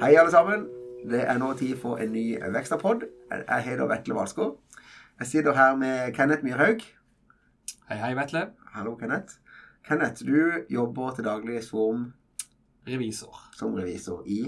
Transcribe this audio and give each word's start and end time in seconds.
Hei, 0.00 0.14
alle 0.16 0.30
sammen. 0.32 0.62
Det 1.12 1.18
er 1.28 1.36
nå 1.36 1.50
tid 1.60 1.74
for 1.76 2.00
en 2.00 2.14
ny 2.14 2.22
Vekstapod. 2.54 3.02
Jeg 3.36 3.64
heter 3.66 3.88
Vetle 3.90 4.14
Valskår. 4.16 4.54
Jeg 5.20 5.28
sitter 5.28 5.52
her 5.52 5.74
med 5.76 6.14
Kenneth 6.16 6.40
Myrhaug. 6.40 6.80
Hei, 7.90 7.98
hei, 8.00 8.14
Vetle. 8.16 8.46
Hallo, 8.72 8.94
Kenneth. 8.96 9.36
Kenneth, 9.84 10.24
du 10.24 10.64
jobber 10.72 11.12
til 11.12 11.28
daglig 11.28 11.58
som, 11.66 12.06
Revisor 12.88 13.42
som 13.52 13.76
revisor 13.76 14.24
i 14.24 14.38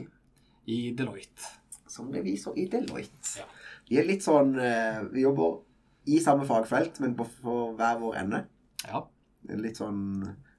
i 0.73 0.79
Deloitte. 0.97 1.53
Som 1.85 2.09
revisor 2.17 2.57
i 2.57 2.65
Deloitte. 2.73 3.37
Ja. 3.43 3.45
Vi 3.91 4.01
er 4.01 4.09
litt 4.09 4.25
sånn 4.25 4.57
eh, 4.57 5.05
Vi 5.13 5.27
jobber 5.27 5.61
i 6.09 6.23
samme 6.25 6.49
fagfelt, 6.49 6.97
men 7.05 7.13
på 7.19 7.29
for 7.29 7.77
hver 7.77 8.01
vår 8.01 8.23
ende. 8.25 8.47
Ja. 8.89 9.05
Litt 9.53 9.85
sånn 9.85 10.01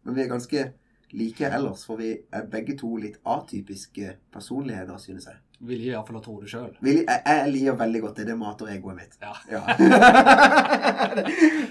Men 0.04 0.14
vi 0.14 0.22
er 0.22 0.30
ganske 0.38 0.68
like 1.14 1.46
ellers, 1.50 1.86
for 1.86 1.98
vi 2.02 2.16
er 2.34 2.46
begge 2.50 2.74
to 2.80 2.96
litt 2.98 3.18
atypiske 3.30 4.16
personligheter, 4.34 4.98
synes 5.02 5.26
jeg. 5.30 5.38
Vil 5.64 5.80
jeg 5.86 5.94
iallfall 5.94 6.20
tro 6.26 6.40
det 6.42 6.50
sjøl. 6.52 6.72
Jeg, 6.84 7.06
jeg 7.08 7.52
liker 7.54 7.76
veldig 7.80 8.02
godt 8.04 8.18
det. 8.20 8.26
Det 8.28 8.36
mater 8.38 8.66
egoet 8.74 8.96
mitt. 8.98 9.14
Ja. 9.22 9.34
Ja. 9.48 9.62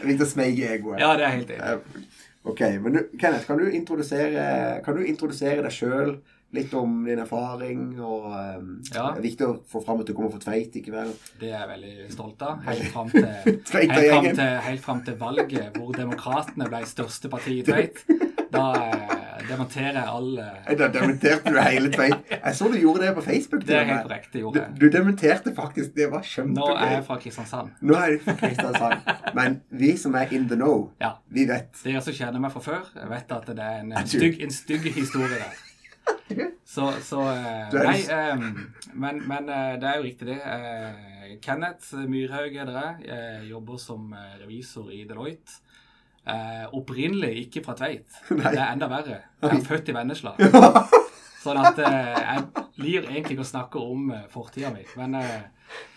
viktig 0.07 0.25
å 0.25 0.29
smeige 0.31 0.71
egoet. 0.77 1.01
ja, 1.03 1.11
det 1.19 1.25
er 1.27 1.33
helt 1.41 1.51
enig. 1.57 1.63
Eh, 1.63 1.79
Ok, 2.43 2.59
men 2.83 2.91
du, 2.97 3.01
Kenneth, 3.21 3.45
kan 3.47 3.55
du 3.61 3.69
introdusere, 3.71 4.45
kan 4.83 4.97
du 4.99 5.05
introdusere 5.07 5.63
deg 5.63 5.71
sjøl? 5.77 6.17
Litt 6.53 6.73
om 6.77 7.05
din 7.07 7.21
erfaring, 7.23 7.85
og 8.03 8.25
um, 8.27 8.33
Ja. 8.91 9.07
Det 9.15 9.21
er 9.23 9.25
viktig 9.25 9.47
å 9.47 9.53
få 9.71 9.81
fram 9.87 10.01
at 10.03 10.09
du 10.11 10.13
kommer 10.13 10.33
fra 10.35 10.41
Tveit, 10.43 10.75
ikke 10.83 10.93
vel? 10.93 11.13
Det 11.41 11.49
er 11.53 11.61
jeg 11.63 11.69
veldig 11.71 12.09
stolt 12.13 12.43
av. 12.45 12.59
Helt 12.67 12.91
fram 12.93 13.09
til, 13.15 13.25
helt 13.25 13.71
fram 13.95 14.27
til, 14.27 14.43
helt 14.67 14.83
fram 14.85 15.01
til 15.07 15.17
valget 15.23 15.79
hvor 15.79 15.95
Demokratene 15.97 16.67
ble 16.69 16.83
største 16.91 17.31
parti 17.33 17.53
i 17.61 17.65
Tveit. 17.71 17.97
Da 18.53 18.67
demonterer 19.49 20.03
alle 20.09 20.47
Da 20.79 20.89
dementerte 20.93 21.51
du 21.53 21.59
hele 21.61 21.91
Tveit. 21.93 22.31
Jeg 22.33 22.55
så 22.59 22.69
du 22.73 22.79
gjorde 22.79 23.01
det 23.07 23.15
på 23.17 23.23
Facebook. 23.27 23.65
Det 23.67 23.77
er 23.77 23.85
helt 23.85 24.03
korrekt. 24.07 24.29
Det 24.33 24.33
Du, 24.33 24.39
gjorde 24.45 24.61
jeg. 24.63 24.81
du 24.81 24.87
dementerte 24.99 25.55
faktisk. 25.57 25.95
Det 25.97 26.11
var 26.13 26.23
Nå 26.47 26.67
er 26.77 26.91
jeg 26.97 27.05
fra 27.07 27.17
Kristiansand. 27.23 27.71
Nå 27.81 27.95
er 27.95 28.11
du 28.17 28.19
fra 28.25 28.35
Kristiansand. 28.41 29.13
Men 29.35 29.61
vi 29.71 29.97
som 29.97 30.15
er 30.15 30.33
in 30.33 30.49
the 30.49 30.57
know, 30.57 30.91
Ja. 31.01 31.13
vi 31.29 31.45
vet. 31.49 31.73
Dere 31.85 32.01
som 32.03 32.13
kjenner 32.15 32.41
meg 32.41 32.53
fra 32.53 32.61
før, 32.61 33.09
vet 33.09 33.33
at 33.33 33.47
det 33.47 33.59
er 33.59 33.81
en, 33.81 33.93
en, 33.93 34.07
stygg, 34.07 34.41
en 34.43 34.51
stygg 34.51 34.89
historie 34.95 35.29
der. 35.39 36.49
Så, 36.65 36.87
så 37.05 37.21
eh, 37.29 37.75
Nei, 37.75 37.99
en- 38.11 38.43
eh, 38.43 38.95
men, 38.95 39.19
men 39.29 39.49
eh, 39.53 39.75
det 39.81 39.89
er 39.89 39.97
jo 39.99 40.07
riktig, 40.07 40.27
det. 40.31 40.39
Eh, 40.41 41.35
Kenneth 41.45 41.95
Myrhaug 42.09 42.55
er 42.57 42.65
dere. 42.71 42.87
Jeg 43.05 43.51
jobber 43.51 43.79
som 43.81 44.15
revisor 44.41 44.91
i 44.93 45.03
Deloitte. 45.09 45.61
Eh, 46.23 46.67
opprinnelig 46.79 47.33
ikke 47.49 47.65
fra 47.67 47.75
Tveit. 47.75 48.07
Nei. 48.31 48.43
Det 48.53 48.59
er 48.61 48.69
enda 48.77 48.87
verre. 48.93 49.17
Jeg 49.43 49.57
er 49.59 49.65
født 49.67 49.89
i 49.91 49.95
Vennesla. 49.97 50.35
Sånn 51.43 51.59
at 51.59 51.79
eh, 51.83 52.21
jeg 52.23 52.67
lir 52.85 53.09
egentlig 53.09 53.35
ikke 53.35 53.43
å 53.43 53.49
snakke 53.49 53.81
om 53.83 54.13
uh, 54.15 54.21
fortida 54.31 54.71
mi. 54.71 54.85
Men 54.95 55.17
eh, 55.19 55.41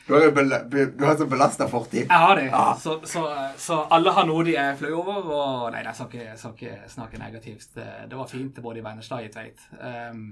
Du 0.07 0.15
har, 0.15 0.23
jo 0.25 0.31
bela- 0.33 0.63
be- 0.65 0.87
du 0.97 1.03
har 1.05 1.19
så 1.19 1.27
belasta 1.29 1.67
fortid. 1.69 2.07
jeg 2.07 2.23
har 2.23 2.35
det. 2.39 2.47
Ja. 2.49 2.63
Så, 2.81 2.95
så, 3.05 3.21
så 3.61 3.83
alle 3.93 4.13
har 4.17 4.25
noe 4.25 4.41
de 4.47 4.55
er 4.57 4.73
flau 4.79 4.95
over. 5.03 5.29
Og 5.37 5.67
nei, 5.75 5.83
jeg 5.85 5.93
skal 5.99 6.09
ikke, 6.09 6.23
jeg 6.31 6.39
skal 6.41 6.55
ikke 6.57 6.89
snakke 6.95 7.21
negativt. 7.21 7.69
Det, 7.77 7.85
det 8.09 8.17
var 8.17 8.31
fint 8.33 8.57
både 8.65 8.81
i 8.81 8.85
Vennesla 8.87 9.21
og 9.21 9.27
i 9.29 9.33
Tveit. 9.37 9.61
Um, 9.77 10.25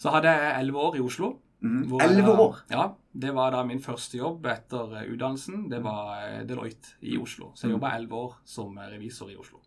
så 0.00 0.12
hadde 0.16 0.32
jeg 0.32 0.54
elleve 0.62 0.88
år 0.88 0.96
i 0.96 1.04
Oslo. 1.04 1.34
Mhm. 1.60 2.00
Elleve 2.00 2.32
da- 2.32 2.40
år? 2.40 2.56
Ja. 2.70 2.94
Det 3.12 3.32
var 3.34 3.50
da 3.50 3.62
min 3.64 3.80
første 3.80 4.18
jobb 4.18 4.44
etter 4.46 4.92
eh, 5.00 5.12
utdannelsen. 5.12 5.68
Det 5.70 5.82
var 5.82 6.18
eh, 6.20 6.42
Deloitte 6.46 6.98
i 7.00 7.16
Oslo. 7.16 7.52
Så 7.54 7.66
jeg 7.66 7.72
jobba 7.76 7.94
elleve 7.96 8.12
år 8.12 8.34
som 8.44 8.76
eh, 8.78 8.90
revisor 8.92 9.30
i 9.32 9.36
Oslo. 9.40 9.62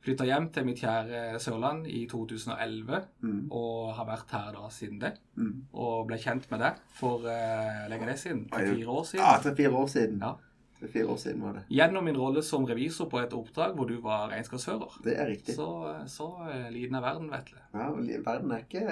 Flytta 0.00 0.24
hjem 0.24 0.48
til 0.48 0.64
mitt 0.64 0.80
kjære 0.80 1.38
Sørland 1.38 1.86
i 1.86 2.06
2011 2.08 3.02
mm. 3.20 3.40
og 3.52 3.90
har 3.98 4.06
vært 4.08 4.30
her 4.32 4.54
da 4.56 4.70
siden 4.72 4.98
det. 5.02 5.12
Mm. 5.36 5.66
Og 5.76 6.06
ble 6.08 6.16
kjent 6.18 6.46
med 6.50 6.62
deg 6.64 6.78
for 6.96 7.26
uh, 7.28 7.82
lenge 7.92 8.08
det 8.08 8.14
siden. 8.22 8.46
Oi, 8.48 8.62
Fire 8.64 8.94
år 8.94 9.04
siden. 9.10 9.26
Ja, 9.26 9.34
tre-fire 9.44 9.74
år 9.76 9.90
siden. 9.92 10.22
Ja. 10.24 10.32
Tre-fire 10.80 11.12
år 11.12 11.16
siden 11.20 11.42
var 11.44 11.58
det. 11.58 11.62
Gjennom 11.76 12.04
min 12.08 12.16
rolle 12.16 12.42
som 12.42 12.64
revisor 12.64 13.08
på 13.12 13.20
et 13.20 13.34
oppdrag 13.36 13.74
hvor 13.76 13.88
du 13.88 13.98
var 14.00 14.30
regnskapsfører. 14.32 14.94
Det 15.04 15.12
er 15.12 15.26
riktig. 15.28 15.54
Så, 15.58 15.66
så 16.08 16.28
eh, 16.48 16.70
liten 16.72 16.96
er 16.96 17.04
verden, 17.04 17.26
Vetle. 17.28 17.60
Ja, 17.74 17.90
verden 18.24 18.50
er 18.50 18.64
ikke 18.64 18.84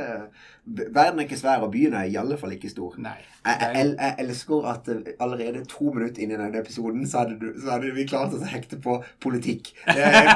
Verden 0.69 1.19
er 1.19 1.25
ikke 1.25 1.39
svær, 1.41 1.65
og 1.65 1.73
byen 1.73 1.97
er 1.97 2.05
i 2.07 2.19
alle 2.21 2.37
fall 2.39 2.53
ikke 2.55 2.69
stor. 2.71 2.99
Nei. 3.01 3.17
Jeg, 3.47 3.71
jeg, 3.75 3.95
jeg 3.97 4.15
elsker 4.27 4.69
at 4.69 4.91
eh, 4.93 5.15
allerede 5.25 5.65
to 5.73 5.89
minutter 5.95 6.23
inn 6.23 6.35
i 6.35 6.37
denne 6.37 6.61
episoden 6.61 7.09
så 7.09 7.25
hadde, 7.25 7.39
du, 7.41 7.49
så 7.57 7.73
hadde 7.79 7.95
vi 7.97 8.05
klart 8.11 8.37
oss 8.37 8.45
å 8.45 8.53
hekte 8.53 8.77
på 8.85 8.99
politikk. 9.25 9.73
Det 9.89 10.05
er 10.13 10.29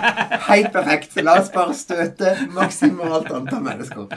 helt 0.49 0.73
perfekt. 0.73 1.21
La 1.21 1.37
oss 1.43 1.53
bare 1.53 1.77
støte 1.77 2.33
maksimalt 2.57 3.29
antall 3.29 3.69
mennesker. 3.69 4.09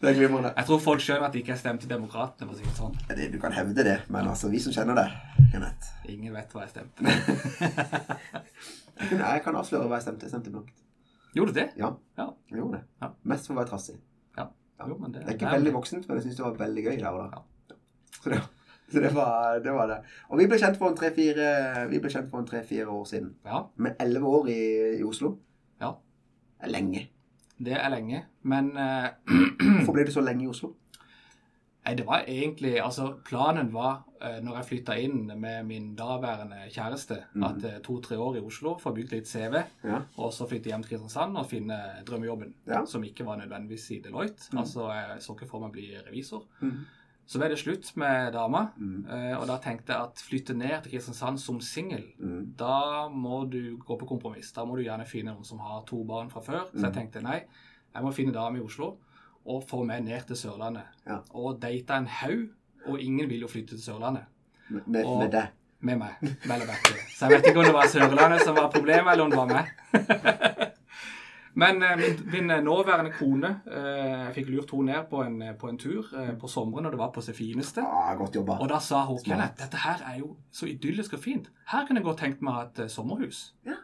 Det 0.00 0.10
er 0.10 0.14
glimrende. 0.14 0.52
Jeg 0.56 0.66
tror 0.68 0.78
folk 0.78 1.00
skjønner 1.02 1.26
at 1.26 1.32
de 1.34 1.40
ikke 1.42 1.50
har 1.56 1.58
stemt 1.58 1.80
til 1.82 1.90
Demokratene, 1.90 2.46
for 2.46 2.54
å 2.54 2.58
si 2.58 2.64
det 2.64 2.76
sånn. 2.78 2.94
Det- 3.08 3.32
Du 3.32 3.38
kan 3.42 3.52
hevde 3.52 3.82
det, 3.84 3.96
men 4.08 4.28
altså, 4.28 4.48
vi 4.50 4.58
som 4.62 4.72
kjenner 4.72 4.94
det, 4.94 5.06
Kenneth 5.52 5.88
Ingen 6.08 6.32
vet 6.34 6.52
hva 6.52 6.60
jeg 6.62 6.70
stemte. 6.70 7.02
Jeg 8.98 9.08
kan- 9.10 9.18
Jeg 9.18 9.42
kan 9.44 9.54
avsløre 9.56 9.86
hva 9.88 9.94
jeg 9.98 10.02
stemte. 10.02 10.22
Jeg 10.26 10.30
stemte 10.30 10.50
blankt. 10.50 10.72
Gjorde 11.34 11.52
du 11.54 11.60
det? 11.60 11.68
Ja, 11.76 11.92
Ja. 12.18 12.26
jeg 12.50 12.58
gjorde 12.58 12.72
det. 12.78 12.84
Ja. 13.02 13.08
Mest 13.24 13.46
for 13.46 13.54
å 13.54 13.58
være 13.58 13.68
trassig. 13.70 13.96
Ja. 14.36 14.48
Jo, 14.86 14.96
men 14.98 15.12
det, 15.12 15.20
Det 15.20 15.28
er 15.28 15.32
ikke 15.36 15.50
det 15.52 15.60
veldig 15.60 15.72
voksent, 15.72 16.08
men 16.08 16.16
jeg 16.16 16.24
syns 16.24 16.36
det 16.36 16.44
var 16.44 16.54
veldig 16.66 16.84
gøy 16.84 16.96
der 16.98 17.08
og 17.08 17.30
da. 17.30 17.42
Ja. 17.70 17.76
Så, 18.22 18.30
det, 18.30 18.40
så 18.92 19.00
det, 19.00 19.12
var, 19.14 19.58
det 19.60 19.72
var 19.72 19.86
det. 19.86 19.98
Og 20.30 20.38
vi 20.38 20.46
ble 20.46 20.58
kjent 20.58 20.76
for 20.78 20.88
en 20.88 22.46
tre-fire 22.46 22.86
år 22.88 23.04
siden. 23.06 23.34
Ja, 23.44 23.62
Med 23.76 23.94
elleve 24.00 24.24
år 24.26 24.48
i, 24.48 24.98
i 24.98 25.02
Oslo. 25.04 25.38
Ja. 25.80 25.92
Er 26.60 26.68
lenge. 26.68 27.08
Det 27.58 27.72
er 27.76 27.88
lenge. 27.90 28.24
Men 28.42 28.76
eh, 28.76 29.08
Hvorfor 29.78 29.92
ble 29.92 30.04
du 30.06 30.12
så 30.12 30.20
lenge 30.24 30.44
i 30.44 30.48
Oslo? 30.48 30.74
Nei, 31.88 31.94
det 31.96 32.04
var 32.06 32.24
egentlig 32.28 32.74
Altså, 32.84 33.14
planen 33.24 33.70
var, 33.72 34.02
eh, 34.20 34.40
når 34.44 34.56
jeg 34.58 34.66
flytta 34.68 34.96
inn 35.00 35.30
med 35.40 35.64
min 35.66 35.94
daværende 35.96 36.66
kjæreste, 36.74 37.16
Mhm. 37.34 37.44
at 37.44 37.64
eh, 37.64 37.78
to-tre 37.82 38.18
år 38.18 38.36
i 38.36 38.40
Oslo, 38.44 38.74
få 38.78 38.92
bygd 38.94 39.12
litt 39.12 39.26
CV, 39.28 39.62
Ja. 39.84 40.00
og 40.18 40.32
så 40.32 40.46
flytte 40.48 40.68
hjem 40.68 40.82
til 40.82 40.90
Kristiansand 40.98 41.36
og 41.38 41.46
finne 41.48 41.78
drømmejobben, 42.06 42.52
Ja. 42.66 42.84
som 42.84 43.02
ikke 43.04 43.24
var 43.24 43.36
nødvendigvis 43.40 43.90
i 43.90 44.00
Deloitte. 44.04 44.50
Mm. 44.52 44.58
Altså, 44.58 44.90
jeg 44.92 45.22
så 45.22 45.32
ikke 45.34 45.48
for 45.48 45.60
meg 45.60 45.70
å 45.70 45.72
bli 45.72 45.88
revisor. 46.06 46.44
Mhm. 46.60 46.84
Så 47.28 47.36
ble 47.38 47.50
det 47.52 47.58
slutt 47.60 47.90
med 48.00 48.32
dama, 48.32 48.70
Mhm. 48.78 49.04
eh, 49.10 49.34
og 49.38 49.46
da 49.50 49.58
tenkte 49.58 49.92
jeg 49.92 50.00
at 50.02 50.16
flytte 50.24 50.54
ned 50.56 50.82
til 50.82 50.92
Kristiansand 50.94 51.38
som 51.38 51.60
singel, 51.60 52.06
mm. 52.18 52.54
da 52.56 53.08
må 53.12 53.42
du 53.50 53.76
gå 53.76 53.98
på 54.00 54.08
kompromiss. 54.08 54.50
Da 54.56 54.64
må 54.64 54.76
du 54.78 54.82
gjerne 54.82 55.04
finne 55.06 55.34
noen 55.34 55.44
som 55.44 55.58
har 55.58 55.82
to 55.84 56.04
barn 56.04 56.30
fra 56.30 56.40
før. 56.40 56.64
Så 56.72 56.80
jeg 56.80 56.92
Mhm. 56.92 56.94
tenkte 56.94 57.22
nei, 57.22 57.42
jeg 57.94 58.02
må 58.02 58.12
finne 58.14 58.32
dame 58.32 58.56
i 58.58 58.62
Oslo 58.64 58.96
og 59.46 59.62
få 59.68 59.84
meg 59.84 60.04
ned 60.04 60.26
til 60.26 60.36
Sørlandet. 60.36 60.84
Ja. 61.06 61.18
Og 61.34 61.60
data 61.60 61.98
en 61.98 62.06
haug, 62.06 62.48
og 62.86 62.98
ingen 63.00 63.28
vil 63.28 63.40
jo 63.40 63.46
flytte 63.46 63.76
til 63.76 63.78
Sørlandet. 63.92 64.24
Med, 64.70 64.86
med, 64.88 65.04
Og- 65.04 65.18
med 65.18 65.30
deg. 65.32 65.48
Med 65.80 65.98
meg. 65.98 66.10
vel. 66.20 66.60
Så 67.14 67.28
jeg 67.28 67.30
vet 67.30 67.46
ikke 67.46 67.58
om 67.58 67.64
det 67.64 67.74
var 67.74 67.86
Sørlandet 67.86 68.40
som 68.40 68.54
var 68.56 68.70
problemet, 68.70 69.12
eller 69.12 69.24
om 69.24 69.30
det 69.30 69.38
var 69.38 69.46
meg. 69.46 69.66
Men 71.54 71.82
eh, 71.82 71.96
min, 71.96 72.20
min 72.32 72.50
eh, 72.50 72.62
nåværende 72.62 73.12
kone 73.18 73.50
eh, 73.66 74.26
Jeg 74.28 74.34
fikk 74.36 74.50
lurt 74.52 74.70
henne 74.74 74.92
ned 74.92 75.08
på 75.10 75.22
en, 75.24 75.42
på 75.58 75.68
en 75.68 75.78
tur 75.78 76.08
eh, 76.18 76.32
på 76.38 76.48
sommeren 76.48 76.86
og 76.86 76.92
det 76.92 77.00
var 77.00 77.12
på 77.14 77.24
sitt 77.24 77.36
fineste. 77.38 77.82
Ah, 77.82 78.14
godt 78.18 78.36
jobba. 78.36 78.58
Og 78.62 78.68
da 78.68 78.78
sa 78.84 79.04
hun 79.08 79.18
Kenneth, 79.24 79.56
dette 79.62 79.80
her 79.84 80.02
er 80.12 80.18
jo 80.20 80.34
så 80.52 80.68
idyllisk 80.70 81.14
og 81.18 81.22
fint. 81.24 81.50
Her 81.72 81.86
kunne 81.86 82.02
jeg 82.02 82.08
godt 82.10 82.18
tenkt 82.24 82.42
meg 82.44 82.66
et 82.66 82.84
eh, 82.84 82.90
sommerhus. 82.92 83.54
Ja. 83.66 83.78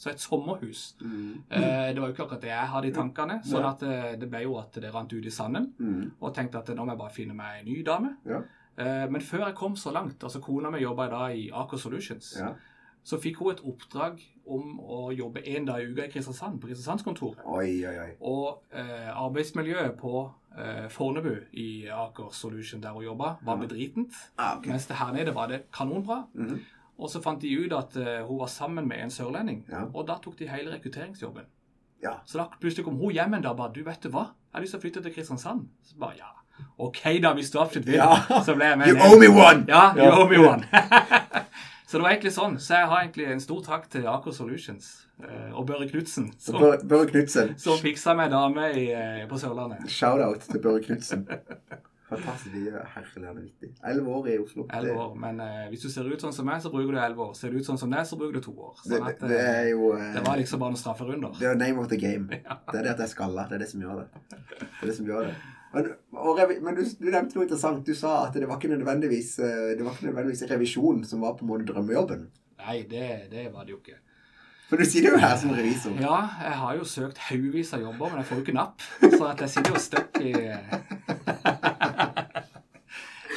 Så 0.00 0.08
et 0.14 0.20
sommerhus. 0.22 0.94
Mm. 1.04 1.42
Eh, 1.52 1.90
det 1.92 2.00
var 2.00 2.08
jo 2.08 2.14
ikke 2.14 2.24
akkurat 2.24 2.40
det 2.46 2.48
jeg 2.54 2.70
hadde 2.72 2.88
i 2.88 2.94
tankene. 2.96 3.34
Sånn 3.44 3.66
at 3.68 3.82
eh, 3.84 4.14
det 4.20 4.30
ble 4.32 4.46
jo 4.46 4.54
at 4.56 4.78
det 4.80 4.94
rant 4.94 5.12
ut 5.12 5.26
i 5.28 5.32
sanden. 5.34 5.66
Mm. 5.76 6.06
Og 6.22 6.32
tenkte 6.34 6.62
at 6.62 6.72
nå 6.72 6.86
må 6.86 6.94
jeg 6.94 7.02
bare 7.02 7.12
finne 7.18 7.36
meg 7.36 7.58
en 7.60 7.68
ny 7.68 7.82
dame. 7.84 8.14
Ja. 8.24 8.40
Eh, 8.80 9.04
men 9.12 9.20
før 9.20 9.44
jeg 9.50 9.58
kom 9.58 9.76
så 9.76 9.92
langt, 9.92 10.24
altså 10.24 10.40
kona 10.40 10.70
mi 10.72 10.80
jobba 10.80 11.10
da 11.12 11.26
i 11.36 11.50
Aker 11.52 11.76
Solutions, 11.82 12.32
Ja. 12.40 12.54
Så 13.02 13.18
fikk 13.20 13.36
hun 13.40 13.52
et 13.52 13.60
oppdrag 13.64 14.20
om 14.46 14.78
å 14.80 15.10
jobbe 15.14 15.40
én 15.46 15.64
dag 15.66 15.80
i 15.82 15.86
uka 15.92 16.04
i 16.04 16.10
Kristiansand, 16.12 16.60
på 16.60 16.66
Kristiansandskontoret. 16.68 17.44
Oi, 17.46 17.84
oi, 17.86 17.94
oi. 18.02 18.10
Og 18.20 18.62
eh, 18.72 19.08
arbeidsmiljøet 19.14 19.96
på 20.00 20.12
eh, 20.58 20.88
Fornebu 20.90 21.36
i 21.52 21.86
Aker 21.94 22.32
Solution 22.34 22.80
der 22.82 22.92
hun 22.96 23.04
jobba, 23.04 23.36
var 23.42 23.56
Ja. 23.56 23.60
bedritent. 23.66 24.12
Ah, 24.38 24.58
okay. 24.58 24.72
Mens 24.72 24.86
det 24.86 24.96
her 24.96 25.12
nede 25.12 25.34
var 25.34 25.46
det 25.48 25.62
kanonbra. 25.72 26.24
Mhm. 26.34 26.60
Og 27.00 27.08
så 27.08 27.22
fant 27.22 27.40
de 27.40 27.48
ut 27.64 27.72
at 27.72 27.96
eh, 27.96 28.26
hun 28.26 28.38
var 28.42 28.46
sammen 28.52 28.86
med 28.88 28.98
en 29.00 29.10
sørlending, 29.10 29.64
Ja. 29.70 29.86
og 29.94 30.06
da 30.06 30.18
tok 30.20 30.36
de 30.38 30.48
hele 30.48 30.70
rekrutteringsjobben. 30.74 31.46
Ja. 32.02 32.18
Så 32.26 32.38
da 32.38 32.48
plutselig 32.60 32.84
kom 32.84 32.96
hun 32.96 33.12
hjem 33.12 33.34
en 33.34 33.42
dag 33.42 33.50
og 33.52 33.56
bare 33.58 33.72
Du, 33.72 33.82
vet 33.84 34.02
du 34.02 34.08
hva? 34.10 34.26
Jeg 34.52 34.54
har 34.54 34.60
lyst 34.60 34.72
til 34.74 34.80
å 34.80 34.82
flytte 34.82 35.02
til 35.02 35.12
Kristiansand. 35.14 35.68
Så 35.82 35.96
bare 35.98 36.16
ja. 36.18 36.28
OK, 36.78 37.02
da, 37.22 37.32
hvis 37.36 37.50
du 37.52 37.58
absolutt 37.60 37.86
vil. 37.90 37.98
Ja. 38.00 38.16
Så 38.46 38.54
ble 38.56 38.70
jeg 38.70 38.78
med. 38.80 38.88
You 38.92 38.96
owe 39.08 39.18
me 39.20 39.28
one! 39.28 39.64
Ja, 39.68 39.90
you 39.96 40.04
Ja. 40.04 40.14
owe 40.18 40.28
me 40.30 40.38
one. 40.38 40.64
så 41.88 41.98
det 41.98 42.02
var 42.04 42.10
egentlig 42.14 42.32
sånn. 42.36 42.58
Så 42.62 42.74
jeg 42.78 42.88
har 42.92 43.04
egentlig 43.04 43.28
en 43.34 43.40
stor 43.44 43.60
takk 43.66 43.88
til 43.92 44.06
Aker 44.10 44.32
Solutions 44.36 44.90
eh, 45.22 45.50
og 45.52 45.66
Børre 45.68 45.88
Knutsen, 45.90 46.30
som, 46.38 46.56
Børre 46.60 47.06
Knutsen. 47.12 47.54
som 47.60 47.78
fiksa 47.82 48.14
meg 48.18 48.30
dame 48.32 48.70
i, 48.72 48.88
eh, 48.96 49.24
på 49.30 49.38
Sørlandet. 49.42 49.86
Shout-out 49.90 50.48
til 50.48 50.60
Børre 50.64 50.82
Knutsen. 50.86 51.26
Fantastisk. 52.10 52.50
De 52.56 52.64
er 52.74 52.86
herlig 52.90 53.44
vittig. 53.44 53.68
Elleve 53.86 54.10
år 54.10 54.24
i 54.32 54.38
Oslo. 54.42 54.64
Elleve 54.74 54.98
år. 54.98 55.12
Men 55.22 55.36
eh, 55.44 55.68
hvis 55.70 55.84
du 55.84 55.90
ser 55.92 56.08
ut 56.10 56.18
sånn 56.24 56.32
som 56.34 56.48
meg, 56.48 56.58
så 56.64 56.72
bruker 56.72 56.96
du 56.96 56.98
elleve 56.98 57.22
år. 57.28 57.36
Ser 57.38 57.52
du 57.54 57.60
ut 57.60 57.68
sånn 57.68 57.78
som 57.78 57.92
deg, 57.92 58.02
så 58.08 58.18
bruker 58.18 58.40
du 58.40 58.46
to 58.48 58.54
år. 58.56 58.72
Det, 58.82 58.96
Sånn 58.96 59.06
at, 59.12 59.20
det 59.22 59.28
det, 59.30 59.38
er 59.46 59.68
jo 59.70 59.92
eh, 59.94 60.08
det 60.16 60.24
var 60.26 60.40
liksom 60.40 60.58
bare 60.58 60.74
noen 60.74 60.80
strafferunder. 60.82 61.36
Det 61.38 61.46
er 61.52 61.60
name 61.60 61.78
of 61.84 61.86
the 61.92 62.00
game. 62.02 62.26
Det 62.72 62.80
er 62.80 62.82
det 62.88 62.94
at 62.96 63.04
jeg 63.04 63.06
er 63.06 63.12
skalla. 63.14 63.46
Det 63.46 63.60
er 63.60 63.62
det 63.62 63.70
som 63.70 63.84
gjør 63.86 64.00
det. 64.02 64.24
Det 64.32 64.66
er 64.82 64.90
det 64.90 64.96
som 64.96 65.06
gjør 65.12 65.28
det. 65.30 65.36
Men, 65.72 65.86
du, 65.86 66.82
du 66.98 67.08
nevnte 67.10 67.36
noe 67.36 67.46
interessant. 67.46 67.82
Du 67.86 67.94
sa 67.94 68.26
at 68.26 68.34
det 68.34 68.48
var 68.50 68.58
ikke 68.58 68.72
nødvendigvis, 68.72 69.36
eh, 69.44 69.72
det 69.78 69.86
var 69.86 69.94
ikke 69.94 70.08
nødvendigvis 70.10 70.46
revisjon 70.50 71.04
som 71.06 71.22
var 71.22 71.36
på 71.38 71.46
en 71.46 71.52
måte 71.52 71.68
drømmejobben. 71.70 72.24
Nei, 72.60 72.78
det, 72.90 73.10
det 73.30 73.48
var 73.54 73.66
det 73.66 73.76
jo 73.76 73.80
ikke. 73.80 74.00
For 74.70 74.78
du 74.78 74.86
sitter 74.86 75.10
jo 75.14 75.18
her 75.18 75.36
som 75.38 75.50
revisor. 75.54 75.94
Ja, 75.98 76.18
jeg 76.44 76.58
har 76.60 76.76
jo 76.78 76.84
søkt 76.86 77.18
haugevis 77.26 77.72
av 77.74 77.82
jobber, 77.82 78.12
men 78.12 78.20
jeg 78.20 78.28
får 78.28 78.38
jo 78.38 78.44
ikke 78.44 78.54
napp. 78.54 78.84
Så 79.02 79.22
at 79.26 79.40
jeg 79.42 79.50
sitter 79.54 79.74
jo 79.74 79.80
støkk 79.82 80.20
i 80.22 80.34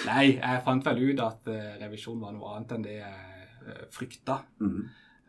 Nei, 0.09 0.25
jeg 0.35 0.61
fant 0.65 0.85
vel 0.85 0.99
ut 1.07 1.21
at 1.23 1.49
eh, 1.49 1.71
revisjon 1.81 2.21
var 2.21 2.35
noe 2.35 2.51
annet 2.53 2.75
enn 2.75 2.85
det 2.85 2.97
jeg 2.99 3.17
uh, 3.65 3.85
frykta. 3.93 4.35
Mhm. 4.61 4.83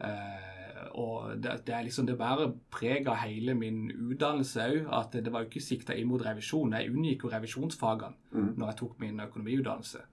Eh, 0.04 0.63
og 0.94 1.36
det, 1.42 1.58
det 1.66 1.82
liksom 1.86 2.06
det 2.08 2.16
bærer 2.18 2.52
preg 2.72 3.08
av 3.10 3.20
hele 3.22 3.54
min 3.58 3.86
utdannelse 3.92 4.66
òg, 4.70 4.88
at 4.98 5.16
det 5.18 5.32
var 5.32 5.44
jo 5.44 5.50
ikke 5.50 5.64
sikta 5.64 5.96
inn 5.96 6.08
mot 6.10 6.22
revisjon. 6.24 6.74
Jeg 6.76 6.92
unngikk 6.92 7.26
jo 7.26 7.32
revisjonsfagene 7.32 8.34
mm. 8.34 8.50
når 8.56 8.70
jeg 8.70 8.80
tok 8.82 8.98
min 9.02 9.22
økonomiutdannelse. 9.26 10.04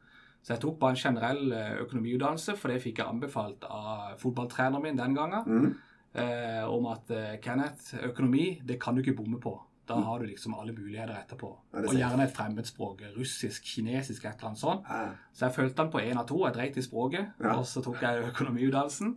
Så 0.41 0.55
jeg 0.55 0.61
tok 0.63 0.79
bare 0.81 0.95
en 0.95 1.01
generell 1.03 1.51
eh, 1.53 1.73
økonomiutdannelse, 1.83 2.55
for 2.57 2.73
det 2.73 2.81
fikk 2.81 3.01
jeg 3.01 3.13
anbefalt 3.13 3.65
av 3.69 4.15
fotballtreneren 4.21 4.85
min 4.85 4.97
den 4.97 5.17
gangen. 5.17 5.43
Mm. 5.45 5.73
Eh, 6.11 6.63
om 6.67 6.87
at 6.91 7.11
eh, 7.13 7.35
Kenneth, 7.43 7.93
økonomi, 8.09 8.45
det 8.65 8.79
kan 8.81 8.97
du 8.97 9.03
ikke 9.03 9.19
bomme 9.21 9.39
på. 9.41 9.53
Da 9.91 9.97
har 10.05 10.19
du 10.19 10.25
liksom 10.25 10.55
alle 10.55 10.73
muligheter 10.73 11.13
etterpå. 11.17 11.49
Ja, 11.73 11.79
er 11.79 11.87
Og 11.87 11.95
gjerne 11.99 12.23
et 12.23 12.33
fremmedspråk. 12.35 13.01
Russisk, 13.17 13.65
kinesisk, 13.65 14.25
et 14.25 14.37
eller 14.37 14.51
annet 14.51 14.61
sånt. 14.61 14.89
Ja. 14.89 15.09
Så 15.33 15.45
jeg 15.45 15.55
følte 15.55 15.81
den 15.81 15.91
på 15.91 16.01
én 16.01 16.19
av 16.19 16.27
to. 16.29 16.45
Jeg 16.45 16.55
dreit 16.55 16.77
i 16.77 16.85
språket, 16.85 17.31
Ja. 17.41 17.55
og 17.57 17.65
så 17.65 17.83
tok 17.83 18.01
jeg 18.01 18.29
økonomiutdannelsen. 18.31 19.15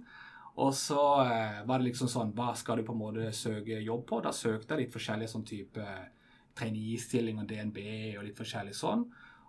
Og 0.62 0.70
så 0.78 1.00
eh, 1.24 1.62
var 1.66 1.80
det 1.80 1.88
liksom 1.88 2.06
sånn 2.10 2.30
Hva 2.36 2.52
skal 2.54 2.78
du 2.78 2.84
på 2.86 2.94
en 2.94 3.00
måte 3.00 3.30
søke 3.34 3.80
jobb 3.82 4.04
på? 4.06 4.20
Da 4.22 4.30
søkte 4.34 4.76
jeg 4.76 4.84
litt 4.84 4.94
forskjellige 4.94 5.32
sånn 5.32 5.46
type 5.48 5.86
trainee-stillinger, 6.54 7.46
DNB 7.50 7.78
og 8.18 8.26
litt 8.28 8.38
forskjellig 8.38 8.74
sånn. 8.78 9.02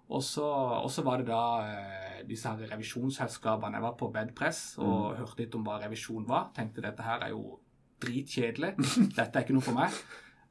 Og 0.10 0.22
så, 0.22 1.02
var 1.06 1.22
det 1.22 1.28
da 1.30 1.44
eh, 1.66 2.19
disse 2.30 2.50
her 2.50 2.69
revisjonsselskapene. 2.74 3.78
Jeg 3.78 3.86
var 3.86 3.96
på 3.98 4.10
Bedpress 4.13 4.60
og 4.81 5.16
hørte 5.18 5.44
litt 5.44 5.57
om 5.57 5.66
hva 5.66 5.80
revisjon 5.81 6.25
var. 6.30 6.52
Tenkte 6.57 6.84
dette 6.86 7.06
her 7.06 7.25
er 7.25 7.34
jo 7.34 7.60
dritkjedelig. 8.01 8.74
Dette 9.18 9.31
er 9.40 9.46
ikke 9.46 9.56
noe 9.56 9.66
for 9.66 9.78
meg. 9.78 9.94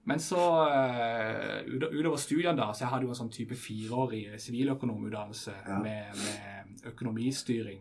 Men 0.05 0.21
så 0.21 0.41
eh, 0.69 1.63
utover 1.71 2.19
studiene 2.21 2.59
da, 2.59 2.71
så 2.75 2.85
jeg 2.85 2.93
hadde 2.93 3.07
jo 3.07 3.13
en 3.15 3.19
sånn 3.23 3.33
type 3.33 3.57
fireårig 3.57 4.27
siviløkonomutdannelse 4.43 5.55
Ja. 5.65 5.79
med, 5.81 6.19
med 6.21 6.87
økonomistyring 6.93 7.81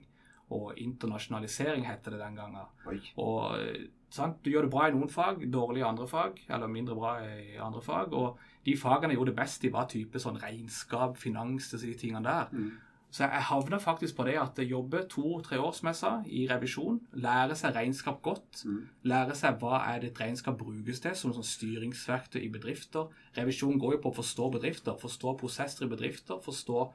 og 0.54 0.78
internasjonalisering, 0.80 1.88
heter 1.90 2.16
det 2.16 2.22
den 2.22 2.40
gangen. 2.40 2.72
Oi. 2.90 3.00
Og 3.22 3.58
eh, 3.58 3.90
sant? 4.14 4.40
Du 4.46 4.52
gjør 4.54 4.68
det 4.68 4.74
bra 4.74 4.88
i 4.88 4.96
noen 4.96 5.12
fag, 5.12 5.44
dårlig 5.54 5.84
i 5.84 5.88
andre 5.88 6.08
fag, 6.10 6.40
eller 6.50 6.72
mindre 6.72 6.98
bra 7.00 7.18
i 7.26 7.60
andre 7.62 7.84
fag. 7.84 8.14
Og 8.14 8.40
de 8.66 8.78
fagene 8.80 9.14
jeg 9.14 9.22
gjorde 9.22 9.34
det 9.34 9.42
best 9.42 9.68
i, 9.68 9.74
var 9.74 9.92
type 9.92 10.22
sånn 10.22 10.42
regnskap, 10.42 11.20
finans, 11.22 11.72
disse 11.74 12.00
tingene 12.00 12.26
der. 12.28 12.52
Mm. 12.54 12.74
Så 13.14 13.28
jeg 13.28 13.46
havna 13.46 13.78
faktisk 13.78 14.16
på 14.18 14.24
det 14.26 14.40
at 14.42 14.58
jeg 14.58 14.72
jobber 14.72 15.04
to-tre 15.06 15.60
år, 15.62 15.74
som 15.78 15.92
jeg 15.92 15.98
sa, 16.00 16.12
i 16.26 16.48
revisjon. 16.50 16.96
Lære 17.22 17.54
seg 17.60 17.76
regnskap 17.76 18.24
godt. 18.26 18.64
Mm. 18.66 18.80
Lære 19.12 19.36
seg 19.38 19.60
hva 19.62 19.84
er 19.92 20.00
det 20.02 20.10
et 20.10 20.22
regnskap 20.24 20.58
brukes 20.58 21.04
til, 21.04 21.14
som 21.20 21.36
sånn 21.36 21.46
styringsverktøy 21.46 22.40
i 22.42 22.50
bedrifter. 22.56 23.12
Revisjon 23.38 23.78
går 23.78 23.98
jo 23.98 24.02
på 24.02 24.14
å 24.16 24.18
forstå 24.18 24.50
bedrifter, 24.56 24.98
forstå 24.98 25.36
prosesser 25.44 25.86
i 25.86 25.92
bedrifter, 25.92 26.42
forstå 26.42 26.88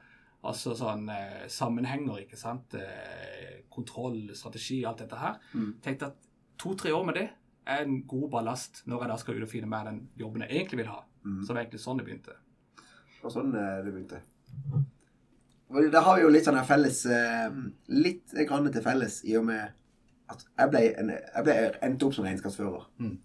altså 0.47 0.75
sånn 0.77 1.09
eh, 1.11 1.45
sammenhenger, 1.51 2.23
ikke 2.23 2.39
sant. 2.39 2.75
Eh, 2.77 3.63
kontroll, 3.71 4.29
strategi, 4.37 4.81
alt 4.87 5.03
dette 5.03 5.19
her. 5.19 5.39
Mm. 5.53 5.71
Tenkte 5.83 6.11
at 6.11 6.29
to-tre 6.59 6.93
år 6.95 7.07
med 7.07 7.19
det 7.19 7.27
er 7.69 7.83
en 7.85 8.01
god 8.09 8.29
ballast 8.33 8.83
når 8.89 9.03
jeg 9.03 9.11
da 9.11 9.17
skal 9.21 9.39
ut 9.39 9.45
og 9.45 9.51
finne 9.51 9.69
meg 9.69 9.89
den 9.89 9.99
jobben 10.19 10.45
jeg 10.45 10.55
egentlig 10.55 10.83
vil 10.83 10.93
ha. 10.93 11.01
Mm. 11.23 11.41
Så 11.41 11.49
det 11.49 11.55
var 11.55 11.63
egentlig 11.63 11.83
sånn 11.83 11.99
det 11.99 12.07
begynte. 12.07 12.37
Og 13.23 13.33
sånn 13.33 13.51
eh, 13.55 13.81
det 13.85 13.93
begynte. 13.93 14.21
Da 15.93 16.01
har 16.01 16.17
vi 16.17 16.23
jo 16.23 16.31
litt 16.33 16.47
sånn 16.47 16.57
her 16.57 16.65
felles 16.65 17.03
eh, 17.05 17.49
Litt 17.93 18.31
grann 18.49 18.71
til 18.73 18.81
felles 18.81 19.19
i 19.29 19.35
og 19.37 19.45
med 19.51 19.75
at 20.29 20.41
jeg 20.45 20.69
ble, 20.71 20.81
en, 21.01 21.11
jeg 21.13 21.45
ble 21.45 21.55
endt 21.85 22.03
opp 22.05 22.13
som 22.13 22.25
regnskapsfører. 22.27 22.83
Mm. 23.01 23.15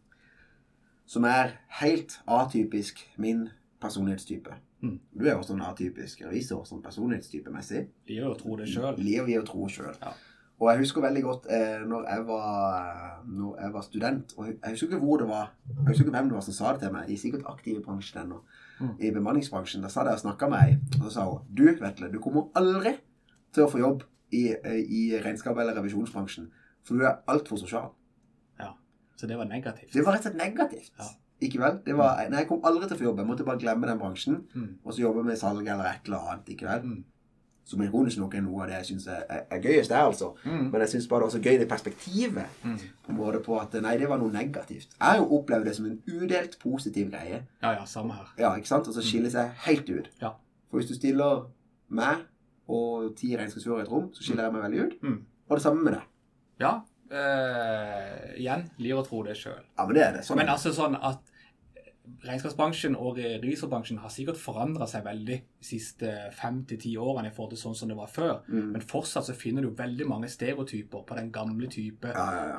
Som 1.08 1.26
er 1.28 1.58
helt 1.82 2.16
atypisk 2.24 3.02
min 3.20 3.50
personlighetstype. 3.84 4.56
Mm. 4.84 4.98
Du 5.14 5.26
er 5.26 5.36
også 5.36 5.54
en 5.54 5.64
atypisk 5.68 6.24
revisor 6.26 6.64
sånn 6.68 6.82
personlighetstypemessig. 6.84 7.86
Gjør 8.10 8.30
jo 8.32 8.38
tro 8.40 8.56
det 8.60 8.70
sjøl. 8.72 8.96
Lever 9.00 9.28
vi 9.28 9.36
å 9.40 9.44
tro 9.46 9.68
sjøl. 9.72 9.92
Ja. 10.00 10.14
Og 10.62 10.68
jeg 10.70 10.84
husker 10.84 11.02
veldig 11.02 11.22
godt 11.24 11.46
eh, 11.50 11.80
når, 11.82 12.04
jeg 12.08 12.26
var, 12.28 13.22
når 13.26 13.56
jeg 13.58 13.72
var 13.74 13.82
student 13.82 14.34
og 14.36 14.46
Jeg 14.46 14.76
husker 14.76 14.86
ikke 14.86 15.00
hvor 15.02 15.18
det 15.18 15.26
var 15.26 15.48
Jeg 15.66 15.88
husker 15.88 16.04
ikke 16.04 16.14
hvem 16.14 16.28
det 16.30 16.36
var 16.36 16.44
som 16.46 16.54
sa 16.54 16.74
det 16.74 16.84
til 16.84 16.92
meg. 16.94 17.08
De 17.08 17.16
er 17.16 17.22
sikkert 17.24 17.48
aktive 17.50 17.80
i 17.80 17.84
bransjen 17.84 18.20
ennå. 18.22 18.38
Mm. 18.78 18.92
I 19.02 19.10
bemanningsbransjen. 19.16 19.82
Da 19.82 19.90
sa 19.90 20.06
jeg 20.06 20.20
og 20.20 20.22
snakka 20.22 20.48
med 20.52 20.62
ei, 20.62 20.78
og 21.00 21.08
så 21.08 21.12
sa 21.16 21.26
hun 21.30 21.50
Du, 21.50 21.64
Vetle, 21.80 22.10
du 22.12 22.20
kommer 22.22 22.46
aldri 22.58 22.94
til 23.54 23.66
å 23.66 23.70
få 23.70 23.82
jobb 23.82 24.06
i, 24.34 24.46
i 24.54 25.02
regnskap- 25.22 25.58
eller 25.58 25.76
revisjonsbransjen. 25.78 26.48
For 26.86 26.98
du 26.98 27.06
er 27.06 27.20
altfor 27.30 27.58
sosial. 27.60 27.90
Ja. 28.60 28.72
Så 29.18 29.26
det 29.30 29.38
var 29.38 29.50
negativt. 29.50 29.92
Det 29.92 30.06
var 30.06 30.16
rett 30.16 30.26
og 30.26 30.30
slett 30.30 30.40
negativt. 30.40 30.94
Ja. 30.98 31.10
Ikke 31.42 31.58
vel? 31.60 31.80
Det 31.86 31.96
var, 31.98 32.20
nei, 32.30 32.38
jeg 32.44 32.48
kom 32.48 32.60
aldri 32.64 32.86
til 32.88 32.96
å 32.96 32.98
få 33.00 33.04
jobb. 33.08 33.18
Jeg 33.18 33.26
måtte 33.26 33.44
bare 33.44 33.58
glemme 33.58 33.86
den 33.90 33.98
bransjen. 33.98 34.36
Mm. 34.54 34.68
Og 34.84 34.94
så 34.94 35.02
jobbe 35.02 35.24
med 35.26 35.36
salg 35.40 35.66
eller 35.66 35.84
et 35.90 36.06
eller 36.06 36.30
annet. 36.30 36.48
Ikke 36.54 36.68
vel? 36.68 36.82
Mm. 36.86 37.02
Som 37.64 37.80
ironisk 37.82 38.18
nok 38.20 38.34
er 38.36 38.42
noe 38.44 38.62
av 38.62 38.68
det 38.68 38.76
jeg 38.76 38.86
syns 38.90 39.06
er, 39.08 39.22
er, 39.50 39.58
gøyest 39.64 39.90
der, 39.90 40.04
altså. 40.04 40.34
Mm. 40.44 40.66
Men 40.70 40.80
jeg 40.84 40.90
syns 40.92 41.06
bare 41.08 41.24
det 41.24 41.24
er 41.24 41.30
også 41.32 41.42
gøy 41.48 41.58
det 41.62 41.68
perspektivet 41.68 42.58
Mm. 42.64 42.78
på 43.06 43.12
en 43.12 43.16
måte 43.18 43.40
på 43.44 43.56
at 43.60 43.72
nei, 43.82 43.96
det 43.98 44.08
var 44.08 44.18
noe 44.20 44.32
negativt. 44.32 44.92
Jeg 44.98 45.00
har 45.08 45.16
jo 45.16 45.38
opplevd 45.38 45.64
det 45.64 45.74
som 45.76 45.86
en 45.86 45.98
udelt 46.06 46.58
positiv 46.60 47.10
greie. 47.10 47.42
Ja, 47.62 47.72
ja, 47.72 47.84
samme 47.84 48.12
her. 48.14 48.32
Ja, 48.38 48.54
ikke 48.56 48.68
sant? 48.68 48.88
Og 48.88 48.94
så 48.94 49.02
skiller 49.04 49.30
seg 49.32 49.50
helt 49.66 49.88
ut. 49.90 50.10
Ja. 50.20 50.34
For 50.70 50.78
hvis 50.80 50.88
du 50.92 50.94
stiller 50.94 51.46
meg 51.88 52.24
og 52.68 53.14
ti 53.16 53.34
regnskapsførere 53.36 53.80
i 53.80 53.88
et 53.88 53.90
rom, 53.92 54.10
så 54.14 54.22
skiller 54.24 54.44
jeg 54.44 54.52
meg 54.52 54.62
veldig 54.68 54.84
ut. 54.86 54.94
Mm. 55.02 55.18
Og 55.48 55.56
det 55.56 55.62
samme 55.64 55.82
med 55.84 55.92
deg. 55.98 56.02
Ja. 56.60 56.74
Eh, 57.14 58.34
igjen, 58.40 58.66
lir 58.82 58.98
å 58.98 59.04
tro 59.06 59.22
det 59.26 59.36
sjøl. 59.38 59.62
Ja, 59.76 59.86
men 59.86 59.94
det 59.94 60.02
er 60.02 60.16
det. 60.18 60.24
Sånn 60.26 60.40
Men 60.40 60.50
altså 60.50 60.72
sånn 60.74 60.96
at 60.98 61.22
regnskapsbransjen 62.24 62.96
og 62.98 63.20
revisorbransjen 63.20 64.00
har 64.02 64.12
sikkert 64.12 64.40
forandra 64.40 64.88
seg 64.90 65.06
veldig 65.06 65.38
siste 65.64 66.30
fem 66.36 66.64
til 66.68 66.78
ti 66.78 66.94
årene 67.00 67.28
i 67.30 67.34
forhold 67.34 67.54
til 67.54 67.62
sånn 67.64 67.74
som 67.76 67.88
det 67.88 67.96
var 67.96 68.06
før. 68.12 68.42
Mm. 68.48 68.72
Men 68.74 68.80
fortsatt 68.82 69.24
så 69.28 69.34
finner 69.34 69.62
du 69.62 69.70
veldig 69.70 70.06
mange 70.08 70.28
stereotyper 70.28 71.04
på 71.08 71.16
den 71.16 71.30
gamle 71.32 71.66
type 71.72 72.08
Ja, 72.12 72.26
ja, 72.34 72.46
ja. 72.48 72.56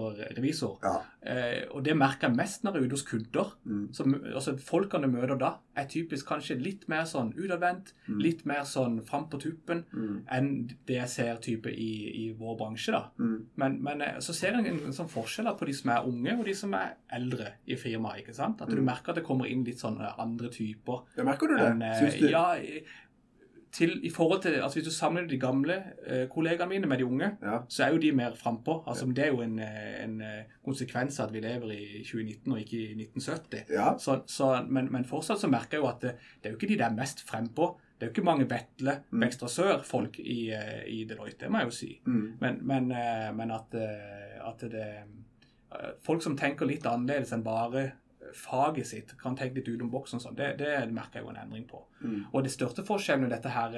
regnskapsfører-revisor. 0.00 0.78
ja. 0.82 0.96
Eh, 1.26 1.64
og 1.74 1.82
det 1.82 1.96
merker 1.98 2.28
jeg 2.28 2.36
mest 2.36 2.62
når 2.62 2.76
jeg 2.76 2.82
er 2.82 2.86
ute 2.86 2.94
hos 2.94 3.02
kunder. 3.02 3.48
Mm. 3.66 3.88
Så, 3.92 4.04
altså, 4.34 4.52
folkene 4.62 5.08
du 5.08 5.10
møter 5.16 5.38
da, 5.40 5.48
er 5.76 5.88
typisk 5.90 6.28
kanskje 6.28 6.54
litt 6.62 6.84
mer 6.88 7.02
sånn 7.04 7.32
utadvendt, 7.34 7.92
Mm. 8.06 8.20
litt 8.22 8.44
mer 8.46 8.60
sånn 8.62 9.00
fram 9.04 9.26
på 9.28 9.40
tuppen 9.40 9.84
Mm. 9.92 10.22
enn 10.30 10.66
det 10.86 10.94
jeg 11.00 11.08
ser 11.08 11.36
type 11.36 11.66
i, 11.66 12.28
i 12.28 12.32
vår 12.38 12.56
bransje. 12.58 12.92
da. 12.92 13.08
Mm. 13.18 13.46
Men, 13.56 13.82
men 13.82 14.00
eh, 14.02 14.18
så 14.20 14.32
ser 14.32 14.52
jeg 14.52 14.66
en, 14.66 14.78
en 14.86 14.92
sånn 14.92 15.08
forskjell 15.10 15.50
på 15.58 15.66
de 15.66 15.72
som 15.72 15.90
er 15.90 16.06
unge, 16.06 16.38
og 16.38 16.44
de 16.44 16.54
som 16.54 16.72
er 16.74 16.94
eldre 17.10 17.52
i 17.66 17.74
firmaet. 17.74 18.20
ikke 18.22 18.34
sant? 18.34 18.62
At 18.62 18.68
du 18.68 18.76
Mm. 18.76 18.84
merker 18.84 19.08
at 19.10 19.16
det 19.16 19.24
kommer 19.24 19.46
inn 19.50 19.64
litt 19.64 19.78
sånn 19.80 19.98
andre 20.18 20.48
typer. 20.48 21.02
Ja, 21.16 21.24
merker 21.24 21.48
du 21.48 21.56
det? 21.56 21.66
enn, 21.66 21.82
eh, 21.82 21.98
Syns 22.00 22.20
du? 22.20 22.28
Ja, 22.30 22.45
til, 23.76 23.90
i 24.06 24.10
forhold 24.10 24.42
til, 24.42 24.54
altså 24.62 24.78
Hvis 24.78 24.86
du 24.88 24.92
sammenligner 24.94 25.30
de 25.34 25.40
gamle 25.40 25.74
eh, 26.06 26.28
kollegaene 26.32 26.68
mine 26.70 26.86
med 26.88 26.98
de 26.98 27.04
unge, 27.06 27.30
Ja. 27.42 27.58
så 27.68 27.84
er 27.84 27.90
jo 27.92 27.98
de 28.00 28.12
mer 28.12 28.34
frampå. 28.34 28.82
Altså, 28.88 29.06
Det 29.06 29.18
er 29.24 29.28
jo 29.28 29.40
en, 29.42 29.58
eh, 29.58 30.04
en 30.04 30.20
eh, 30.20 30.44
konsekvens 30.64 31.20
at 31.20 31.32
vi 31.32 31.40
lever 31.40 31.70
i 31.72 32.02
2019 32.04 32.52
og 32.52 32.58
ikke 32.60 32.76
i 32.78 32.94
1970. 32.94 33.64
Ja. 33.70 33.90
Så, 33.98 34.22
så, 34.26 34.64
men, 34.68 34.88
men 34.92 35.04
fortsatt 35.04 35.40
så 35.40 35.48
merker 35.48 35.76
jeg 35.76 35.82
jo 35.84 35.88
at 35.88 36.00
det, 36.00 36.14
det 36.42 36.48
er 36.48 36.54
jo 36.54 36.56
ikke 36.56 36.72
de 36.74 36.78
der 36.78 36.94
mest 36.96 37.20
frempå. 37.28 37.76
Det 37.98 38.06
er 38.06 38.10
jo 38.10 38.14
ikke 38.14 38.24
mange 38.24 38.48
Vetle, 38.50 38.96
Mm. 39.10 39.20
Vekstra 39.22 39.48
Sør-folk 39.48 40.18
i, 40.20 40.50
eh, 40.52 40.82
i 40.86 41.04
Deloitte, 41.04 41.44
det 41.44 41.50
må 41.50 41.58
jeg 41.58 41.66
jo 41.70 41.76
si. 41.76 42.00
Mm. 42.06 42.32
Men, 42.40 42.58
men, 42.62 42.90
eh, 42.92 43.30
men 43.36 43.50
at, 43.50 43.74
eh, 43.74 44.48
at 44.48 44.60
det 44.70 44.86
eh, 44.86 45.92
Folk 46.00 46.22
som 46.22 46.36
tenker 46.38 46.64
litt 46.66 46.86
annerledes 46.86 47.32
enn 47.34 47.42
bare 47.44 47.92
faget 48.34 48.86
sitt, 48.86 49.14
kan 49.20 49.36
tenke 49.36 49.54
litt 49.60 49.68
utenom 49.68 49.90
boksen, 49.90 50.20
sånn, 50.20 50.36
det, 50.36 50.56
det 50.58 50.74
merker 50.92 51.20
jeg 51.20 51.24
jo 51.26 51.30
en 51.30 51.36
endring 51.44 51.66
på. 51.68 51.84
Mm. 52.02 52.24
Og 52.32 52.42
det 52.44 52.52
største 52.52 52.84
forskjellen 52.86 53.22
med 53.26 53.30
dette 53.34 53.48
her 53.54 53.76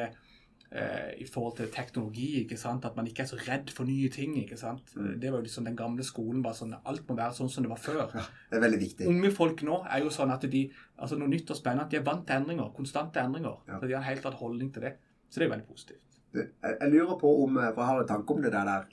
eh, 0.70 1.14
i 1.22 1.24
forhold 1.28 1.56
til 1.56 1.70
teknologi, 1.72 2.42
ikke 2.42 2.56
sant? 2.60 2.84
at 2.84 2.96
man 2.96 3.06
ikke 3.08 3.22
er 3.24 3.30
så 3.30 3.38
redd 3.40 3.70
for 3.74 3.84
nye 3.88 4.08
ting. 4.12 4.34
ikke 4.42 4.56
sant? 4.60 4.92
Mm. 4.96 5.14
Det 5.20 5.30
var 5.32 5.38
jo 5.40 5.46
liksom 5.46 5.64
den 5.68 5.76
gamle 5.78 6.04
skolen, 6.04 6.42
bare 6.44 6.54
sånn, 6.58 6.74
alt 6.84 7.08
må 7.08 7.16
være 7.16 7.36
sånn 7.38 7.48
som 7.52 7.64
det 7.64 7.70
var 7.72 7.80
før. 7.82 8.12
Det 8.50 8.58
er 8.58 8.64
veldig 8.66 8.80
viktig. 8.82 9.08
Unge 9.08 9.30
folk 9.34 9.62
nå 9.66 9.80
er 9.88 10.04
jo 10.04 10.10
sånn 10.14 10.30
at 10.34 10.44
de 10.50 10.64
altså 10.98 11.16
noe 11.20 11.28
nytt 11.32 11.50
og 11.50 11.56
spennende, 11.60 11.86
at 11.88 11.90
de 11.94 12.00
er 12.00 12.06
vant 12.08 12.26
til 12.26 12.36
endringer, 12.42 12.70
konstante 12.76 13.20
endringer. 13.22 13.56
Ja. 13.68 13.78
Så 13.80 13.86
de 13.86 13.96
har 13.96 14.02
en 14.04 14.10
helt 14.10 14.26
annen 14.28 14.38
holdning 14.42 14.72
til 14.74 14.82
det. 14.88 14.96
Så 15.28 15.40
det 15.40 15.48
er 15.48 15.54
veldig 15.56 15.68
positivt. 15.68 16.04
Jeg, 16.36 16.90
lurer 16.92 17.16
på 17.20 17.30
om 17.44 17.56
eh, 17.56 17.70
For 17.72 17.80
jeg 17.82 17.88
har 17.88 18.00
en 18.02 18.08
tanke 18.10 18.34
om 18.34 18.42
det 18.44 18.50
der. 18.52 18.84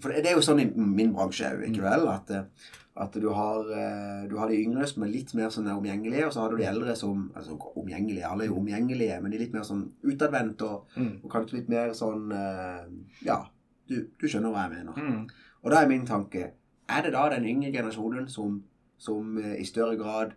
For 0.00 0.10
det 0.10 0.22
det 0.24 0.30
er 0.32 0.38
jo 0.38 0.42
sånn 0.44 0.62
i 0.62 0.64
min 0.74 1.12
bransje 1.14 1.50
òg, 1.52 1.66
ikke 1.68 1.82
Mm. 1.84 1.90
vel? 1.90 2.08
At, 2.08 2.30
eh, 2.30 2.72
at 2.96 3.12
du, 3.18 3.28
har, 3.34 3.64
eh, 3.74 4.28
du 4.30 4.36
har 4.38 4.48
de 4.48 4.60
yngre 4.62 4.86
som 4.86 5.02
er 5.02 5.08
litt 5.10 5.32
mer 5.34 5.48
sånn 5.50 5.66
omgjengelige, 5.66 6.26
og 6.28 6.32
så 6.32 6.40
har 6.44 6.50
du 6.52 6.56
de 6.60 6.66
eldre 6.70 6.94
som 6.96 7.24
altså 7.34 7.56
omgjengelige, 7.74 8.28
Alle 8.28 8.44
er 8.44 8.52
jo 8.52 8.60
omgjengelige, 8.60 9.16
men 9.22 9.30
de 9.32 9.36
er 9.36 9.42
litt 9.46 9.52
mer 9.56 9.64
sånn 9.66 9.88
utadvendte 10.04 10.62
og, 10.68 10.84
Mm. 10.96 11.16
og 11.24 11.30
kanskje 11.32 11.56
litt 11.58 11.68
mer 11.68 11.90
sånn 11.92 12.30
eh, 12.32 12.84
Ja, 13.26 13.40
du, 13.88 13.96
du 14.20 14.26
skjønner 14.28 14.52
hva 14.54 14.68
jeg 14.68 14.76
mener. 14.78 14.94
Mm. 14.94 15.28
Og 15.64 15.70
da 15.72 15.82
er 15.82 15.88
min 15.88 16.06
tanke 16.06 16.52
Er 16.88 17.02
det 17.02 17.12
da 17.12 17.28
den 17.30 17.44
yngre 17.48 17.72
generasjonen 17.72 18.28
som, 18.28 18.62
som 18.98 19.38
eh, 19.38 19.56
i 19.60 19.64
større 19.64 19.96
grad 19.96 20.34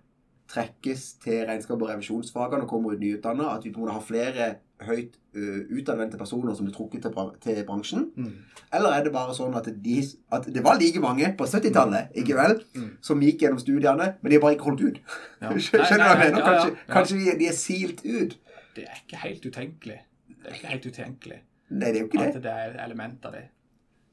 trekkes 0.48 1.20
til 1.20 1.46
regnskap- 1.46 1.82
og 1.82 1.90
revisjonsfagene 1.90 2.64
og 2.64 2.70
kommer 2.70 2.94
ut 2.96 3.00
nyutdanna. 3.02 3.50
At 3.58 3.66
vi 3.66 3.72
på 3.74 3.82
en 3.82 3.86
måte 3.86 3.94
har 3.98 4.02
flere 4.08 4.46
høyt 4.86 5.16
uh, 5.34 5.64
utadvendte 5.74 6.20
personer 6.20 6.54
som 6.54 6.68
blir 6.68 6.76
trukket 6.76 7.02
til, 7.08 7.32
til 7.42 7.62
bransjen. 7.66 8.04
Mm. 8.16 8.34
Eller 8.78 8.94
er 8.94 9.04
det 9.08 9.14
bare 9.16 9.34
sånn 9.34 9.56
at, 9.58 9.70
de, 9.84 9.96
at 10.38 10.46
det 10.54 10.64
var 10.66 10.78
like 10.78 11.02
mange 11.02 11.32
på 11.40 11.48
70-tallet 11.50 12.14
ikke 12.22 12.36
vel, 12.38 12.60
Mm. 12.78 12.92
som 13.02 13.22
gikk 13.26 13.42
gjennom 13.42 13.60
studiene, 13.64 14.12
men 14.22 14.30
de 14.30 14.38
har 14.38 14.44
bare 14.44 14.58
ikke 14.58 14.70
holdt 14.70 14.84
ut? 14.86 15.00
Ja. 15.42 15.50
Skjønner 15.66 15.98
du 15.98 16.06
hva 16.06 16.14
jeg 16.14 16.24
mener? 16.24 16.42
Kanskje, 16.46 16.70
ja, 16.70 16.78
ja. 16.78 16.94
kanskje 16.94 17.18
de, 17.24 17.36
de 17.42 17.48
er 17.50 17.58
silt 17.58 18.04
ut? 18.06 18.38
Det 18.78 18.86
er 18.86 19.02
ikke 19.02 19.22
helt 19.26 19.46
utenkelig. 19.50 20.00
Det 20.38 20.52
er 20.52 20.58
ikke 20.60 20.74
helt 20.76 20.86
utenkelig 20.94 21.38
Nei, 21.70 21.90
det 21.92 21.98
er 21.98 22.04
jo 22.04 22.08
ikke 22.08 22.22
at 22.24 22.36
det. 22.38 22.42
det 22.46 22.52
er 22.56 22.76
element 22.86 23.26
av 23.28 23.34
det. 23.36 23.42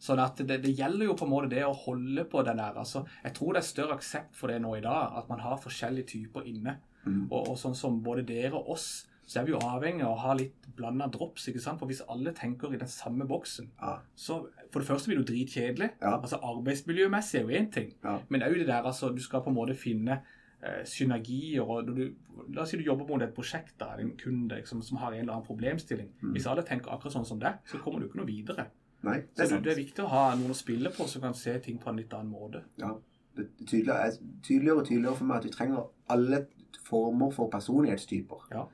Sånn 0.04 0.18
at 0.18 0.40
det, 0.42 0.56
det 0.64 0.73
gjelder 0.75 1.06
jo 1.06 1.14
på 1.16 1.25
en 1.28 1.30
måte 1.30 1.50
det 1.52 1.61
å 1.64 1.71
holde 1.85 2.25
på 2.28 2.42
den 2.44 2.59
der. 2.59 2.75
Altså, 2.80 3.04
jeg 3.23 3.35
tror 3.37 3.54
det 3.54 3.61
er 3.62 3.68
større 3.68 3.94
aksept 4.00 4.35
for 4.37 4.50
det 4.50 4.56
nå 4.64 4.73
i 4.76 4.83
dag, 4.83 5.14
at 5.21 5.28
man 5.30 5.38
har 5.44 5.61
forskjellige 5.62 6.09
typer 6.11 6.49
inne. 6.50 6.75
Mm. 7.04 7.28
Og, 7.30 7.52
og 7.52 7.59
sånn 7.61 7.76
som 7.78 8.00
både 8.02 8.25
dere 8.26 8.56
og 8.59 8.73
oss, 8.75 8.88
så 9.26 9.40
er 9.40 9.45
vi 9.47 9.52
jo 9.52 9.59
avhengig 9.59 10.02
av 10.04 10.12
å 10.16 10.21
ha 10.21 10.35
litt 10.35 10.66
blanda 10.76 11.07
drops. 11.09 11.47
ikke 11.49 11.61
sant? 11.61 11.78
For 11.78 11.87
hvis 11.87 12.02
alle 12.09 12.33
tenker 12.33 12.73
i 12.75 12.76
den 12.76 12.88
samme 12.88 13.26
boksen, 13.26 13.71
Ja. 13.81 13.99
så 14.16 14.47
for 14.71 14.81
det 14.81 14.88
første 14.88 15.07
blir 15.09 15.19
det 15.23 15.26
jo 15.26 15.33
dritkjedelig. 15.35 15.90
Ja. 16.02 16.19
Altså 16.21 16.37
Arbeidsmiljømessig 16.43 17.38
er 17.40 17.43
jo 17.43 17.49
én 17.61 17.71
ting, 17.73 17.93
Ja. 18.04 18.19
men 18.28 18.43
òg 18.43 18.54
det 18.59 18.66
der 18.66 18.83
altså, 18.83 19.14
du 19.14 19.23
skal 19.23 19.40
på 19.43 19.49
en 19.50 19.54
måte 19.57 19.75
finne 19.76 20.23
eh, 20.62 20.85
synergier. 20.85 21.61
og 21.62 21.87
du, 21.87 22.14
La 22.52 22.62
oss 22.62 22.71
si 22.71 22.76
du 22.78 22.83
jobber 22.85 23.07
mot 23.07 23.23
et 23.23 23.35
prosjekt, 23.35 23.75
da, 23.78 23.95
en 23.99 24.16
kunde 24.16 24.49
liksom, 24.57 24.83
som 24.83 24.97
har 24.99 25.12
en 25.12 25.21
eller 25.21 25.33
annen 25.35 25.47
problemstilling. 25.47 26.09
Mm. 26.23 26.33
Hvis 26.33 26.47
alle 26.47 26.62
tenker 26.62 26.90
akkurat 26.90 27.12
sånn 27.12 27.26
som 27.26 27.38
deg, 27.38 27.54
så 27.66 27.78
kommer 27.78 28.00
du 28.00 28.07
ikke 28.09 28.16
noe 28.16 28.26
videre. 28.26 28.66
Nei, 29.02 29.19
det 29.21 29.37
Så 29.37 29.43
er 29.43 29.45
det, 29.45 29.50
sant. 29.50 29.64
det 29.64 29.73
er 29.73 29.83
viktig 29.85 30.04
å 30.04 30.09
ha 30.09 30.35
noen 30.35 30.50
å 30.50 30.54
spille 30.57 30.88
på 30.90 31.07
som 31.07 31.21
kan 31.23 31.35
se 31.35 31.59
ting 31.61 31.78
på 31.78 31.88
en 31.90 31.97
litt 31.97 32.11
annen 32.14 32.33
måte. 32.33 32.62
Ja. 32.78 32.95
Det 33.37 33.45
er 33.45 33.64
tydeligere, 33.66 34.07
er 34.07 34.16
tydeligere 34.43 34.78
og 34.78 34.87
tydeligere 34.87 35.16
for 35.16 35.25
meg 35.25 35.37
at 35.37 35.45
vi 35.45 35.50
trenger 35.50 35.87
alle 36.09 36.47
former 36.85 37.31
for 37.31 37.49
personlighetstyper 37.50 38.37
Ja. 38.52 38.66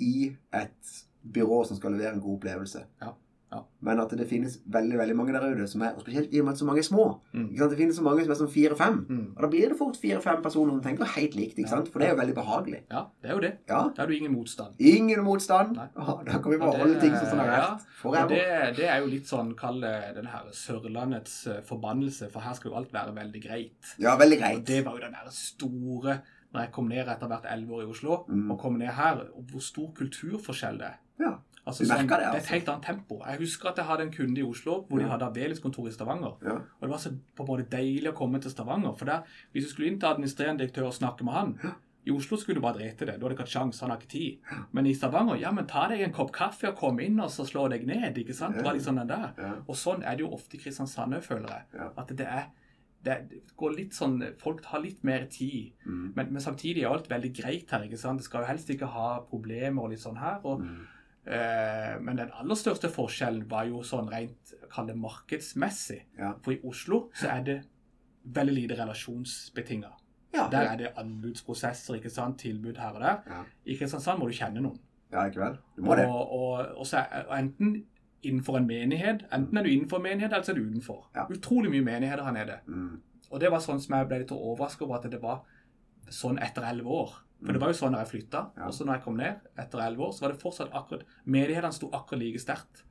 I 0.00 0.36
et 0.52 0.94
byrå 1.32 1.64
som 1.68 1.76
skal 1.76 1.92
levere 1.92 2.14
en 2.16 2.20
god 2.24 2.38
opplevelse. 2.40 2.84
Ja, 3.02 3.12
ja. 3.52 3.58
Men 3.82 3.98
at 4.00 4.12
det 4.16 4.28
finnes 4.30 4.60
veldig 4.70 4.96
veldig 5.00 5.14
mange 5.18 5.32
der 5.34 5.42
ute, 5.50 5.66
som 5.68 5.82
er, 5.82 5.96
og 5.98 6.04
spesielt 6.04 6.32
i 6.32 6.38
og 6.40 6.44
med 6.46 6.52
at 6.54 6.58
så 6.60 6.64
mange 6.68 6.78
er 6.78 6.86
små. 6.86 7.04
Mm. 7.34 7.48
Det 7.58 7.76
finnes 7.80 7.96
så 7.98 8.02
mange 8.06 8.22
som 8.22 8.30
er 8.30 8.38
sånn 8.38 8.52
fire-fem. 8.54 8.98
Mm. 9.10 9.24
Og 9.34 9.42
da 9.42 9.48
blir 9.50 9.68
det 9.72 9.76
fort 9.76 9.96
fire-fem 10.00 10.40
personer 10.44 10.70
som 10.76 10.80
tenker 10.84 11.04
helt 11.16 11.34
likt. 11.34 11.58
ikke 11.58 11.66
Ja. 11.68 11.76
sant? 11.76 11.88
For 11.92 11.98
det 11.98 12.08
er 12.08 12.14
jo 12.14 12.20
veldig 12.20 12.36
behagelig. 12.38 12.80
Ja, 12.90 13.02
det 13.20 13.30
er 13.30 13.34
jo 13.34 13.40
det. 13.40 13.52
Ja. 13.68 13.80
Da 13.96 14.02
har 14.02 14.06
du 14.06 14.14
ingen 14.16 14.32
motstand. 14.36 14.74
Ingen 14.78 15.24
motstand. 15.24 15.76
Ah, 15.96 16.22
Da 16.24 16.38
kan 16.38 16.50
vi 16.52 16.58
bare 16.58 16.72
det- 16.72 16.80
holde 16.80 17.00
ting 17.00 17.16
som 17.16 17.26
sånn 17.26 17.38
har 17.44 17.50
vært. 17.58 17.80
Forever. 18.00 18.28
det, 18.28 18.76
det 18.76 18.88
er 18.88 19.00
jo 19.00 19.06
litt 19.06 19.26
sånn, 19.26 19.54
kall 19.56 19.80
det 19.80 20.14
den 20.14 20.26
her 20.26 20.44
Sørlandets 20.52 21.46
eh, 21.48 21.60
forbannelse, 21.62 22.30
for 22.30 22.40
her 22.40 22.54
skal 22.54 22.70
jo 22.70 22.76
alt 22.76 22.92
være 22.92 23.14
veldig 23.14 23.42
greit. 23.42 23.94
Ja, 23.98 24.16
veldig 24.16 24.38
greit. 24.38 24.56
Og 24.58 24.64
det 24.64 24.84
var 24.86 24.92
jo 24.94 25.00
den 25.00 25.12
der 25.12 25.28
store 25.30 26.20
Når 26.52 26.60
jeg 26.64 26.72
kom 26.72 26.88
ned 26.88 27.08
etter 27.08 27.26
hvert 27.30 27.44
elleve 27.46 27.72
år 27.78 27.82
i 27.84 27.90
Oslo, 27.92 28.24
Mm. 28.28 28.50
og 28.50 28.58
kom 28.58 28.78
ned 28.78 28.88
her, 28.96 29.20
og 29.36 29.44
hvor 29.52 29.60
stor 29.62 29.92
kulturforskjell 29.94 30.78
det 30.78 30.86
er. 30.86 30.98
Ja. 31.20 31.32
Altså, 31.66 31.84
sånn, 31.84 32.08
det, 32.08 32.08
det 32.08 32.16
er 32.24 32.30
et 32.30 32.34
altså. 32.40 32.50
helt 32.54 32.68
annet 32.72 32.82
tempo. 32.88 33.18
Jeg 33.26 33.38
husker 33.38 33.68
at 33.68 33.76
jeg 33.76 33.84
hadde 33.86 34.02
en 34.06 34.10
kunde 34.12 34.40
i 34.40 34.42
Oslo 34.42 34.78
hvor 34.88 34.98
de 34.98 35.04
hadde 35.10 35.26
avdelingskontor 35.28 35.86
i 35.86 35.92
Stavanger. 35.92 36.32
Ja. 36.42 36.54
Og 36.56 36.80
det 36.80 36.90
var 36.90 36.98
så 36.98 37.12
på 37.36 37.44
en 37.44 37.50
måte 37.52 37.66
deilig 37.70 38.08
å 38.10 38.16
komme 38.16 38.40
til 38.40 38.50
Stavanger. 38.50 38.94
For 38.96 39.04
der, 39.04 39.22
hvis 39.52 39.64
du 39.68 39.70
skulle 39.70 39.90
inn 39.92 40.00
til 40.00 40.08
administrerende 40.08 40.64
direktør 40.64 40.86
og 40.88 40.94
snakke 40.96 41.22
med 41.28 41.32
han 41.34 41.52
I 42.08 42.10
Oslo 42.16 42.38
skulle 42.40 42.56
du 42.56 42.64
bare 42.64 42.78
drite 42.80 43.04
det. 43.06 43.18
Du 43.20 43.26
hadde 43.26 43.34
ikke 43.36 43.44
hatt 43.44 43.52
sjans, 43.52 43.80
han 43.84 43.90
har 43.92 43.98
ikke 44.00 44.08
tid. 44.08 44.38
Men 44.72 44.86
i 44.86 44.94
Stavanger, 44.96 45.36
ja, 45.36 45.50
men 45.52 45.66
ta 45.68 45.86
deg 45.92 46.00
en 46.00 46.12
kopp 46.16 46.32
kaffe 46.32 46.70
og 46.72 46.76
kom 46.80 46.98
inn, 47.04 47.20
og 47.20 47.28
så 47.30 47.44
slå 47.44 47.68
deg 47.68 47.84
ned. 47.86 48.16
ikke 48.16 48.34
sant? 48.34 48.56
Var 48.64 48.72
liksom 48.72 48.96
den 48.96 49.06
der. 49.12 49.34
Og 49.68 49.76
sånn 49.76 50.02
er 50.02 50.16
det 50.16 50.24
jo 50.24 50.32
ofte 50.32 50.56
i 50.56 50.60
Kristiansand 50.64 51.12
òg, 51.14 51.22
føler 51.22 51.52
jeg. 51.52 51.90
At 52.00 52.08
det 52.16 52.26
er 52.26 52.48
det 53.02 53.16
går 53.56 53.76
litt 53.76 53.94
sånn, 53.96 54.18
Folk 54.38 54.64
har 54.68 54.80
litt 54.84 55.02
mer 55.04 55.26
tid. 55.32 55.72
Mm. 55.86 56.12
Men, 56.16 56.32
men 56.34 56.42
samtidig 56.44 56.82
er 56.84 56.90
alt 56.92 57.08
veldig 57.10 57.30
greit 57.32 57.70
her. 57.72 57.84
ikke 57.86 57.98
sant? 58.00 58.20
Det 58.20 58.26
skal 58.28 58.42
jo 58.44 58.50
helst 58.50 58.70
ikke 58.70 58.90
ha 58.92 59.10
problemer 59.30 59.82
og 59.86 59.90
litt 59.94 60.02
sånn 60.04 60.20
her. 60.20 60.40
og 60.44 60.60
Mm. 60.64 60.80
Eh, 61.30 62.00
men 62.00 62.16
den 62.16 62.30
aller 62.32 62.56
største 62.56 62.88
forskjellen 62.88 63.42
var 63.48 63.66
jo 63.68 63.82
sånn 63.84 64.08
rent 64.10 64.54
kall 64.72 64.86
det 64.88 64.94
markedsmessig. 64.96 65.98
Ja. 66.18 66.30
For 66.42 66.54
i 66.54 66.60
Oslo 66.64 67.10
så 67.14 67.28
er 67.28 67.42
det 67.44 67.56
veldig 68.24 68.54
lite 68.56 68.78
relasjonsbetinga. 68.78 69.90
Ja. 70.32 70.48
Der 70.50 70.70
er 70.72 70.76
det 70.80 70.92
anbudsprosesser, 70.96 71.98
ikke 71.98 72.10
sant? 72.10 72.38
tilbud 72.40 72.78
her 72.80 72.96
og 72.96 73.00
der. 73.04 73.20
Ja. 73.28 73.42
I 73.66 73.76
Kristiansand 73.76 74.18
må 74.18 74.30
du 74.30 74.32
kjenne 74.36 74.62
noen. 74.64 74.80
ja, 75.12 75.26
ikke 75.26 75.40
vel? 75.44 75.58
Du 75.76 75.82
må 75.82 75.94
det. 75.98 76.06
Og, 76.08 76.32
og, 76.32 76.66
og 76.80 76.86
så 76.86 77.02
er, 77.04 77.26
og 77.28 77.36
enten 77.38 77.84
innenfor 78.22 78.56
en 78.58 78.66
menighet, 78.66 79.22
enten 79.32 79.58
er 79.58 79.62
du 79.64 79.70
innenfor 79.70 79.96
en 79.96 80.02
menighet, 80.02 80.32
eller 80.32 80.42
så 80.44 80.52
er 80.52 80.58
du 80.60 80.66
utenfor. 80.68 81.06
Ja. 81.14 81.26
Utrolig 81.30 81.70
mye 81.70 81.82
menigheter 81.86 82.24
her 82.24 82.32
nede. 82.36 82.58
Mm. 82.66 83.00
Og 83.30 83.40
det 83.40 83.50
var 83.50 83.62
sånn 83.64 83.80
som 83.80 83.94
jeg 83.96 84.08
ble 84.10 84.18
litt 84.24 84.32
overrasket 84.34 84.82
over 84.86 84.96
at 84.98 85.10
det 85.10 85.20
var 85.22 85.42
sånn 86.10 86.38
etter 86.42 86.66
elleve 86.66 86.88
år. 86.90 87.16
For 87.40 87.52
det 87.56 87.60
var 87.62 87.70
jo 87.72 87.78
sånn 87.78 87.94
da 87.96 88.02
jeg 88.02 88.10
flytta. 88.10 88.40
Ja. 88.58 88.66
Og 88.68 88.74
så 88.76 88.84
når 88.84 88.98
jeg 88.98 89.04
kom 89.06 89.16
ned 89.16 89.40
etter 89.56 89.80
elleve 89.80 90.04
år, 90.04 90.12
så 90.12 90.26
var 90.26 90.32
det 90.34 90.42
fortsatt 90.42 90.74
akkurat 90.76 91.04
Menighetene 91.24 91.72
sto 91.72 91.88
akkurat 91.96 92.20
like 92.20 92.38
sterkt. 92.42 92.82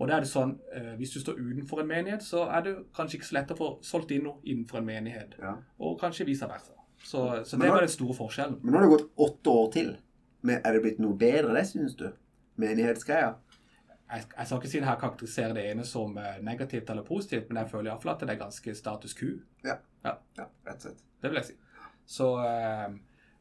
Og 0.00 0.08
da 0.08 0.16
er 0.16 0.20
det 0.24 0.30
sånn, 0.30 0.54
eh, 0.72 0.94
Hvis 0.96 1.12
du 1.12 1.20
står 1.20 1.36
utenfor 1.36 1.80
en 1.82 1.90
menighet, 1.90 2.22
så 2.24 2.46
er 2.48 2.62
det 2.64 2.76
kanskje 2.96 3.18
ikke 3.18 3.28
så 3.28 3.34
lett 3.36 3.50
å 3.52 3.56
få 3.58 3.68
solgt 3.84 4.10
inn 4.16 4.24
noe 4.24 4.40
innenfor 4.44 4.78
en 4.78 4.86
menighet. 4.86 5.34
Ja. 5.38 5.56
Og 5.78 5.98
kanskje 6.00 6.24
vice 6.24 6.48
versa. 6.48 6.72
Så, 7.04 7.44
så 7.44 7.58
det 7.58 7.66
nå- 7.68 7.74
var 7.74 7.80
den 7.84 7.92
store 7.92 8.14
forskjellen. 8.16 8.58
Men 8.62 8.72
nå 8.72 8.78
har 8.80 8.86
det 8.88 8.96
gått 8.96 9.10
åtte 9.18 9.50
år 9.50 9.72
til. 9.72 9.96
Men 10.42 10.62
er 10.64 10.72
det 10.72 10.82
blitt 10.82 10.98
noe 11.04 11.16
bedre, 11.20 11.52
det 11.52 11.66
syns 11.68 11.94
du? 11.96 12.06
Menighetsgreia? 12.56 13.34
Jeg, 14.12 14.24
jeg 14.36 14.46
skal 14.46 14.58
ikke 14.58 14.68
si 14.72 14.78
det 14.80 14.88
her 14.88 14.96
karakteriserer 15.00 15.54
det 15.54 15.64
ene 15.70 15.84
som 15.86 16.16
eh, 16.18 16.38
negativt 16.42 16.90
eller 16.90 17.02
positivt, 17.06 17.48
men 17.48 17.60
jeg 17.62 17.70
føler 17.70 17.90
iallfall 17.92 18.12
at 18.16 18.20
det 18.26 18.30
er 18.34 18.40
ganske 18.40 18.74
status 18.74 19.14
quo. 19.14 19.36
Ja, 20.04 20.16
rett 20.66 20.74
og 20.74 20.80
slett. 20.88 21.04
Det 21.22 21.30
vil 21.30 21.38
jeg 21.42 21.44
si. 21.50 21.54
Så, 22.10 22.26
eh, 22.42 22.96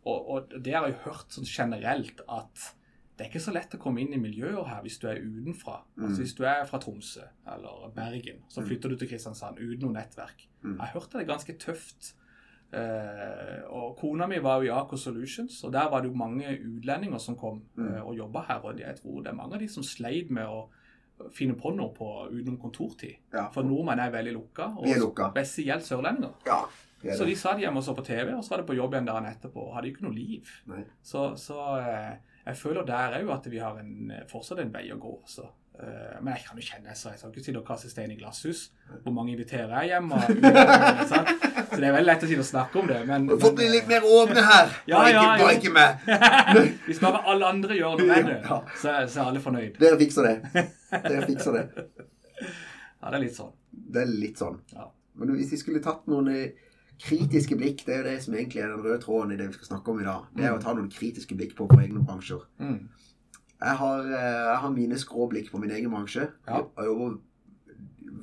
og, 0.05 0.29
og 0.35 0.53
det 0.63 0.75
har 0.75 0.85
jeg 0.87 0.99
hørt 1.05 1.33
sånn 1.33 1.47
generelt 1.49 2.21
at 2.27 2.67
det 3.17 3.25
er 3.25 3.31
ikke 3.33 3.41
så 3.43 3.51
lett 3.51 3.73
å 3.75 3.79
komme 3.83 3.99
inn 3.99 4.13
i 4.15 4.19
miljøer 4.21 4.61
her 4.69 4.83
hvis 4.85 4.99
du 5.01 5.07
er 5.11 5.17
utenfra. 5.19 5.81
Mm. 5.97 6.05
Altså 6.07 6.21
Hvis 6.23 6.35
du 6.37 6.43
er 6.47 6.61
fra 6.69 6.79
Tromsø 6.79 7.25
eller 7.51 7.89
Bergen, 7.95 8.37
så 8.47 8.61
Mm. 8.61 8.67
flytter 8.69 8.89
du 8.89 8.95
til 9.01 9.09
Kristiansand 9.09 9.57
uten 9.59 9.81
noe 9.83 9.91
nettverk. 9.97 10.45
Mm. 10.63 10.77
Jeg 10.79 10.93
hørte 10.93 11.17
det 11.17 11.25
er 11.25 11.33
ganske 11.33 11.57
tøft. 11.59 12.13
Eh, 12.73 13.61
og 13.73 13.95
kona 13.97 14.27
mi 14.29 14.37
var 14.43 14.59
jo 14.61 14.67
i 14.69 14.73
Aker 14.75 14.97
Solutions, 14.97 15.63
og 15.63 15.71
der 15.73 15.89
var 15.89 16.01
det 16.03 16.11
jo 16.11 16.17
mange 16.17 16.51
utlendinger 16.59 17.17
som 17.19 17.35
kom 17.35 17.61
Mm. 17.77 17.95
eh, 17.95 18.01
og 18.07 18.15
jobba 18.17 18.41
her. 18.47 18.59
Og 18.65 18.79
jeg 18.79 18.95
tror 19.01 19.23
det 19.23 19.31
er 19.31 19.35
mange 19.35 19.53
av 19.55 19.59
de 19.59 19.67
som 19.67 19.83
sleit 19.83 20.29
med 20.29 20.45
å 20.47 20.67
finne 21.35 21.55
på 21.55 21.73
noe 21.75 21.89
på 21.93 22.29
utenom 22.31 22.57
kontortid. 22.61 23.15
Ja. 23.33 23.49
For 23.51 23.63
nordmenn 23.63 23.99
er 23.99 24.11
veldig 24.11 24.33
lukka, 24.33 24.69
og 24.77 24.85
lukka. 24.87 25.31
spesielt 25.31 25.83
sørlendinger. 25.83 26.33
Ja. 26.45 26.61
det 27.01 27.11
er 27.11 27.15
Så 27.17 27.25
de 27.25 27.35
satt 27.35 27.59
hjemme 27.59 27.77
og 27.77 27.83
så 27.83 27.95
på 27.95 28.05
TV, 28.05 28.33
og 28.33 28.43
så 28.43 28.49
var 28.51 28.57
det 28.57 28.67
på 28.67 28.75
jobb 28.75 28.93
igjen 28.93 29.05
dagen 29.05 29.25
etterpå. 29.25 29.57
og 29.67 29.75
Hadde 29.75 29.87
ikke 29.87 30.03
noe 30.03 30.13
liv. 30.13 30.43
Så, 31.01 31.35
så 31.37 31.77
eh, 31.79 32.15
jeg 32.45 32.55
føler 32.55 32.85
der 32.85 33.13
er 33.17 33.21
jo 33.21 33.31
at 33.31 33.45
vi 33.51 33.57
har 33.57 33.77
en, 33.79 34.11
fortsatt 34.27 34.59
en 34.59 34.71
vei 34.73 34.91
å 34.91 34.97
gå. 34.99 35.19
Så. 35.25 35.43
Eh, 35.79 36.15
men 36.19 36.33
jeg 36.35 36.43
kan 36.43 36.59
jo 36.59 36.65
kjenne 36.65 36.95
så 36.97 37.13
jeg 37.13 37.21
skal 37.21 37.31
ikke 37.31 37.43
sitte 37.45 37.59
og 37.61 37.67
kaste 37.67 37.89
stein 37.91 38.11
i 38.11 38.17
glasshus. 38.19 38.65
Hvor 39.03 39.13
mange 39.15 39.31
inviterer 39.31 39.71
jeg 39.79 39.93
hjem? 39.93 40.11
Og, 40.11 40.25
så 41.09 41.21
det 41.79 41.87
er 41.87 41.93
veldig 41.95 42.07
lett 42.09 42.25
å 42.25 42.29
sitte 42.31 42.43
og 42.43 42.49
snakke 42.49 42.81
om 42.81 42.89
det. 42.89 42.99
Men, 43.07 43.27
får 43.39 43.55
bli 43.55 43.69
litt 43.71 43.87
mer 43.91 44.07
åpne 44.07 44.45
her. 44.49 44.75
Ja, 44.89 44.99
bare, 44.99 45.11
ja, 45.13 45.23
ikke, 45.23 45.43
bare 45.43 45.57
ikke 45.59 45.73
meg. 45.75 46.77
Hvis 46.89 47.01
bare 47.03 47.23
alle 47.31 47.51
andre 47.53 47.77
gjør 47.77 47.99
noe 47.99 48.07
med 48.09 48.31
det, 48.33 48.39
så, 48.81 48.95
så 49.07 49.21
er 49.21 49.27
alle 49.27 49.43
fornøyd. 49.43 49.77
Dere 49.79 49.99
fikser 50.01 50.27
det. 50.27 50.63
Dere 50.95 51.27
fikser 51.29 51.59
det. 51.59 51.65
Ja, 52.99 53.11
det 53.11 53.15
er 53.15 53.23
litt 53.23 53.37
sånn. 53.37 53.53
Det 53.69 54.01
er 54.03 54.11
litt 54.11 54.41
sånn. 54.41 54.57
Ja. 54.73 54.89
Men 55.19 55.35
hvis 55.35 55.53
vi 55.53 55.59
skulle 55.61 55.81
tatt 55.83 56.07
noen 56.11 56.29
eh, 56.31 56.69
kritiske 56.99 57.55
blikk, 57.59 57.85
det 57.87 57.95
er 57.95 58.01
jo 58.01 58.07
det 58.09 58.17
som 58.23 58.35
egentlig 58.35 58.63
er 58.63 58.71
den 58.73 58.83
røde 58.83 58.99
tråden 59.03 59.35
i 59.35 59.39
det 59.39 59.49
vi 59.49 59.59
skal 59.59 59.73
snakke 59.73 59.93
om 59.93 60.01
i 60.01 60.07
dag. 60.07 60.27
Det 60.35 60.47
er 60.47 60.55
å 60.55 60.61
ta 60.63 60.75
noen 60.75 60.91
kritiske 60.91 61.37
blikk 61.39 61.55
på 61.57 61.67
våre 61.69 61.85
egne 61.85 62.03
bransjer. 62.03 62.43
Mm. 62.59 62.81
Jeg 63.59 63.75
har, 63.81 63.99
eh, 64.07 64.43
jeg 64.49 64.59
har 64.63 64.69
mine 64.71 64.99
skrå 64.99 65.27
blikk 65.31 65.51
på 65.51 65.59
min 65.59 65.71
egen 65.75 65.91
bransje. 65.91 66.29
Ja. 66.47 66.61
Jeg 66.77 66.85
jobber 66.85 67.17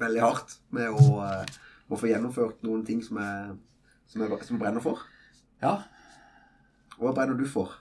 veldig 0.01 0.21
hardt 0.25 0.59
med 0.71 0.89
å, 0.89 1.23
eh, 1.25 1.57
å 1.91 1.99
få 2.01 2.09
gjennomført 2.09 2.63
noen 2.65 2.85
ting 2.87 3.03
som 3.05 3.19
jeg, 3.21 3.57
som 4.09 4.23
jeg, 4.23 4.45
som 4.45 4.57
jeg 4.57 4.63
brenner 4.65 4.81
for. 4.85 4.99
ja. 5.63 5.83
Hva 6.97 7.11
brenner 7.13 7.37
du 7.37 7.45
for? 7.45 7.75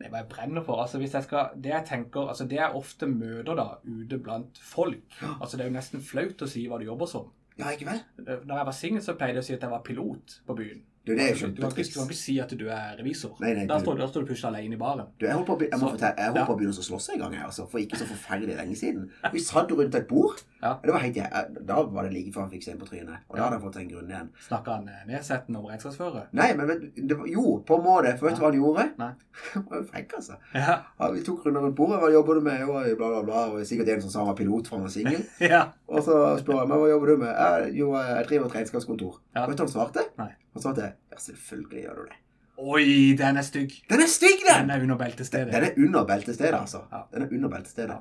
Det 0.00 0.08
jeg 0.08 0.28
brenner 0.30 0.62
for. 0.64 0.80
Altså 0.80 0.96
hvis 0.96 1.12
jeg 1.12 1.26
skal, 1.26 1.50
Det 1.60 1.68
jeg 1.74 1.84
tenker, 1.84 2.28
altså 2.32 2.46
det 2.48 2.56
jeg 2.56 2.72
ofte 2.74 3.04
møter 3.06 3.54
da 3.54 3.66
ute 3.84 4.16
blant 4.16 4.56
folk 4.56 5.02
altså 5.42 5.58
Det 5.58 5.66
er 5.66 5.68
jo 5.68 5.74
nesten 5.74 6.00
flaut 6.00 6.40
å 6.40 6.48
si 6.48 6.66
hva 6.66 6.78
du 6.80 6.86
jobber 6.86 7.06
som. 7.06 7.26
Ja, 7.58 7.66
ikke 7.74 7.84
vel? 7.84 8.00
Når 8.16 8.56
jeg 8.56 8.66
var 8.70 8.72
singel, 8.72 9.02
så 9.02 9.12
pleide 9.12 9.34
jeg 9.34 9.44
å 9.44 9.48
si 9.50 9.54
at 9.58 9.60
jeg 9.60 9.70
var 9.70 9.82
pilot 9.84 10.38
på 10.46 10.56
byen. 10.56 10.80
Du, 11.10 11.16
det 11.18 11.26
er 11.26 11.34
jo 11.34 11.50
Du 11.50 11.60
kan, 11.64 11.70
ikke, 11.74 11.86
du 11.90 11.98
kan 11.98 12.06
ikke 12.08 12.18
si 12.20 12.36
at 12.40 12.54
du 12.60 12.64
er 12.70 12.94
revisor. 13.00 13.34
Nei, 13.42 13.52
nei, 13.58 13.66
da, 13.66 13.78
du- 13.80 13.84
står, 13.84 13.98
du- 13.98 14.02
da 14.04 14.08
står 14.12 14.24
du 14.26 14.30
plutselig 14.30 14.50
alene 14.54 14.78
i 14.78 14.80
baren. 14.80 15.08
Du, 15.18 15.26
jeg 15.26 15.34
holdt 15.34 15.48
på 15.50 15.56
å, 15.56 15.60
be- 15.64 15.68
jeg 15.72 15.80
må 15.82 15.90
fortelle, 15.96 16.14
jeg 16.22 16.32
holdt 16.36 16.46
på 16.46 16.54
å 16.54 16.58
begynne 16.60 16.84
å 16.84 16.86
slåss 16.86 17.08
en 17.16 17.24
gang, 17.24 17.34
her, 17.40 17.46
altså, 17.50 17.66
for 17.72 17.82
ikke 17.82 17.98
så 17.98 18.06
forferdelig 18.12 18.56
lenge 18.60 18.76
siden. 18.78 19.10
Vi 19.34 19.42
satt 19.42 19.74
rundt 19.74 19.98
et 19.98 20.06
bord. 20.08 20.42
Ja. 20.62 20.74
Det 20.84 20.92
var 20.92 21.00
helt, 21.00 21.16
jeg, 21.16 21.64
da 21.66 21.82
var 21.88 22.04
det 22.04 22.12
like 22.14 22.32
før 22.34 22.42
han 22.46 22.50
fikk 22.52 22.62
seg 22.66 22.78
på 22.78 22.86
trynet. 22.90 23.22
Og 23.30 23.36
da 23.38 23.46
hadde 23.46 23.56
han 23.58 23.62
fått 23.64 23.78
seg 23.78 23.86
en 23.86 23.92
grunn 23.94 24.10
igjen. 24.12 24.30
Snakka 24.46 24.74
han 24.76 24.88
eh, 24.92 25.04
nedsettende 25.08 25.58
om 25.62 25.66
regnskapsfører? 25.72 26.26
Nei, 26.36 26.50
men 26.58 26.68
det 26.94 27.16
var, 27.16 27.26
jo, 27.32 27.44
på 27.66 27.78
en 27.80 27.84
måte. 27.86 28.12
For 28.20 28.28
vet 28.28 28.36
du 28.36 28.42
hva 28.44 28.50
han 28.52 28.58
gjorde? 28.60 28.86
Nei. 29.00 29.10
Han 29.54 29.64
var 29.70 29.84
frekk, 29.88 30.12
altså. 30.18 30.34
Ja. 30.54 30.74
Ja, 31.00 31.06
vi 31.14 31.22
tok 31.24 31.46
runder 31.46 31.62
rundt 31.64 31.74
bordet. 31.78 31.96
Hva 32.02 32.10
jobber 32.12 32.36
du 32.36 32.40
med? 32.44 32.60
Jo, 32.60 32.74
bla, 32.98 33.08
bla, 33.08 33.22
bla. 33.24 33.44
Og 33.54 33.64
sikkert 33.66 33.88
en 33.94 34.02
som 34.04 34.10
sa 34.12 34.18
han 34.20 34.28
var 34.28 34.36
pilot 34.36 34.68
for 34.68 34.76
han 34.76 34.84
var 34.84 34.92
singel. 34.92 35.22
ja. 35.54 35.62
Og 35.90 36.04
så 36.06 36.16
spør 36.38 36.60
jeg 36.60 36.70
meg 36.70 36.82
hva 36.82 36.88
jobber 36.92 37.10
du 37.10 37.22
med. 37.24 37.30
Jeg, 37.34 37.70
jo, 37.80 37.90
jeg 37.98 38.26
driver 38.28 38.46
et 38.46 38.56
regnskapskontor. 38.60 39.16
Ja. 39.34 39.46
Vet 39.50 39.58
du 39.58 39.64
hva 39.64 39.66
han 39.66 39.72
svarte? 39.72 40.04
Nei. 40.20 40.30
Han 40.54 40.64
svarte 40.64 40.90
ja, 40.92 41.18
selvfølgelig 41.24 41.82
gjør 41.82 41.98
du 41.98 42.04
det. 42.12 42.18
Oi, 42.60 42.86
den 43.16 43.40
er 43.40 43.46
stygg. 43.46 43.74
Den 43.88 44.04
er 44.04 44.10
stygg, 44.10 44.42
den! 44.44 44.66
Den 44.68 44.74
er 44.74 44.82
under 44.84 44.98
beltestedet. 45.00 45.52
Den 45.54 45.66
er 45.66 45.78
under 45.80 46.04
beltestedet, 46.06 46.54
altså. 46.58 46.82
Ja. 46.92 47.02
Den 47.14 47.24
er 47.24 47.34
under 47.38 47.52
beltestedet. 47.54 47.96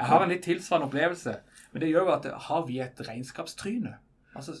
Jeg 0.00 0.08
har 0.08 0.24
en 0.24 0.32
litt 0.32 0.42
tilsvarende 0.46 0.88
opplevelse, 0.88 1.34
men 1.72 1.82
det 1.82 1.90
gjør 1.90 2.08
jo 2.08 2.14
at 2.14 2.28
har 2.48 2.62
vi 2.66 2.78
et 2.80 3.02
regnskapstryne? 3.04 3.92
Altså, 4.34 4.56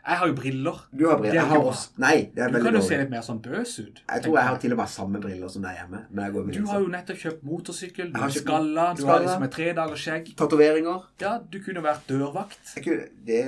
jeg 0.00 0.16
har 0.20 0.26
jo 0.30 0.34
briller. 0.34 0.76
Du 0.96 1.04
har 1.08 1.16
briller. 1.18 1.32
Det 1.32 1.38
er 1.38 1.42
Jeg 1.42 1.50
har 1.50 1.64
også 1.70 1.88
Nei, 2.00 2.30
det 2.34 2.42
er 2.42 2.48
Du 2.48 2.54
veldig 2.56 2.64
kan 2.70 2.74
jo 2.74 2.80
se 2.88 2.96
litt 3.00 3.10
mer 3.10 3.20
sånn 3.26 3.40
bøs 3.44 3.72
ut. 3.80 4.00
Jeg 4.08 4.22
tror 4.24 4.38
jeg 4.38 4.46
har 4.48 4.56
til 4.62 4.72
og 4.72 4.78
med 4.80 4.88
samme 4.88 5.20
briller 5.20 5.48
som 5.52 5.62
deg 5.66 5.76
hjemme. 5.76 6.00
når 6.10 6.22
jeg 6.24 6.32
går 6.36 6.44
med 6.46 6.54
Du 6.56 6.64
har 6.70 6.78
jo 6.80 6.88
nettopp 6.94 7.18
kjøpt 7.24 7.42
motorsykkel, 7.50 8.12
du 8.14 8.18
har 8.20 8.30
skalla, 8.30 8.86
du 8.96 9.04
har 9.06 9.20
liksom 9.24 9.42
et 9.44 9.52
tredagers 9.58 10.00
skjegg. 10.06 10.32
Tatoveringer. 10.40 10.98
Ja, 11.20 11.32
du 11.52 11.58
kunne 11.64 11.82
vært 11.84 12.02
dørvakt. 12.08 12.58
Jeg 12.76 12.84
kunne, 12.84 13.04
det, 13.26 13.40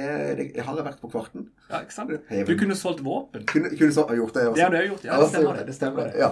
det 0.55 0.63
har 0.67 0.77
jeg 0.77 0.85
vært 0.91 1.01
på 1.01 1.09
Kvarten. 1.13 1.49
Ja, 1.73 1.81
ikke 1.81 1.95
sant? 1.95 2.11
Du 2.13 2.55
kunne 2.61 2.77
solgt 2.77 3.01
våpen. 3.05 3.47
Kunne, 3.49 3.71
kunne 3.73 3.93
så 3.97 4.05
gjort 4.13 4.35
det 4.37 4.43
også. 4.49 4.57
Det 4.59 4.63
har 4.63 4.71
du 4.71 4.77
jo 4.77 4.87
gjort. 4.93 5.05
Ja, 5.09 5.17
det 5.23 5.29
stemmer 5.33 5.53
det. 5.57 5.65
det 5.67 5.75
stemmer 5.75 6.03
det. 6.13 6.13
Ja. 6.21 6.31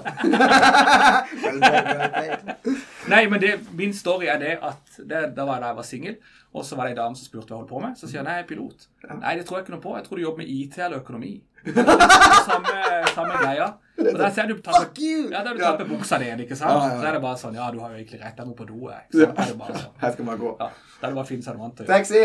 Nei, 3.11 3.25
men 3.31 3.43
det, 3.43 3.55
min 3.77 3.93
story 3.97 4.31
er 4.31 4.41
det 4.43 4.57
at 4.63 4.99
det, 4.99 5.25
da 5.37 5.47
var 5.47 5.59
jeg 5.59 5.65
da 5.65 5.73
jeg 5.73 5.79
var 5.81 5.89
singel, 5.89 6.17
og 6.51 6.65
så 6.67 6.79
var 6.79 6.89
det 6.89 6.97
ei 6.97 6.99
dame 6.99 7.19
som 7.19 7.29
spurte 7.29 7.51
hva 7.51 7.59
jeg 7.59 7.63
holdt 7.63 7.71
på 7.71 7.83
med. 7.85 7.99
Så 7.99 8.09
sier 8.09 8.21
jeg 8.21 8.27
nei, 8.27 8.41
jeg 8.41 8.47
er 8.47 8.51
pilot. 8.51 8.89
Nei, 9.11 9.37
det 9.39 9.47
tror 9.47 9.59
jeg 9.59 9.67
ikke 9.67 9.77
noe 9.77 9.85
på. 9.85 9.95
Jeg 9.99 10.07
tror 10.07 10.19
du 10.19 10.25
jobber 10.25 10.43
med 10.43 10.51
IT 10.51 10.79
eller 10.81 11.03
økonomi. 11.03 11.35
samme, 12.49 12.75
samme 13.15 13.35
greia. 13.37 13.67
Og 14.01 14.19
der 14.19 14.31
ser 14.33 14.47
du 14.49 14.55
tar 14.65 14.79
Fuck 14.81 14.99
you! 14.99 15.29
Ja, 15.31 15.43
har 15.45 15.55
du 15.55 15.61
tatt 15.61 15.83
ja. 15.83 15.87
buksa 15.91 16.19
di 16.19 16.31
ikke 16.45 16.57
sant? 16.57 16.71
Ja, 16.73 16.77
ja, 16.79 16.95
ja. 16.95 17.01
Så 17.01 17.09
er 17.09 17.13
det 17.17 17.23
bare 17.25 17.41
sånn 17.41 17.59
Ja, 17.59 17.67
du 17.73 17.81
har 17.83 17.93
jo 17.93 17.99
egentlig 17.99 18.21
rett. 18.23 18.39
Jeg 18.39 18.49
må 18.49 18.55
på 18.57 18.67
do, 18.69 18.79
jeg. 18.89 19.05
Så 19.13 19.27
er 19.27 19.35
det 19.43 19.59
bare 19.61 19.83
sånn. 19.83 19.99
Her 20.01 20.15
skal 20.15 20.29
man 20.31 20.41
gå. 20.41 20.55
Ja, 20.61 20.71
da 20.71 21.03
er 21.03 21.11
det 21.11 21.17
bare 21.19 21.27
å 21.27 21.33
gjøre. 21.37 21.89
Taxi! 21.91 22.23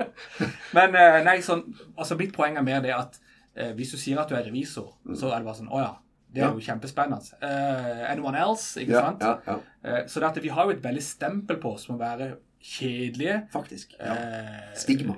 Men 0.76 0.94
eh, 0.94 1.18
nei, 1.26 1.40
sånn, 1.42 1.64
altså 1.96 2.14
mitt 2.20 2.32
poeng 2.36 2.58
er 2.60 2.66
mer 2.66 2.84
det 2.84 2.94
at 2.94 3.18
eh, 3.56 3.72
hvis 3.78 3.94
du 3.94 3.98
sier 3.98 4.20
at 4.22 4.30
du 4.30 4.36
er 4.38 4.46
revisor, 4.46 4.92
så 5.10 5.32
er 5.32 5.40
det 5.40 5.48
bare 5.48 5.58
sånn 5.58 5.72
Å 5.72 5.82
ja, 5.82 5.90
det 6.34 6.42
er 6.44 6.52
jo 6.54 6.62
kjempespennende. 6.62 7.38
Uh, 7.42 8.04
anyone 8.10 8.38
else? 8.38 8.80
Ikke 8.82 8.92
Ja, 8.92 9.00
sant? 9.08 9.22
ja, 9.22 9.36
ja. 9.46 9.56
Uh, 9.84 10.06
så 10.08 10.20
det 10.20 10.28
at 10.30 10.42
vi 10.42 10.48
har 10.48 10.64
jo 10.68 10.70
et 10.76 10.84
veldig 10.84 11.02
stempel 11.02 11.58
på 11.62 11.74
oss 11.74 11.86
som 11.88 11.96
å 11.96 12.00
være 12.00 12.36
kjedelige. 12.60 13.38
Faktisk. 13.52 13.94
Ja. 13.98 14.14
Eh, 14.14 14.74
Stigma. 14.76 15.16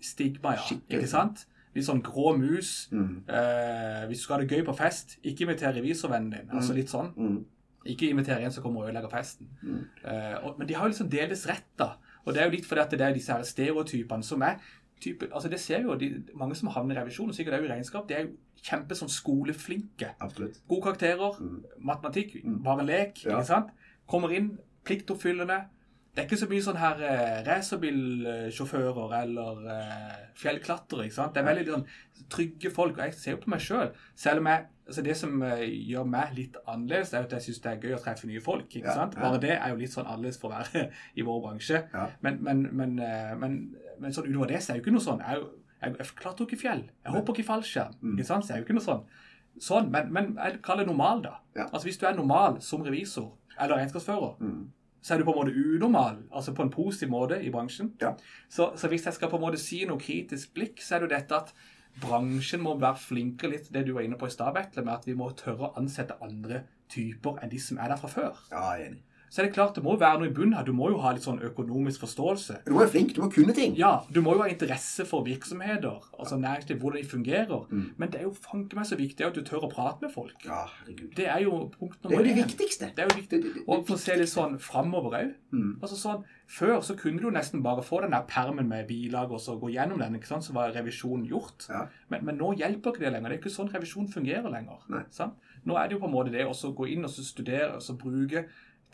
Stigma, 0.00 0.52
ja. 0.58 0.62
Skikkelig. 0.68 0.98
Ikke 0.98 1.08
sant? 1.10 1.46
Litt 1.74 1.86
sånn 1.86 2.02
grå 2.04 2.34
mus. 2.36 2.88
Mm. 2.92 3.22
Hvis 4.10 4.20
du 4.20 4.24
skal 4.26 4.36
ha 4.36 4.42
det 4.44 4.52
gøy 4.52 4.64
på 4.66 4.74
fest, 4.76 5.16
ikke 5.24 5.46
inviter 5.46 5.72
revisorvennen 5.72 6.34
din. 6.34 6.50
Altså 6.52 6.74
litt 6.76 6.92
sånn. 6.92 7.08
Mm. 7.16 7.38
Ikke 7.94 8.10
inviter 8.12 8.42
en 8.44 8.52
som 8.52 8.62
kommer 8.62 8.82
og 8.84 8.90
ødelegger 8.90 9.08
festen. 9.14 9.48
Mm. 9.62 9.80
Og, 10.44 10.58
men 10.58 10.68
de 10.68 10.76
har 10.76 10.84
jo 10.84 10.92
liksom 10.92 11.08
delvis 11.10 11.46
rett, 11.48 11.70
da. 11.80 11.94
Og 12.26 12.34
det 12.34 12.42
er 12.42 12.50
jo 12.50 12.56
litt 12.58 12.68
fordi 12.68 12.84
at 12.84 12.92
det 12.92 13.06
er 13.08 13.16
disse 13.16 13.32
her 13.32 13.42
stereotypene 13.48 14.22
som 14.26 14.44
er 14.46 14.60
type, 15.02 15.26
altså 15.34 15.48
Det 15.50 15.58
ser 15.60 15.82
jo 15.82 15.96
de, 15.98 16.12
mange 16.38 16.54
som 16.54 16.68
havner 16.70 16.94
i 16.94 17.00
revisjon, 17.00 17.30
og 17.32 17.34
sikkert 17.34 17.58
òg 17.58 17.64
i 17.66 17.72
regnskap, 17.72 18.04
de 18.08 18.14
er 18.14 18.26
jo 18.26 18.36
kjempe 18.62 18.94
sånn 18.94 19.10
skoleflinke. 19.10 20.14
Absolutt. 20.20 20.60
Gode 20.68 20.82
karakterer, 20.82 21.36
Mm. 21.40 21.62
matematikk, 21.84 22.42
Mm. 22.44 22.62
bare 22.62 22.84
lek. 22.86 23.24
Ja. 23.24 23.38
ikke 23.38 23.46
sant? 23.46 23.70
Kommer 24.08 24.30
inn, 24.32 24.58
pliktoppfyllende. 24.84 25.64
Det 26.14 26.18
er 26.24 26.28
ikke 26.28 26.38
så 26.44 26.48
mye 26.48 26.60
sånn 26.62 26.76
her 26.76 26.96
eh, 27.02 27.42
racerbilsjåfører 27.46 29.14
eller 29.22 29.62
eh, 29.70 30.16
fjellklatrere. 30.38 31.04
ikke 31.06 31.14
sant? 31.16 31.34
Det 31.34 31.42
er 31.42 31.48
veldig 31.54 31.66
sånn 31.72 31.86
trygge 32.32 32.70
folk. 32.74 32.98
og 32.98 33.04
Jeg 33.04 33.14
ser 33.14 33.30
jo 33.32 33.40
på 33.42 33.48
meg. 33.52 33.60
Selv. 33.60 33.94
selv 34.14 34.38
om 34.40 34.46
jeg, 34.46 34.66
altså 34.86 35.02
Det 35.02 35.16
som 35.16 35.42
eh, 35.42 35.64
gjør 35.88 36.04
meg 36.06 36.34
litt 36.36 36.56
annerledes, 36.68 37.14
er 37.14 37.22
at 37.26 37.30
jeg 37.32 37.40
syns 37.46 37.62
det 37.62 37.72
er 37.72 37.80
gøy 37.88 37.96
å 37.96 38.02
treffe 38.04 38.26
nye 38.26 38.40
folk. 38.40 38.68
ikke 38.68 38.84
Ja, 38.86 38.94
sant? 38.94 39.14
ja. 39.16 39.20
Bare 39.20 39.40
det 39.40 39.50
er 39.58 39.68
jo 39.70 39.76
litt 39.76 39.90
sånn 39.94 40.06
annerledes 40.06 40.38
for 40.40 40.50
å 40.50 40.58
være 40.58 40.90
i 41.16 41.22
vår 41.22 41.42
bransje. 41.46 41.82
Ja. 41.94 42.06
Men, 42.22 42.38
men, 42.42 42.68
men, 42.72 42.98
eh, 42.98 43.34
men, 43.38 43.74
men 44.00 44.12
sånn 44.12 44.28
utover 44.30 44.48
det 44.48 44.60
så 44.62 44.72
er 44.72 44.76
jo 44.80 44.82
ikke 44.84 44.92
noe 44.98 45.06
sånn. 45.06 45.18
Jeg, 45.24 45.28
er 45.36 45.40
jo- 45.40 45.50
jeg, 45.82 45.96
jeg 45.98 46.06
klarte 46.20 46.42
jo 46.42 46.46
ikke 46.48 46.60
fjell. 46.62 46.84
Jeg 47.04 47.12
hopper 47.16 47.32
ikke 47.34 47.44
i 47.44 47.48
fallskjerm. 47.50 47.94
Mm. 48.00 48.14
ikke 48.18 48.26
sant? 48.28 48.44
Så 48.44 48.52
det 48.52 48.56
er 48.56 48.62
jo 48.62 48.66
ikke 48.68 48.76
noe 48.78 48.86
sånn. 48.86 49.02
Sånn, 49.60 49.90
men, 49.92 50.12
men 50.12 50.30
jeg 50.38 50.60
kaller 50.64 50.86
det 50.86 50.92
normal, 50.94 51.22
da. 51.26 51.34
Ja. 51.56 51.66
Altså 51.72 51.84
Hvis 51.88 51.98
du 52.00 52.06
er 52.08 52.14
normal 52.16 52.60
som 52.64 52.82
revisor 52.86 53.32
eller 53.60 53.76
regnskapsfører, 53.76 54.38
Mm. 54.40 54.70
så 55.02 55.14
er 55.14 55.18
du 55.18 55.24
på 55.26 55.32
en 55.34 55.40
måte 55.42 55.52
unormal, 55.76 56.22
altså 56.32 56.54
på 56.54 56.62
en 56.62 56.70
positiv 56.70 57.10
måte 57.12 57.36
i 57.44 57.50
bransjen. 57.50 57.92
Ja. 58.00 58.14
Så, 58.48 58.70
så 58.76 58.88
hvis 58.88 59.04
jeg 59.04 59.14
skal 59.14 59.28
på 59.28 59.36
en 59.36 59.42
måte 59.44 59.58
si 59.60 59.82
noe 59.84 59.98
kritisk 60.00 60.54
blikk, 60.54 60.80
så 60.80 60.94
er 60.96 61.02
det 61.02 61.10
jo 61.10 61.14
dette 61.16 61.34
at 61.42 61.52
bransjen 62.00 62.62
må 62.64 62.76
være 62.80 62.96
flinkere 63.02 63.50
litt 63.52 63.68
det 63.74 63.84
du 63.86 63.92
var 63.96 64.06
inne 64.06 64.16
på 64.16 64.26
i 64.30 64.32
stad, 64.32 64.54
med 64.78 64.92
at 64.94 65.04
vi 65.06 65.14
må 65.18 65.28
tørre 65.36 65.68
å 65.68 65.72
ansette 65.80 66.16
andre 66.24 66.62
typer 66.92 67.42
enn 67.42 67.50
de 67.52 67.58
som 67.60 67.78
er 67.82 67.92
der 67.92 68.00
fra 68.00 68.08
før. 68.08 68.38
Ja, 68.52 68.62
jeg 68.76 68.86
er 68.86 68.90
enig. 68.92 69.02
Så 69.32 69.40
er 69.40 69.46
det 69.46 69.54
klart, 69.54 69.72
det 69.78 69.80
må 69.80 69.94
jo 69.94 70.00
være 70.02 70.18
noe 70.20 70.28
i 70.28 70.32
bunnen 70.36 70.52
her. 70.58 70.64
Du 70.68 70.74
må 70.76 70.90
jo 70.92 70.98
ha 71.00 71.14
litt 71.16 71.24
sånn 71.24 71.38
økonomisk 71.40 72.02
forståelse. 72.02 72.58
Du 72.66 72.74
må 72.74 72.82
være 72.82 72.90
flink. 72.92 73.14
Du 73.16 73.22
må 73.22 73.30
kunne 73.32 73.54
ting. 73.56 73.72
Ja, 73.80 74.02
du 74.12 74.18
må 74.20 74.34
jo 74.36 74.42
ha 74.44 74.48
interesse 74.52 75.06
for 75.08 75.24
virksomheter, 75.24 76.02
altså 76.20 76.36
næringsliv, 76.36 76.76
hvordan 76.82 77.00
de 77.00 77.08
fungerer. 77.08 77.62
Mm. 77.70 77.86
Men 77.96 78.12
det 78.12 78.20
er 78.20 78.26
jo 78.26 78.34
fanken 78.36 78.76
meg 78.76 78.90
så 78.90 78.98
viktig 79.00 79.24
at 79.24 79.38
du 79.38 79.40
tør 79.48 79.64
å 79.64 79.70
prate 79.72 80.04
med 80.04 80.12
folk. 80.12 80.36
Ja, 80.44 80.66
herregud. 80.82 81.14
Det 81.16 81.30
er 81.32 81.40
jo 81.46 81.62
punkt 81.78 81.96
Det 82.02 82.12
er 82.12 82.20
jo 82.20 82.26
det 82.28 82.36
viktigste. 82.42 82.90
Det 82.92 83.06
er 83.06 83.08
jo 83.08 83.16
viktig. 83.22 83.40
Det- 83.40 83.54
det- 83.54 83.54
det- 83.54 83.64
Og 83.68 83.86
for 83.86 83.94
å 83.96 83.98
se 83.98 84.16
litt 84.16 84.28
sånn 84.28 84.58
framover 84.60 85.16
òg. 85.22 85.34
Mm. 85.52 85.80
Altså 85.80 85.96
sånn, 85.96 86.24
Før 86.52 86.82
så 86.84 86.94
kunne 86.94 87.18
du 87.18 87.30
nesten 87.30 87.62
bare 87.62 87.80
få 87.80 88.02
den 88.02 88.10
der 88.10 88.26
permen 88.28 88.68
med 88.68 88.86
bilag 88.86 89.30
og 89.32 89.40
så 89.40 89.58
gå 89.58 89.72
gjennom 89.72 89.98
den. 89.98 90.16
ikke 90.16 90.26
sant? 90.26 90.44
Så 90.44 90.52
var 90.52 90.70
revisjonen 90.70 91.26
gjort. 91.26 91.66
Ja. 91.70 91.86
Men, 92.10 92.26
men 92.26 92.36
nå 92.36 92.52
hjelper 92.58 92.92
ikke 92.92 92.98
det 92.98 93.12
lenger. 93.14 93.30
Det 93.30 93.38
er 93.38 93.42
ikke 93.48 93.56
sånn 93.56 93.72
revisjon 93.72 94.12
fungerer 94.12 94.50
lenger. 94.50 95.06
Nå 95.64 95.76
er 95.78 95.88
det 95.88 95.92
jo 95.92 96.00
på 96.00 96.08
en 96.10 96.12
måte 96.12 96.30
det 96.30 96.44
å 96.44 96.74
gå 96.74 96.92
inn 96.92 97.04
og 97.04 97.10
så 97.10 97.22
studere 97.24 97.76
og 97.76 97.80
så 97.80 97.96
bruke 97.96 98.44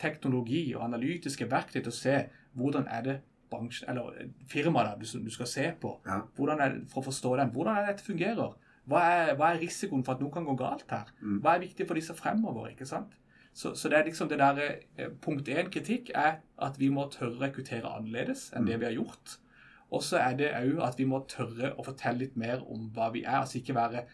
teknologi 0.01 0.63
og 0.75 0.85
analytiske 0.87 1.47
verktøy 1.51 1.81
til 1.81 1.91
å 1.91 1.97
se 1.99 2.15
hvordan 2.57 2.87
er 2.91 3.05
det 3.05 3.17
bransjen, 3.49 3.89
eller 3.89 4.29
firmaet 4.49 4.99
du, 5.01 5.07
du 5.25 5.31
skal 5.33 5.49
se 5.49 5.67
på. 5.81 5.95
Ja. 6.05 6.21
Det, 6.37 6.69
for 6.91 7.01
å 7.01 7.07
forstå 7.09 7.35
den. 7.39 7.53
Hvordan 7.55 7.79
er 7.79 7.89
dette 7.89 8.05
fungerer? 8.05 8.57
Hva 8.89 9.01
er, 9.05 9.33
hva 9.37 9.51
er 9.53 9.61
risikoen 9.61 10.03
for 10.05 10.15
at 10.15 10.21
noe 10.23 10.33
kan 10.33 10.47
gå 10.47 10.55
galt 10.57 10.89
her? 10.93 11.09
Mm. 11.21 11.41
Hva 11.43 11.55
er 11.55 11.65
viktig 11.65 11.87
for 11.89 11.99
disse 11.99 12.15
fremover? 12.17 12.71
ikke 12.71 12.87
sant? 12.89 13.17
Så, 13.53 13.73
så 13.75 13.89
det 13.91 13.99
er 13.99 14.07
liksom 14.07 14.29
det 14.29 14.39
der, 14.39 14.79
eh, 14.97 15.11
Punkt 15.21 15.49
én 15.49 15.69
kritikk 15.73 16.11
er 16.15 16.39
at 16.61 16.79
vi 16.79 16.89
må 16.93 17.07
tørre 17.11 17.35
å 17.35 17.43
rekruttere 17.43 17.89
annerledes 17.89 18.49
enn 18.55 18.69
det 18.69 18.79
vi 18.79 18.87
har 18.87 18.97
gjort. 18.97 19.37
Og 19.89 20.03
så 20.05 20.19
er 20.21 20.37
det 20.37 20.51
òg 20.53 20.81
at 20.85 20.99
vi 21.01 21.07
må 21.09 21.23
tørre 21.29 21.73
å 21.75 21.85
fortelle 21.85 22.23
litt 22.23 22.37
mer 22.37 22.61
om 22.61 22.89
hva 22.93 23.09
vi 23.13 23.23
er. 23.25 23.41
altså 23.41 23.57
ikke 23.59 23.75
være, 23.77 24.05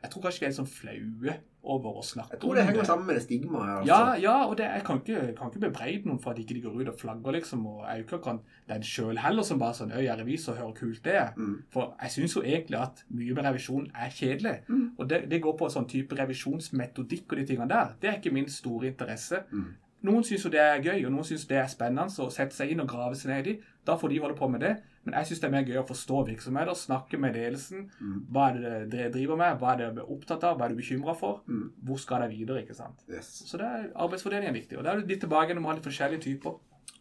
Jeg 0.00 0.10
tror 0.12 0.22
kanskje 0.24 0.40
vi 0.40 0.46
er 0.46 0.52
litt 0.52 0.58
sånn 0.58 0.68
flaue 0.70 1.32
over 1.60 1.98
å 2.00 2.02
snakke 2.04 2.30
om 2.30 2.30
det. 2.30 2.38
Jeg 2.38 2.42
tror 2.42 2.56
det 2.56 2.62
henger 2.70 2.86
sammen 2.88 3.08
med 3.10 3.18
det 3.18 3.22
stigmaet. 3.26 3.72
Altså. 3.74 3.88
ja, 3.90 4.14
ja, 4.22 4.36
og 4.46 4.54
det, 4.56 4.68
jeg 4.72 4.84
kan 4.86 5.00
ikke, 5.02 5.24
kan 5.36 5.50
ikke 5.50 5.62
bebreide 5.66 6.08
noen 6.08 6.20
for 6.22 6.32
at 6.32 6.40
ikke 6.40 6.56
de 6.56 6.62
går 6.64 6.78
ut 6.78 6.92
og 6.94 7.02
flagger, 7.02 7.36
liksom. 7.36 7.66
Og 7.68 7.82
jeg 7.82 7.90
er 7.92 7.98
jo 7.98 8.06
ikke 8.06 8.16
akkurat 8.16 8.54
den 8.72 8.86
sjøl 8.90 9.20
heller 9.20 9.46
som 9.46 9.60
bare 9.60 9.76
sånn 9.76 9.92
Øy, 9.92 9.98
jeg 10.00 10.12
er 10.14 10.22
revisor, 10.22 10.56
hører 10.56 10.72
kult 10.78 11.02
det 11.04 11.18
er. 11.20 11.34
Mm. 11.36 11.58
For 11.74 11.92
jeg 12.00 12.14
syns 12.16 12.38
jo 12.38 12.44
egentlig 12.46 12.80
at 12.80 13.04
mye 13.18 13.36
med 13.36 13.48
revisjon 13.50 13.90
er 13.92 14.16
kjedelig. 14.16 14.56
Mm. 14.70 14.86
Og 14.96 15.12
det, 15.12 15.20
det 15.34 15.42
går 15.44 15.58
på 15.60 15.68
sånn 15.74 15.88
type 15.90 16.16
revisjonsmetodikk 16.22 17.36
og 17.36 17.42
de 17.42 17.46
tingene 17.52 17.68
der. 17.74 17.92
Det 18.00 18.12
er 18.12 18.18
ikke 18.22 18.32
min 18.38 18.48
store 18.48 18.94
interesse. 18.94 19.44
Mm. 19.52 19.68
Noen 20.08 20.24
syns 20.24 20.46
jo 20.46 20.52
det 20.52 20.62
er 20.64 20.80
gøy, 20.80 21.04
og 21.04 21.12
noen 21.12 21.28
syns 21.28 21.44
det 21.50 21.60
er 21.60 21.68
spennende 21.68 22.08
å 22.24 22.32
sette 22.32 22.56
seg 22.56 22.72
inn 22.72 22.80
og 22.80 22.88
grave 22.88 23.18
seg 23.20 23.34
ned 23.34 23.52
i. 23.52 23.58
Da 23.84 24.00
får 24.00 24.14
de 24.14 24.22
holde 24.24 24.38
på 24.38 24.48
med 24.48 24.64
det. 24.64 24.78
Men 25.04 25.16
jeg 25.16 25.30
syns 25.30 25.40
det 25.40 25.46
er 25.48 25.52
mer 25.54 25.68
gøy 25.68 25.78
å 25.80 25.86
forstå 25.88 26.22
virksomheter, 26.28 26.76
snakke 26.76 27.20
med 27.20 27.36
ledelsen. 27.38 27.86
Mm. 28.00 28.16
Hva 28.32 28.48
er 28.50 28.58
det 28.60 28.72
dere 28.92 29.12
driver 29.14 29.38
med? 29.40 29.54
Hva 29.60 29.70
er 29.72 29.78
det 29.80 29.86
dere 29.96 30.16
opptatt 30.16 30.44
av? 30.44 30.58
Hva 30.58 30.66
er 30.66 30.74
du 30.74 30.80
bekymra 30.82 31.14
for? 31.16 31.38
Mm. 31.48 31.70
Hvor 31.88 32.02
skal 32.02 32.26
det 32.26 32.34
videre? 32.34 32.64
ikke 32.66 32.76
sant? 32.76 33.00
Yes. 33.08 33.30
Så 33.48 33.60
det 33.60 33.68
er 33.68 33.86
arbeidsfordeling 33.94 34.50
er 34.50 34.58
viktig. 34.58 34.76
Og 34.76 34.84
da 34.84 34.92
er 34.92 35.00
du 35.00 35.08
litt 35.08 35.24
tilbake 35.24 35.56
når 35.56 35.64
man 35.64 35.72
har 35.72 35.80
litt 35.80 35.88
forskjellige 35.88 36.26
typer. 36.26 36.58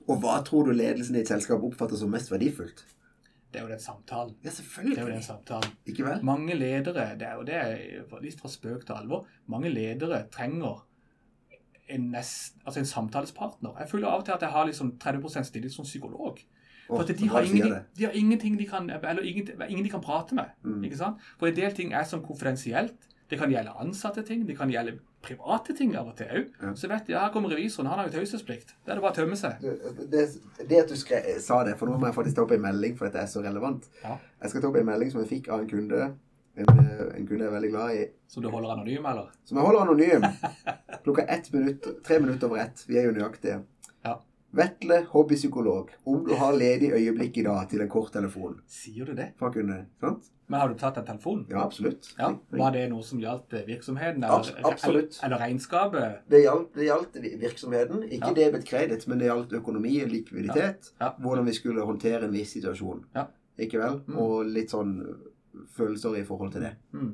Og 0.07 0.23
hva 0.23 0.39
tror 0.47 0.69
du 0.69 0.73
ledelsen 0.73 1.19
i 1.19 1.23
et 1.25 1.29
selskap 1.31 1.65
oppfatter 1.67 1.99
som 1.99 2.12
mest 2.13 2.31
verdifullt? 2.31 2.85
Det 3.49 3.59
er 3.59 3.65
jo 3.65 3.71
den 3.73 3.81
samtalen. 3.81 4.35
Ja, 4.45 4.51
selvfølgelig. 4.53 4.95
Det 4.95 5.01
er 5.01 5.07
jo 5.07 5.15
den 5.15 5.25
samtalen. 5.25 5.71
Ikke 5.89 6.05
vel? 6.05 6.23
Mange 6.25 6.55
ledere, 6.55 7.07
det 7.19 7.27
er 7.27 7.35
jo 7.35 7.45
det 7.47 7.57
er 7.57 8.21
litt 8.23 8.39
fra 8.39 8.51
spøk 8.51 8.85
til 8.85 8.95
alvor, 8.95 9.25
mange 9.49 9.71
ledere 9.73 10.21
trenger 10.31 10.85
en, 11.89 12.12
nest, 12.13 12.59
altså 12.65 12.83
en 12.83 12.89
samtalespartner. 12.89 13.73
Jeg 13.81 13.89
føler 13.89 14.07
av 14.07 14.21
og 14.21 14.27
til 14.27 14.35
at 14.35 14.45
jeg 14.45 14.53
har 14.53 14.67
liksom 14.69 14.93
30 15.01 15.47
stilling 15.49 15.73
som 15.73 15.88
psykolog. 15.88 16.38
For 16.89 17.06
de 17.06 17.28
har, 17.30 17.45
ingen, 17.45 17.58
ingenting, 17.58 17.86
de 17.97 18.06
har 18.08 18.15
ingenting 18.17 18.58
de 18.58 18.65
kan 18.65 18.89
eller 18.89 19.21
ingen, 19.21 19.52
ingen 19.69 19.84
de 19.86 19.91
kan 19.93 20.02
prate 20.02 20.36
med. 20.36 20.49
Mm. 20.65 20.84
ikke 20.88 20.97
sant? 20.97 21.21
For 21.38 21.52
en 21.52 21.58
del 21.60 21.75
ting 21.78 21.93
er 21.93 22.08
sånn 22.10 22.25
konfidensielt. 22.25 22.97
Det 23.30 23.38
kan 23.38 23.52
gjelde 23.54 23.75
ansatte 23.78 24.23
ting, 24.25 24.47
det 24.47 24.56
kan 24.58 24.71
gjelde 24.73 24.95
private 25.21 25.75
ting 25.78 25.91
av 25.99 26.08
og 26.10 26.15
til 26.17 26.32
òg. 26.34 26.47
Ja. 26.63 26.71
Så 26.78 26.89
vet 26.89 27.06
de, 27.06 27.13
her 27.13 27.30
kommer 27.34 27.52
revisoren, 27.54 27.89
han 27.91 28.02
har 28.02 28.08
jo 28.10 28.15
taushetsplikt. 28.15 28.73
Det 28.86 28.93
er 28.93 28.97
det 28.97 29.04
bare 29.04 29.13
å 29.13 29.17
tømme 29.19 29.38
seg. 29.38 29.60
Det, 29.62 29.75
det, 30.10 30.23
det 30.71 30.80
at 30.82 30.89
du 30.89 30.95
skre, 30.97 31.19
sa 31.43 31.60
det, 31.67 31.75
for 31.78 31.91
nå 31.91 31.99
må 31.99 32.10
jeg 32.10 32.17
faktisk 32.17 32.39
ta 32.39 32.47
opp 32.47 32.56
en 32.56 32.63
melding, 32.63 32.95
for 32.97 33.10
dette 33.10 33.21
er 33.21 33.30
så 33.30 33.43
relevant. 33.45 33.86
Ja. 34.02 34.15
Jeg 34.41 34.54
skal 34.54 34.63
ta 34.63 34.71
opp 34.71 34.80
en 34.82 34.89
melding 34.89 35.13
som 35.13 35.21
jeg 35.21 35.32
fikk 35.36 35.52
av 35.54 35.62
en 35.62 35.69
kunde, 35.69 36.08
en, 36.60 36.71
eh, 36.73 37.04
en 37.19 37.28
kunde 37.28 37.43
jeg 37.43 37.49
er 37.52 37.58
veldig 37.58 37.73
glad 37.75 37.99
i, 37.99 38.06
Som 38.32 38.45
du 38.45 38.49
holder 38.54 38.73
anonym, 38.73 39.06
eller? 39.12 39.30
som 39.45 39.60
jeg 39.60 39.67
holder 39.67 39.86
anonym. 39.86 40.25
Klokka 41.06 41.28
ett 41.38 41.52
minutt, 41.54 41.91
tre 42.08 42.19
minutter 42.23 42.49
over 42.49 42.63
ett. 42.65 42.86
Vi 42.88 42.97
er 42.97 43.10
jo 43.10 43.13
nøyaktige. 43.15 43.62
Vetle, 44.51 45.05
hobbypsykolog. 45.12 45.89
Om 46.09 46.23
du 46.25 46.33
har 46.33 46.53
ledig 46.57 46.89
øyeblikk 46.97 47.38
i 47.38 47.43
dag 47.45 47.67
til 47.69 47.81
en 47.83 47.89
kort 47.89 48.12
telefon. 48.13 48.55
Sier 48.67 49.05
du 49.05 49.13
det? 49.13 49.27
Fra 49.38 49.51
kunde, 49.53 49.83
sant? 50.01 50.31
Men 50.49 50.59
har 50.63 50.71
du 50.71 50.77
tatt 50.79 50.97
en 50.97 51.05
telefon? 51.05 51.43
Ja, 51.51 51.62
absolutt. 51.62 52.07
Ja, 52.17 52.31
Var 52.57 52.71
det 52.73 52.88
noe 52.89 53.03
som 53.05 53.19
gjaldt 53.21 53.53
virksomheten? 53.67 54.23
Abs- 54.25 54.55
absolutt. 54.65 55.19
Eller, 55.21 55.27
eller 55.27 55.43
regnskapet? 55.43 56.15
Det 56.33 56.41
gjaldt, 56.41 56.71
det 56.73 56.88
gjaldt 56.88 57.19
virksomheten. 57.43 58.01
Ikke 58.09 58.31
Ja. 58.31 58.33
debet 58.39 58.65
kreditt, 58.65 59.05
men 59.07 59.19
det 59.19 59.27
gjaldt 59.29 59.53
økonomi, 59.53 59.99
likviditet. 60.09 60.89
Ja. 60.99 61.12
Hvordan 61.19 61.45
vi 61.45 61.53
skulle 61.53 61.85
håndtere 61.85 62.23
en 62.25 62.33
viss 62.33 62.53
situasjon. 62.57 63.05
Ja. 63.15 63.27
Ikke 63.59 63.77
vel? 63.77 63.99
Mm. 64.07 64.17
Og 64.17 64.45
litt 64.45 64.71
sånn 64.73 64.95
følelser 65.77 66.17
i 66.17 66.23
forhold 66.25 66.51
til 66.51 66.62
det. 66.62 66.73
Mm. 66.93 67.13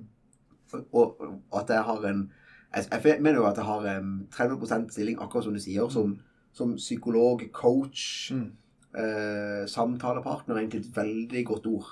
Og 0.94 1.20
og 1.52 1.60
at 1.62 1.68
jeg 1.70 1.84
har 1.84 2.06
en 2.06 2.32
Jeg, 2.76 3.04
jeg 3.04 3.22
mener 3.22 3.40
jo 3.40 3.46
at 3.46 3.56
jeg 3.56 3.64
har 3.66 3.86
en 3.86 4.28
30% 4.32 4.90
stilling, 4.92 5.18
akkurat 5.20 5.44
som 5.44 5.54
du 5.54 5.60
sier, 5.60 5.88
som, 5.90 6.18
som 6.56 6.76
psykolog, 6.80 7.44
coach, 7.54 8.32
Mm. 8.32 8.52
eh, 8.96 9.66
samtalepartner, 9.68 10.56
egentlig 10.62 10.86
et 10.86 10.96
veldig 10.96 11.46
godt 11.50 11.66
ord. 11.68 11.90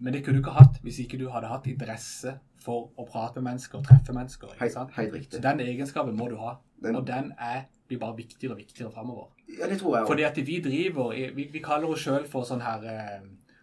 Men 0.00 0.12
det 0.14 0.24
kunne 0.24 0.40
du 0.40 0.42
ikke 0.42 0.56
hatt 0.56 0.78
hvis 0.82 0.98
ikke 1.04 1.18
du 1.20 1.28
hadde 1.30 1.46
hatt 1.50 1.66
interesse 1.70 2.32
for 2.60 2.88
å 2.98 3.04
prate 3.08 3.40
med 3.40 3.52
mennesker 3.52 3.78
og 3.78 3.84
treffe 3.86 4.12
mennesker. 4.16 4.48
ikke 4.56 4.70
sant? 4.72 4.90
helt 4.96 5.12
Så 5.12 5.18
riktig. 5.18 5.42
den 5.42 5.60
egenskapen 5.60 6.16
må 6.16 6.28
du 6.28 6.36
ha. 6.36 6.56
Den- 6.82 6.96
Og 6.96 7.04
den 7.06 7.32
er, 7.38 7.66
blir 7.88 7.98
bare 7.98 8.16
viktigere 8.16 8.52
og 8.52 8.58
viktigere 8.58 8.90
framover. 8.92 9.28
Ja, 9.58 9.66
det 9.66 9.78
tror 9.80 9.98
jeg 9.98 10.06
Fordi 10.06 10.22
at 10.24 10.36
vi 10.46 10.60
driver 10.60 11.10
Vi, 11.34 11.44
vi 11.52 11.58
kaller 11.60 11.88
oss 11.88 12.00
sjøl 12.06 12.26
for 12.26 12.42
sånn 12.42 12.60
her 12.62 12.82
eh, 12.84 13.20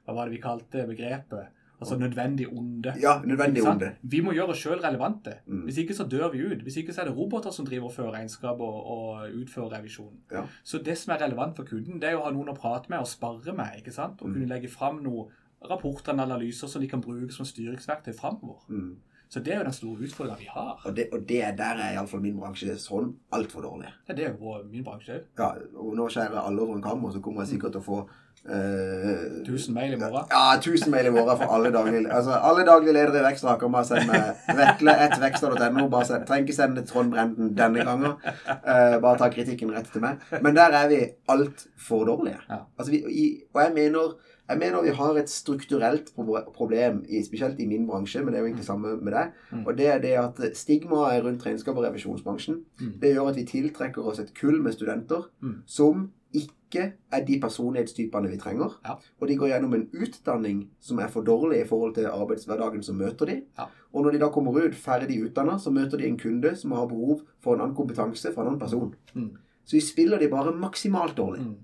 Hva 0.08 0.14
var 0.14 0.26
det 0.26 0.34
vi 0.36 0.42
kalte 0.42 0.86
begrepet? 0.88 1.48
Altså 1.80 1.98
nødvendig 1.98 2.48
onde. 2.50 2.94
Ja, 3.02 3.22
nødvendig 3.26 3.62
onde. 3.68 3.92
Vi 4.02 4.22
må 4.26 4.32
gjøre 4.34 4.50
oss 4.50 4.58
sjøl 4.64 4.80
relevante. 4.82 5.34
Mm. 5.46 5.64
Hvis 5.68 5.78
ikke 5.78 5.94
så 5.94 6.08
dør 6.10 6.32
vi 6.34 6.42
ut. 6.46 6.64
Hvis 6.66 6.78
ikke 6.82 6.94
så 6.94 7.02
er 7.02 7.06
det 7.06 7.18
roboter 7.18 7.52
som 7.54 7.66
driver 7.66 7.86
og 7.86 7.94
fører 7.94 8.12
regnskap 8.16 8.60
og, 8.60 8.80
og 8.96 9.28
utfører 9.42 9.76
revisjon. 9.78 10.16
Ja. 10.32 10.42
Så 10.64 10.80
det 10.82 10.98
som 10.98 11.14
er 11.14 11.22
relevant 11.26 11.56
for 11.56 11.64
kunden, 11.70 12.00
det 12.02 12.10
er 12.10 12.18
å 12.18 12.24
ha 12.26 12.32
noen 12.34 12.50
å 12.50 12.56
prate 12.58 12.90
med 12.90 13.00
og 13.00 13.08
sparre 13.08 13.54
med. 13.54 13.78
ikke 13.78 13.94
sant? 13.94 14.22
Og 14.22 14.30
Mm. 14.30 14.34
kunne 14.34 14.48
legge 14.56 14.68
fram 14.74 15.04
noen 15.04 15.30
rapporter 15.70 16.14
og 16.14 16.20
analyser 16.20 16.68
som 16.68 16.82
de 16.82 16.88
kan 16.88 17.02
bruke 17.02 17.32
som 17.34 17.46
styringsverktøy 17.46 18.14
framover. 18.18 18.66
Mm. 18.70 18.96
Så 19.30 19.40
det 19.44 19.54
er 19.54 19.58
jo 19.58 19.64
den 19.64 19.74
store 19.74 20.02
utfordringa 20.08 20.38
vi 20.40 20.46
har. 20.50 20.82
Og, 20.86 20.96
det, 20.96 21.10
og 21.12 21.26
det 21.30 21.44
er 21.44 21.52
der 21.56 21.76
er 21.84 21.94
iallfall 21.98 22.22
min 22.24 22.38
bransje 22.40 22.78
sånn 22.80 23.10
altfor 23.36 23.62
dårlig. 23.62 23.90
Ja, 24.08 24.14
det 24.14 24.26
er 24.26 24.38
jo 24.40 24.64
min 24.72 24.84
bransje 24.86 25.18
òg. 25.18 25.26
Ja, 25.38 25.50
og 25.76 25.96
nå 26.00 26.06
skjærer 26.10 26.40
alle 26.48 26.62
over 26.62 26.76
en 26.76 26.82
kam, 26.82 27.04
og 27.06 27.12
så 27.14 27.20
kommer 27.22 27.42
jeg 27.44 27.50
sikkert 27.60 27.72
til 27.76 27.82
å 27.82 27.84
få 27.84 28.08
eh, 28.50 29.42
1000 29.44 29.74
mail 29.76 29.94
i 29.94 30.00
morgen. 30.02 30.26
Ja, 30.32 30.56
1000 30.58 30.92
mail 30.92 31.06
i 31.06 31.10
morgen 31.16 31.38
for 31.38 31.54
alle 31.56 31.72
daglige 31.72 32.12
Altså, 32.14 32.32
alle 32.32 32.66
daglige 32.66 32.94
ledere 32.94 33.20
i 33.20 33.26
Vekstra, 33.32 33.58
kan 33.60 33.72
bare 33.72 33.86
sende 33.86 34.08
meg 34.08 34.58
vetle1vekstlag.no. 34.60 35.88
Bare 35.90 36.06
trenger 36.26 36.46
ikke 36.48 36.56
sende 36.56 36.86
Trond 36.86 37.12
Brenden 37.12 37.54
denne 37.58 37.84
gangen. 37.88 38.16
Uh, 38.48 39.02
bare 39.04 39.18
ta 39.20 39.30
kritikken 39.34 39.72
rett 39.76 39.92
til 39.94 40.02
meg. 40.04 40.24
Men 40.42 40.56
der 40.58 40.74
er 40.82 40.88
vi 40.92 41.02
altfor 41.30 42.06
dårlige. 42.10 42.40
Ja. 42.50 42.64
Altså, 42.78 42.92
vi, 42.92 43.04
i, 43.10 43.28
og 43.54 43.62
jeg 43.64 43.74
mener, 43.76 44.16
jeg 44.50 44.58
mener 44.62 44.82
vi 44.86 44.94
har 44.96 45.18
et 45.20 45.30
strukturelt 45.30 46.12
problem, 46.56 47.02
i, 47.10 47.24
spesielt 47.26 47.60
i 47.60 47.66
min 47.68 47.88
bransje, 47.88 48.22
men 48.24 48.32
det 48.34 48.40
er 48.40 48.46
jo 48.46 48.52
egentlig 48.52 48.66
samme 48.68 48.96
med 49.02 49.12
deg. 49.14 49.34
Mm. 49.52 49.66
Og 49.68 49.78
det 49.78 49.88
er 49.94 50.00
det 50.04 50.14
at 50.22 50.44
stigmaet 50.58 51.24
rundt 51.26 51.46
regnskap 51.46 51.76
og 51.78 51.84
revisjonsbransjen, 51.90 52.62
Mm. 52.80 52.92
det 53.02 53.14
gjør 53.16 53.30
at 53.32 53.36
vi 53.36 53.44
tiltrekker 53.50 54.06
oss 54.08 54.20
et 54.20 54.34
kull 54.40 54.62
med 54.62 54.72
studenter 54.74 55.28
Mm. 55.42 55.56
som 55.66 56.12
ikke 56.36 56.84
er 57.12 57.24
de 57.26 57.40
personlighetstypene 57.40 58.30
vi 58.30 58.38
trenger. 58.42 58.76
Ja. 58.86 58.98
Og 59.20 59.28
de 59.30 59.38
går 59.40 59.54
gjennom 59.54 59.74
en 59.78 59.86
utdanning 59.96 60.66
som 60.84 61.00
er 61.00 61.12
for 61.14 61.24
dårlig 61.28 61.62
i 61.62 61.68
forhold 61.68 61.96
til 61.96 62.10
arbeidshverdagen 62.12 62.84
som 62.84 63.00
møter 63.00 63.32
de. 63.32 63.38
Ja. 63.58 63.70
Og 63.94 64.04
når 64.04 64.16
de 64.16 64.22
da 64.26 64.30
kommer 64.34 64.58
ut 64.60 64.76
ferdig 64.76 65.22
utdanna, 65.24 65.58
så 65.60 65.72
møter 65.72 65.98
de 65.98 66.10
en 66.10 66.20
kunde 66.20 66.56
som 66.60 66.76
har 66.76 66.90
behov 66.90 67.22
for 67.40 67.56
en 67.56 67.64
annen 67.64 67.78
kompetanse 67.78 68.34
fra 68.34 68.44
en 68.44 68.52
annen 68.52 68.60
person. 68.60 68.94
Mm. 69.14 69.32
Så 69.64 69.78
vi 69.78 69.82
spiller 69.84 70.20
de 70.20 70.30
bare 70.32 70.56
maksimalt 70.56 71.18
dårlig. 71.18 71.46
Mm. 71.46 71.56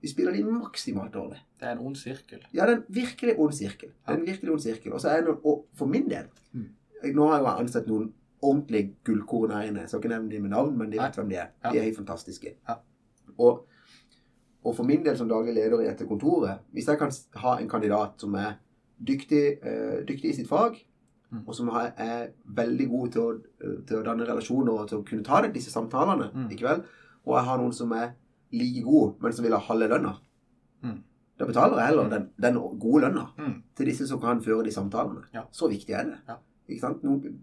Vi 0.00 0.08
spiller 0.08 0.32
de 0.32 0.44
maksimalt 0.44 1.12
dårlig. 1.14 1.40
Det 1.60 1.68
er 1.68 1.72
en 1.76 1.86
ond 1.90 1.96
sirkel. 1.96 2.44
Ja, 2.54 2.66
det 2.66 2.72
er 2.72 2.76
en 2.78 2.84
virkelig 2.88 3.34
ond 3.38 3.52
sirkel. 3.52 3.90
Er 4.06 4.16
en 4.16 4.26
virkelig 4.26 4.52
ond 4.52 4.62
sirkel. 4.64 4.92
Og 4.92 5.00
så 5.00 5.08
er 5.12 5.26
det, 5.26 5.36
og 5.44 5.66
for 5.74 5.86
min 5.86 6.08
del 6.10 6.28
Mm. 6.52 6.66
Nå 7.14 7.26
har 7.26 7.36
jeg 7.36 7.40
jo 7.40 7.50
ansett 7.62 7.86
noen 7.88 8.08
ordentlige 8.42 8.94
gullkorn 9.04 9.52
her 9.54 9.68
inne. 9.68 9.80
Jeg 9.80 9.88
skal 9.88 10.00
ikke 10.02 10.08
nevne 10.08 10.30
dem 10.30 10.42
med 10.42 10.50
navn, 10.50 10.78
men 10.78 10.90
de 10.92 10.98
vet 10.98 11.16
hvem 11.16 11.28
de 11.30 11.36
er. 11.36 11.46
Ja. 11.64 11.70
De 11.70 11.78
er 11.78 11.82
helt 11.82 11.96
fantastiske. 11.96 12.54
Ja. 12.68 12.74
Og, 13.38 13.66
og 14.64 14.74
for 14.76 14.84
min 14.84 15.02
del 15.04 15.16
som 15.16 15.28
daglig 15.28 15.54
leder 15.54 15.80
i 15.80 15.86
dette 15.88 16.06
kontoret, 16.06 16.58
hvis 16.74 16.86
jeg 16.86 16.98
kan 16.98 17.10
ha 17.40 17.56
en 17.58 17.68
kandidat 17.68 18.20
som 18.20 18.34
er 18.34 18.58
dyktig, 19.00 19.58
uh, 19.64 20.00
dyktig 20.06 20.30
i 20.30 20.32
sitt 20.42 20.48
fag, 20.48 20.80
Mm. 21.30 21.44
og 21.46 21.54
som 21.54 21.68
har, 21.68 21.92
er 21.96 22.32
veldig 22.44 22.88
god 22.90 23.12
til 23.12 23.20
å, 23.22 23.34
til 23.86 23.98
å 24.00 24.02
danne 24.02 24.24
relasjoner 24.26 24.72
og 24.80 24.88
til 24.88 24.98
å 24.98 25.04
kunne 25.06 25.22
ta 25.22 25.40
det, 25.42 25.52
disse 25.54 25.70
samtalene 25.70 26.32
Mm. 26.34 26.48
likevel, 26.50 26.80
og 27.24 27.36
jeg 27.36 27.44
har 27.46 27.58
noen 27.58 27.72
som 27.72 27.92
er 27.92 28.08
like 28.50 28.82
god, 28.82 29.12
men 29.22 29.32
som 29.32 29.44
vil 29.44 29.52
ha 29.52 29.60
halve 29.60 29.88
lønna, 29.88 30.16
Mm. 30.82 30.96
da 31.38 31.46
betaler 31.46 31.76
jeg 31.78 31.86
heller 31.86 32.08
den, 32.10 32.28
den 32.40 32.54
gode 32.80 33.02
lønna 33.04 33.28
Mm. 33.38 33.62
til 33.76 33.86
disse 33.86 34.08
som 34.08 34.20
kan 34.20 34.40
føre 34.42 34.64
de 34.64 34.70
samtalene. 34.72 35.22
Ja. 35.32 35.44
Så 35.52 35.68
viktig 35.70 35.90
er 35.94 36.04
det. 36.04 36.18
Ja. 36.28 36.36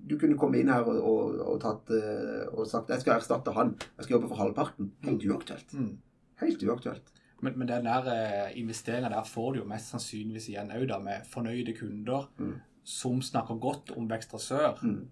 Du 0.08 0.18
kunne 0.18 0.38
komme 0.38 0.56
inn 0.60 0.68
her 0.68 0.84
og, 0.84 0.98
og, 1.04 1.40
og, 1.48 1.60
tatt, 1.62 1.90
eh, 1.92 2.46
og 2.54 2.68
sagt 2.68 2.90
jeg 2.90 3.00
skal 3.02 3.20
erstatte 3.22 3.54
han, 3.54 3.74
jeg 3.98 4.04
skal 4.06 4.18
jobbe 4.20 4.28
for 4.30 4.36
halvparten. 4.36 4.92
Helt 5.04 5.24
uaktuelt. 5.24 5.74
Mm. 5.74 5.98
Helt 6.42 6.64
uaktuelt. 6.64 7.12
Men, 7.42 7.54
men 7.60 7.68
den 7.70 7.86
der 7.86 8.08
eh, 8.14 8.58
investeringa 8.60 9.10
der 9.14 9.24
får 9.30 9.54
du 9.54 9.60
jo 9.60 9.66
mest 9.70 9.92
sannsynligvis 9.94 10.50
igjen 10.50 10.72
òg, 10.74 11.04
med 11.04 11.26
fornøyde 11.30 11.74
kunder 11.78 12.28
Mm. 12.40 12.56
som 12.84 13.22
snakker 13.22 13.60
godt 13.60 13.92
om 13.98 14.08
Vekstra 14.10 14.40
Sør 14.40 14.80
Mm. 14.84 15.08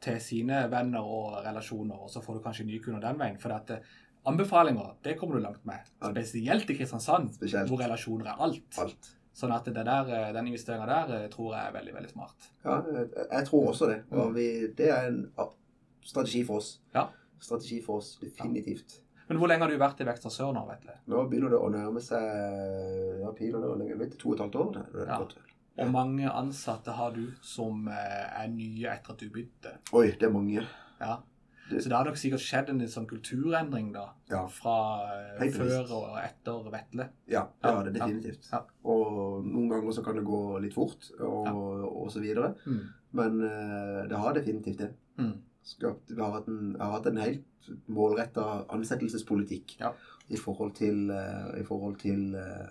til 0.00 0.20
sine 0.20 0.70
venner 0.70 1.00
og 1.02 1.44
relasjoner, 1.44 1.94
og 1.98 2.08
så 2.10 2.20
får 2.22 2.34
du 2.34 2.40
kanskje 2.44 2.64
nye 2.66 2.78
kunder 2.80 3.00
den 3.00 3.18
veien. 3.18 3.38
For 3.40 3.50
at 3.52 3.70
eh, 3.70 3.78
anbefalinger, 4.26 4.94
det 5.04 5.16
kommer 5.18 5.34
du 5.36 5.42
langt 5.42 5.64
med. 5.66 5.78
Spesielt 6.02 6.70
i 6.70 6.74
Kristiansand, 6.78 7.32
Spesielt. 7.34 7.68
hvor 7.68 7.78
relasjoner 7.80 8.26
er 8.32 8.40
alt. 8.42 8.78
Alt. 8.78 9.12
Sånn 9.36 9.52
at 9.52 9.64
det 9.68 9.74
der, 9.84 10.08
eh, 10.08 10.32
den 10.32 10.46
investeringa 10.48 10.86
der 10.86 11.28
tror 11.28 11.54
jeg 11.56 11.66
er 11.68 11.72
veldig, 11.78 11.94
veldig 11.94 12.10
smart. 12.10 12.50
Ja, 12.64 12.80
jeg, 12.92 13.08
jeg 13.32 13.44
tror 13.46 13.68
også 13.68 13.86
det. 13.90 14.02
Og 14.10 14.34
vi, 14.34 14.66
det 14.76 14.88
er 14.90 15.08
en 15.08 15.30
strategi 16.04 16.44
for 16.44 16.56
oss. 16.56 16.78
Ja. 16.94 17.08
Strategi 17.40 17.82
for 17.84 17.98
oss, 18.00 18.16
definitivt. 18.22 19.00
Men 19.28 19.38
hvor 19.38 19.48
lenge 19.50 19.62
har 19.66 19.70
du 19.72 19.78
vært 19.78 20.00
i 20.00 20.06
Vekstra 20.06 20.30
Sør 20.30 20.52
nå, 20.54 20.62
Vetle? 20.68 20.92
Nå 21.10 21.24
begynner 21.30 21.50
det 21.50 21.58
å 21.58 21.70
nærme 21.74 22.00
seg 22.00 23.20
ja, 23.22 23.30
piler 23.36 23.58
det, 23.60 23.68
hvor 23.70 23.78
lenge? 23.80 23.98
Vet 23.98 24.12
du, 24.14 24.18
to 24.20 24.28
og 24.30 24.34
et 24.36 24.44
halvt 24.44 24.58
år? 24.62 24.72
Det, 24.76 24.84
det 24.92 25.02
er 25.02 25.12
Ja. 25.12 25.18
godt. 25.18 25.36
Og 25.78 25.90
mange 25.92 26.30
ansatte 26.32 26.92
har 26.96 27.10
du 27.12 27.24
som 27.44 27.88
eh, 27.88 28.42
er 28.44 28.48
nye 28.48 28.86
etter 28.94 29.12
at 29.12 29.18
du 29.20 29.28
begynte. 29.28 29.74
Oi, 29.92 30.06
det 30.12 30.22
er 30.22 30.30
mange. 30.32 30.62
Ja. 31.00 31.18
Det- 31.68 31.82
Så 31.82 31.88
det 31.90 31.96
har 31.98 32.04
nok 32.06 32.14
sikkert 32.16 32.40
skjedd 32.40 32.68
en 32.70 32.78
sånn 32.86 33.06
kulturendring 33.10 33.92
da, 33.92 34.04
Ja. 34.30 34.46
fra 34.46 35.02
eh, 35.10 35.40
Helt 35.40 35.54
før 35.56 35.64
bevisst. 35.66 35.90
og 35.92 36.16
etter 36.22 36.70
Vetle. 36.70 37.08
Ja, 37.28 37.42
Ja, 37.64 37.70
ja, 37.74 37.82
det 37.82 37.96
er 37.96 37.98
definitivt. 38.06 38.48
ja. 38.52 38.60
Og 38.84 39.44
noen 39.44 39.68
ganger 39.68 39.90
så 39.92 40.04
kan 40.04 40.14
det 40.14 40.24
gå 40.24 40.60
litt 40.62 40.72
fort, 40.74 41.10
og, 41.20 42.06
og 42.06 42.08
så 42.10 42.20
videre. 42.22 42.54
Mm. 42.64 42.86
Men 43.12 43.40
eh, 43.42 44.06
det 44.08 44.16
har 44.16 44.32
definitivt 44.32 44.78
det. 44.78 44.94
Mm. 45.18 45.42
Skapt, 45.66 46.12
vi 46.14 46.20
har 46.22 46.30
hatt 46.36 46.46
en, 46.52 46.76
har 46.78 46.92
hatt 46.98 47.06
en 47.10 47.16
helt 47.18 47.72
målretta 47.90 48.44
ansettelsespolitikk 48.70 49.76
Ja. 49.80 49.92
i 50.30 50.38
forhold 50.38 50.76
til, 50.78 51.10
eh, 51.10 51.60
i 51.60 51.64
forhold 51.66 51.96
til 51.98 52.34
eh, 52.38 52.70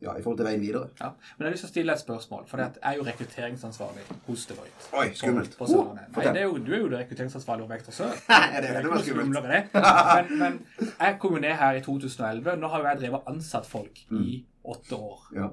ja, 0.00 0.14
i 0.16 0.22
forhold 0.22 0.38
til 0.38 0.46
veien 0.46 0.60
videre. 0.62 0.86
Ja. 1.00 1.10
Men 1.36 1.44
jeg 1.44 1.46
har 1.50 1.52
lyst 1.52 1.64
til 1.66 1.68
å 1.68 1.72
stille 1.74 1.92
et 1.92 2.00
spørsmål, 2.00 2.46
for 2.48 2.62
jeg 2.62 2.78
er 2.88 2.94
jo 2.96 3.02
rekrutteringsansvarlig 3.04 4.04
hos 4.28 4.46
Deloitte. 4.48 4.86
Oi, 4.96 5.08
skummelt. 5.18 5.56
på 5.58 5.66
Sørlandet. 5.68 6.06
Nei, 6.16 6.24
det 6.24 6.40
er 6.40 6.46
jo, 6.46 6.54
du 6.56 6.70
er 6.72 6.78
jo 6.80 6.88
rekrutteringsansvarlig 6.94 7.66
over 7.66 7.74
Vektor 7.74 7.92
Sør. 7.98 8.14
er 8.38 8.60
det 8.64 8.70
er 8.70 8.78
ikke 8.80 8.94
noe 8.94 9.02
skumlere 9.04 9.50
det. 9.50 9.60
Men, 10.30 10.38
men 10.38 10.56
jeg 10.94 11.18
kom 11.20 11.36
jo 11.36 11.42
ned 11.44 11.52
her 11.60 11.76
i 11.76 11.82
2011. 11.84 12.56
Nå 12.62 12.70
har 12.72 12.80
jo 12.80 12.88
jeg 12.88 13.00
drevet 13.02 13.28
ansatt 13.34 13.68
folk 13.68 14.00
i 14.22 14.40
åtte 14.64 14.96
år. 14.96 15.28
Ja. 15.36 15.50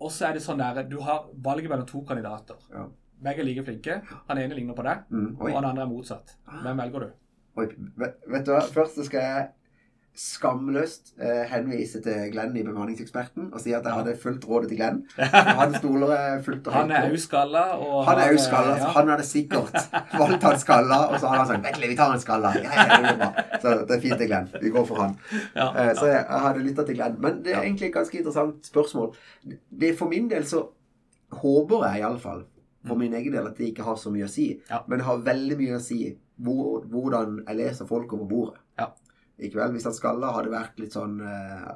Og 0.00 0.10
så 0.10 0.30
er 0.30 0.38
det 0.38 0.46
sånn 0.46 0.58
der, 0.62 0.82
du 0.88 0.96
har 1.04 1.28
valget 1.44 1.68
mellom 1.70 1.86
to 1.86 2.00
kandidater. 2.08 2.56
Ja. 2.72 2.86
Begge 3.22 3.40
er 3.40 3.44
like 3.44 3.64
flinke. 3.64 4.00
Han 4.28 4.38
ene 4.38 4.54
ligner 4.54 4.74
på 4.74 4.82
deg, 4.82 5.04
Mm, 5.10 5.36
og 5.40 5.50
han 5.54 5.64
andre 5.64 5.82
er 5.82 5.88
motsatt. 5.90 6.36
Hvem 6.62 6.76
velger 6.84 7.00
du? 7.00 7.10
oi. 7.56 7.66
Vet, 7.98 8.46
du 8.46 8.52
hva? 8.52 8.60
Først 8.72 9.04
skal 9.04 9.20
jeg 9.20 9.48
skamløst 10.14 11.14
eh, 11.24 11.46
henvise 11.48 12.00
til 12.04 12.26
Glenn 12.34 12.52
i 12.56 12.62
Bemanningseksperten 12.66 13.46
og 13.54 13.60
si 13.62 13.72
at 13.72 13.86
jeg 13.88 13.94
hadde 13.96 14.12
fulgt 14.20 14.44
rådet 14.48 14.68
til 14.68 14.76
Glenn. 14.80 14.98
Han 15.60 15.72
stoler 15.78 16.42
fullt 16.44 16.66
og 16.68 16.74
Han 16.76 16.90
er 16.92 17.14
uskalla. 17.16 17.62
og 17.78 18.04
Han 18.04 18.18
er 18.18 18.26
har, 18.26 18.32
jo 18.34 18.42
skalla, 18.44 18.74
så 18.82 18.90
han 18.96 19.08
hadde 19.08 19.24
sikkert 19.24 19.72
valgt 20.20 20.42
han 20.44 20.58
skalla. 20.60 20.98
Og 21.08 21.16
så 21.20 21.30
hadde 21.32 21.38
han 21.44 21.48
sagt 21.54 21.64
'Vetle, 21.66 21.88
vi 21.88 21.96
tar 21.96 22.12
en 22.12 22.20
skalla'. 22.20 22.52
Ja, 22.60 22.76
ja, 22.76 23.00
det 23.08 23.16
bra. 23.22 23.30
Så 23.62 23.74
det 23.88 23.96
er 23.96 24.00
fint 24.04 24.18
til 24.20 24.26
Glenn. 24.28 24.48
Vi 24.62 24.70
går 24.76 24.84
for 24.86 25.00
han. 25.02 25.16
Ja, 25.56 25.68
Eh, 25.72 25.94
Så 25.96 26.06
jeg, 26.06 26.24
jeg 26.28 26.40
hadde 26.46 26.64
lytta 26.68 26.84
til 26.86 26.94
Glenn. 27.00 27.16
Men 27.20 27.42
det 27.44 27.54
er 27.56 27.62
egentlig 27.62 27.86
et 27.88 27.94
ganske 27.94 28.18
interessant 28.18 28.66
spørsmål. 28.66 29.14
Det 29.80 29.94
For 29.98 30.08
min 30.12 30.28
del 30.30 30.44
så 30.44 30.66
håper 31.32 31.86
jeg 31.88 32.00
iallfall, 32.04 32.44
for 32.88 32.98
min 32.98 33.14
egen 33.14 33.34
del, 33.34 33.46
at 33.46 33.58
det 33.58 33.70
ikke 33.70 33.86
har 33.86 33.98
så 34.00 34.10
mye 34.14 34.26
å 34.26 34.32
si. 34.32 34.48
Ja. 34.70 34.82
Men 34.88 35.00
det 35.00 35.06
har 35.06 35.24
veldig 35.26 35.58
mye 35.60 35.78
å 35.78 35.82
si 35.82 36.00
hvor, 36.42 36.86
hvordan 36.90 37.42
jeg 37.44 37.58
leser 37.58 37.88
folk 37.88 38.12
over 38.16 38.28
bordet. 38.30 38.62
Ja. 38.80 38.88
Ikke 39.42 39.60
vel? 39.60 39.74
Hvis 39.76 39.86
han 39.88 39.96
skalla 39.96 40.32
hadde 40.36 40.52
vært 40.52 40.78
litt 40.78 40.94
sånn 40.94 41.16
eh, 41.24 41.68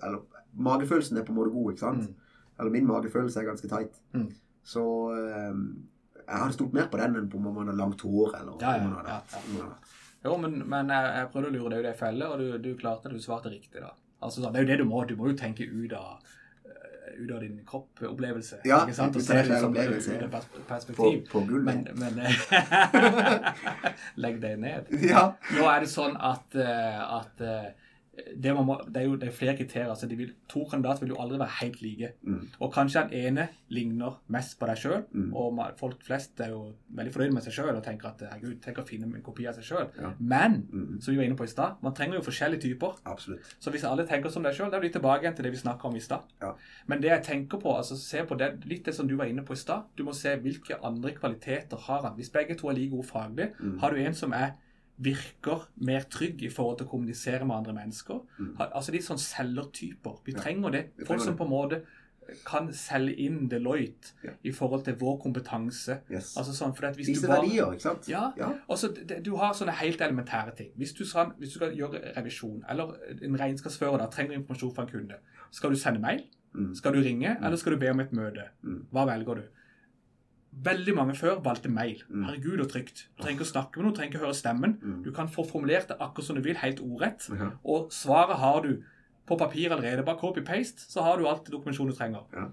Eller 0.00 0.22
magefølelsen 0.52 1.20
er 1.20 1.26
på 1.26 1.34
en 1.34 1.38
måte 1.38 1.54
god, 1.54 1.72
ikke 1.72 1.84
sant? 1.84 2.08
Mm. 2.08 2.44
Eller 2.60 2.74
min 2.74 2.88
magefølelse 2.88 3.40
er 3.40 3.48
ganske 3.48 3.70
tight. 3.70 3.98
Mm. 4.14 4.28
Så 4.62 4.84
eh, 5.16 5.56
jeg 6.22 6.38
hadde 6.44 6.56
stolt 6.56 6.76
mer 6.76 6.90
på 6.92 7.00
den 7.00 7.18
enn 7.18 7.30
på 7.32 7.40
om 7.40 7.48
man 7.50 7.66
hadde 7.66 7.78
langt 7.78 8.04
hår. 8.06 8.36
eller 8.40 8.62
Ja, 8.62 8.76
ja, 8.78 9.22
ja, 9.58 9.70
Jo, 10.22 10.36
men, 10.38 10.60
men 10.70 10.92
jeg, 10.94 11.14
jeg 11.18 11.30
prøvde 11.32 11.50
å 11.50 11.56
lure 11.56 11.74
deg 11.74 11.88
i 11.88 11.90
ei 11.90 11.98
felle, 11.98 12.28
og 12.30 12.42
du, 12.42 12.58
du 12.62 12.70
klarte 12.78 13.10
det. 13.10 13.18
Du 13.18 13.24
svarte 13.24 13.50
riktig, 13.52 13.82
da. 13.82 13.90
Altså, 14.22 14.38
sånn, 14.38 14.52
det 14.54 14.62
er 14.62 14.66
jo 14.66 14.70
det 14.70 14.78
du 14.82 14.86
må. 14.86 15.02
Du 15.08 15.16
må 15.18 15.32
jo 15.32 15.38
tenke 15.38 15.66
ut 15.66 15.94
av, 15.98 16.34
ut 17.18 17.30
av 17.34 17.40
din 17.44 17.58
kropp-opplevelse. 17.68 18.60
Ja, 18.68 18.80
ikke 18.86 18.94
sant? 18.96 19.16
Og 19.16 19.22
av 19.22 19.48
det 19.50 19.58
som 19.60 19.76
et 19.76 19.92
ut 19.92 20.08
av 20.08 20.22
ja. 20.22 20.28
pers- 20.32 20.48
På, 20.52 20.62
perspektiv. 20.68 21.22
på 21.32 21.44
gulvet. 21.48 21.88
Men, 21.94 22.14
men 22.16 22.22
Legg 24.24 24.40
deg 24.42 24.58
ned. 24.62 24.90
ja. 25.02 25.24
Nå 25.56 25.68
er 25.70 25.84
det 25.84 25.90
sånn 25.92 26.16
at, 26.18 26.54
eh, 26.58 27.00
at 27.18 27.40
eh, 27.44 27.70
det, 28.36 28.52
man 28.54 28.66
må, 28.66 28.74
det 28.92 28.96
er 29.00 29.06
jo 29.06 29.16
det 29.16 29.28
er 29.28 29.32
flere 29.32 29.56
kriterier. 29.56 29.88
altså 29.88 30.06
de 30.06 30.16
vil, 30.16 30.32
To 30.48 30.64
kandidater 30.70 31.00
vil 31.00 31.08
jo 31.14 31.20
aldri 31.22 31.38
være 31.38 31.54
helt 31.62 31.78
like. 31.82 32.10
Mm. 32.22 32.48
Og 32.60 32.72
kanskje 32.74 33.00
den 33.08 33.12
ene 33.26 33.48
ligner 33.70 34.18
mest 34.28 34.58
på 34.60 34.66
deg 34.66 34.76
sjøl, 34.76 35.04
Mm. 35.12 35.30
og 35.34 35.58
folk 35.78 36.02
flest 36.04 36.40
er 36.40 36.48
jo 36.50 36.74
veldig 36.94 37.12
fornøyde 37.12 37.32
med 37.34 37.42
seg 37.42 37.52
sjøl 37.56 37.76
og 37.76 37.82
tenker 37.84 38.08
at 38.08 38.20
herregud, 38.20 38.60
tenk 38.60 38.78
å 38.78 38.84
finne 38.86 39.04
en 39.16 39.22
kopi 39.22 39.46
av 39.48 39.54
seg 39.54 39.64
sjøl. 39.64 39.88
Ja. 40.00 40.12
Men 40.18 40.68
Mm. 40.72 41.00
som 41.02 41.12
vi 41.14 41.18
var 41.18 41.24
inne 41.24 41.36
på 41.36 41.44
i 41.44 41.46
stad, 41.54 41.76
man 41.82 41.94
trenger 41.94 42.14
jo 42.16 42.20
forskjellige 42.30 42.60
typer. 42.60 42.98
Absolutt. 43.06 43.56
Så 43.58 43.70
hvis 43.70 43.84
alle 43.84 44.06
tenker 44.06 44.28
som 44.30 44.42
deg 44.42 44.52
sjøl, 44.54 44.70
da 44.70 44.76
er 44.76 44.80
vi 44.82 44.90
tilbake 44.90 45.22
igjen 45.22 45.34
til 45.36 45.44
det 45.44 45.52
vi 45.52 45.58
snakka 45.58 45.84
om 45.88 45.96
i 45.96 46.00
stad. 46.00 46.20
Ja. 46.42 46.52
Men 46.86 47.00
det 47.00 47.08
jeg 47.10 47.22
tenker 47.24 47.58
på, 47.60 47.76
altså 47.78 47.96
se 47.96 48.24
på 48.24 48.36
det, 48.36 48.64
litt 48.66 48.84
det 48.84 48.94
som 48.94 49.08
du 49.08 49.16
var 49.16 49.24
inne 49.24 49.42
på 49.42 49.52
i 49.54 49.56
stad. 49.56 49.84
Du 49.96 50.04
må 50.04 50.12
se 50.14 50.36
hvilke 50.36 50.76
andre 50.84 51.12
kvaliteter 51.12 51.76
har 51.78 52.02
han. 52.02 52.12
Hvis 52.16 52.30
begge 52.30 52.54
to 52.58 52.68
er 52.68 52.74
like 52.74 52.90
gode 52.90 53.06
faglig, 53.08 53.52
Mm. 53.58 53.78
har 53.80 53.90
du 53.90 53.96
en 53.96 54.14
som 54.14 54.32
er 54.32 54.50
virker 55.04 55.66
mer 55.88 56.04
trygg 56.10 56.42
i 56.46 56.50
forhold 56.52 56.78
til 56.78 56.86
å 56.86 56.90
kommunisere 56.90 57.44
med 57.48 57.56
andre 57.56 57.74
mennesker. 57.76 58.20
Mm. 58.38 58.54
Altså 58.68 58.92
de 58.94 58.98
sånn 59.02 59.18
selgertyper. 59.22 60.20
Vi 60.26 60.32
trenger 60.36 60.70
det. 60.74 60.84
Folk 60.96 61.08
trenger 61.08 61.24
som 61.24 61.34
det. 61.34 61.38
på 61.38 61.44
en 61.48 61.50
måte 61.50 61.82
kan 62.46 62.68
selge 62.72 63.16
inn 63.18 63.48
Deloitte 63.50 64.12
Ja. 64.24 64.30
i 64.46 64.52
forhold 64.54 64.84
til 64.86 64.94
vår 64.94 65.16
kompetanse. 65.24 65.96
Yes. 66.10 66.36
Altså 66.38 66.52
sånn, 66.54 66.74
for 66.76 66.86
at 66.86 66.96
hvis 66.96 67.08
Vise 67.10 67.22
du 67.26 67.28
bare... 67.32 67.42
verdier, 67.42 67.72
ikke 67.74 67.82
sant? 67.82 68.08
Ja, 68.08 68.32
Ja. 68.38 68.52
og 68.68 68.78
så 68.78 68.92
det- 68.94 69.22
Du 69.24 69.34
har 69.36 69.52
sånne 69.52 69.72
helt 69.74 69.98
elementære 70.00 70.54
ting. 70.56 70.70
Hvis 70.78 70.94
du, 70.96 71.04
skal, 71.04 71.32
hvis 71.38 71.52
du 71.52 71.58
skal 71.58 71.74
gjøre 71.76 72.16
revisjon, 72.16 72.64
eller 72.68 72.94
en 73.22 73.36
regnskapsfører 73.36 73.98
da, 73.98 74.06
trenger 74.06 74.34
informasjon 74.38 74.74
fra 74.74 74.82
en 74.84 74.88
kunde, 74.88 75.16
skal 75.50 75.70
du 75.70 75.76
sende 75.76 76.00
mail? 76.00 76.22
Mm. 76.54 76.74
Skal 76.76 76.92
du 76.92 77.00
ringe, 77.00 77.36
eller 77.42 77.56
skal 77.56 77.72
du 77.72 77.78
be 77.78 77.90
om 77.90 78.00
et 78.00 78.12
møte? 78.12 78.48
Mm. 78.62 78.84
Hva 78.92 79.04
velger 79.06 79.34
du? 79.34 79.42
Veldig 80.52 80.94
mange 80.94 81.14
før 81.16 81.40
valgte 81.44 81.70
mail. 81.72 82.02
Mm. 82.08 82.24
Herregud, 82.28 82.60
og 82.60 82.70
trygt. 82.70 83.06
Du 83.16 83.22
trenger 83.22 83.40
ikke 83.40 83.48
å 83.48 83.52
snakke 83.52 83.78
med 83.78 83.86
noen, 83.86 83.94
du 83.94 83.98
trenger 83.98 84.14
ikke 84.14 84.24
høre 84.24 84.38
stemmen. 84.38 84.74
Mm. 84.82 84.98
Du 85.06 85.12
kan 85.16 85.30
få 85.32 85.46
formulert 85.48 85.88
det 85.88 85.96
akkurat 85.98 86.28
som 86.28 86.36
du 86.36 86.42
vil, 86.44 86.58
helt 86.60 86.82
ordrett. 86.84 87.28
Og 87.64 87.92
svaret 87.94 88.40
har 88.42 88.60
du 88.66 88.74
på 89.26 89.38
papir 89.40 89.72
allerede. 89.72 90.04
Bare 90.04 90.20
copy-paste, 90.20 90.84
så 90.92 91.06
har 91.06 91.16
du 91.16 91.28
alt 91.28 91.48
dokumentasjonen 91.48 91.94
du 91.94 91.98
trenger. 91.98 92.26
Ja. 92.36 92.50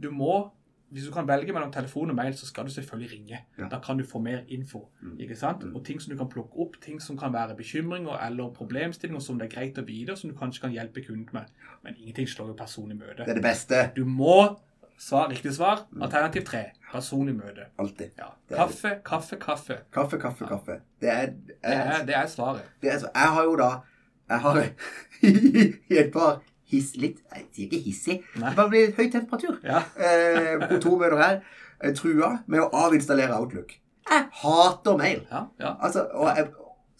Du 0.00 0.10
må 0.10 0.50
hvis 0.90 1.04
du 1.06 1.12
kan 1.14 1.28
velge 1.28 1.52
mellom 1.54 1.70
telefon 1.72 2.10
og 2.10 2.16
mail, 2.18 2.32
så 2.34 2.46
skal 2.46 2.66
du 2.66 2.72
selvfølgelig 2.74 3.12
ringe. 3.12 3.38
Da 3.70 3.78
kan 3.78 3.98
du 3.98 4.04
få 4.04 4.18
mer 4.18 4.40
info. 4.48 4.88
Mm. 5.00 5.20
ikke 5.20 5.36
sant? 5.36 5.64
Og 5.74 5.84
ting 5.86 6.00
som 6.02 6.10
du 6.10 6.18
kan 6.18 6.28
plukke 6.28 6.58
opp, 6.58 6.80
ting 6.82 7.02
som 7.02 7.18
kan 7.18 7.32
være 7.32 7.54
bekymringer 7.56 8.18
eller 8.26 8.50
problemstillinger 8.54 9.22
som 9.22 9.38
det 9.38 9.46
er 9.46 9.54
greit 9.54 9.78
å 9.78 9.84
vite, 9.86 10.12
og 10.12 10.18
som 10.18 10.32
du 10.32 10.36
kanskje 10.36 10.64
kan 10.64 10.74
hjelpe 10.74 11.04
kunden 11.06 11.28
med. 11.32 11.52
Men 11.84 11.94
ingenting 11.94 12.26
slår 12.28 12.50
jo 12.50 12.56
personlig 12.58 12.98
møte. 12.98 13.22
Det 13.22 13.36
er 13.36 13.38
det 13.38 13.46
beste. 13.46 13.84
Du 13.96 14.02
må 14.04 14.56
svar, 15.00 15.28
riktig 15.32 15.52
svar. 15.56 15.86
Alternativ 16.00 16.44
tre. 16.48 16.64
Personlig 16.92 17.34
møte. 17.38 17.66
Alltid. 17.80 18.10
Ja. 18.18 18.28
Kaffe, 18.52 18.96
kaffe, 19.06 19.38
kaffe. 19.40 19.78
Kaffe, 19.94 20.18
kaffe, 20.20 20.46
kaffe. 20.50 20.80
Det 21.00 21.10
er, 21.12 21.26
Det 21.46 21.58
er, 21.62 22.04
det 22.06 22.16
er 22.18 22.26
svaret. 22.26 22.62
det 22.82 22.92
er 22.92 22.98
Jeg 23.14 23.34
har 23.36 23.44
jo 23.44 23.56
da 23.56 23.70
Jeg 24.30 24.38
har 24.40 24.58
i 25.92 25.98
et 25.98 26.12
par 26.12 26.40
hiss, 26.70 26.92
litt 26.96 27.18
Jeg 27.34 27.46
sier 27.52 27.66
ikke 27.68 27.82
hissig. 27.84 28.18
Det 28.34 28.52
bare 28.56 28.68
blir 28.70 28.92
høy 28.96 29.10
temperatur. 29.10 29.58
Ja. 29.64 29.82
Eh, 30.06 30.68
kontormøter 30.68 31.22
her. 31.22 31.40
Trua 31.96 32.34
med 32.46 32.60
å 32.60 32.68
avinstallere 32.86 33.38
Outlook. 33.38 33.72
Jeg 34.10 34.26
hater 34.42 34.96
mail. 35.00 35.22
Ja, 35.30 35.44
ja. 35.60 35.74
Altså, 35.80 36.04
og 36.12 36.28
jeg, 36.36 36.50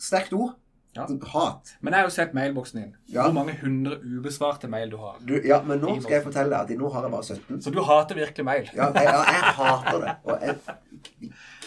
Sterkt 0.01 0.33
ord. 0.33 0.55
Ja. 0.97 1.05
Hat. 1.07 1.77
Men 1.81 1.93
jeg 1.95 2.01
har 2.01 2.07
jo 2.09 2.11
sett 2.11 2.33
mailboksen 2.35 2.81
din. 2.81 2.95
Ja. 3.15 3.23
Hvor 3.23 3.33
mange 3.33 3.53
hundre 3.61 3.99
ubesvarte 4.03 4.67
mail 4.69 4.91
du 4.91 4.97
har. 4.99 5.19
Du, 5.29 5.37
ja, 5.45 5.61
men 5.63 5.79
nå 5.79 6.01
skal 6.03 6.17
jeg 6.17 6.25
fortelle 6.25 6.51
deg 6.51 6.73
at 6.75 6.81
nå 6.81 6.89
har 6.93 7.03
jeg 7.07 7.11
bare 7.13 7.23
17. 7.23 7.61
Så 7.63 7.71
du 7.71 7.79
hater 7.87 8.15
virkelig 8.19 8.45
mail. 8.45 8.71
Ja, 8.75 8.89
jeg, 8.95 9.05
ja, 9.07 9.21
jeg 9.23 9.53
hater 9.61 10.01
det. 10.03 10.15
Og 10.25 10.39
jeg 10.43 10.57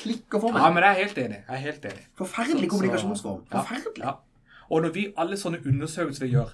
klikker 0.01 0.39
for 0.43 0.57
Ja, 0.59 0.69
men 0.73 0.83
jeg 0.83 0.89
er 0.91 0.99
helt 1.05 1.17
enig. 1.17 1.39
Jeg 1.47 1.55
er 1.55 1.63
helt 1.67 1.85
enig. 1.85 2.03
Forferdelig 2.19 2.67
Så- 2.67 2.69
kommunikasjonsform. 2.75 3.45
Forferdelig. 3.51 4.03
Ja. 4.03 4.11
Og 4.69 4.81
når 4.81 4.89
vi, 4.95 5.13
alle 5.17 5.37
sånne 5.37 5.59
undersøkelser 5.67 6.25
vi 6.25 6.31
gjør, 6.33 6.49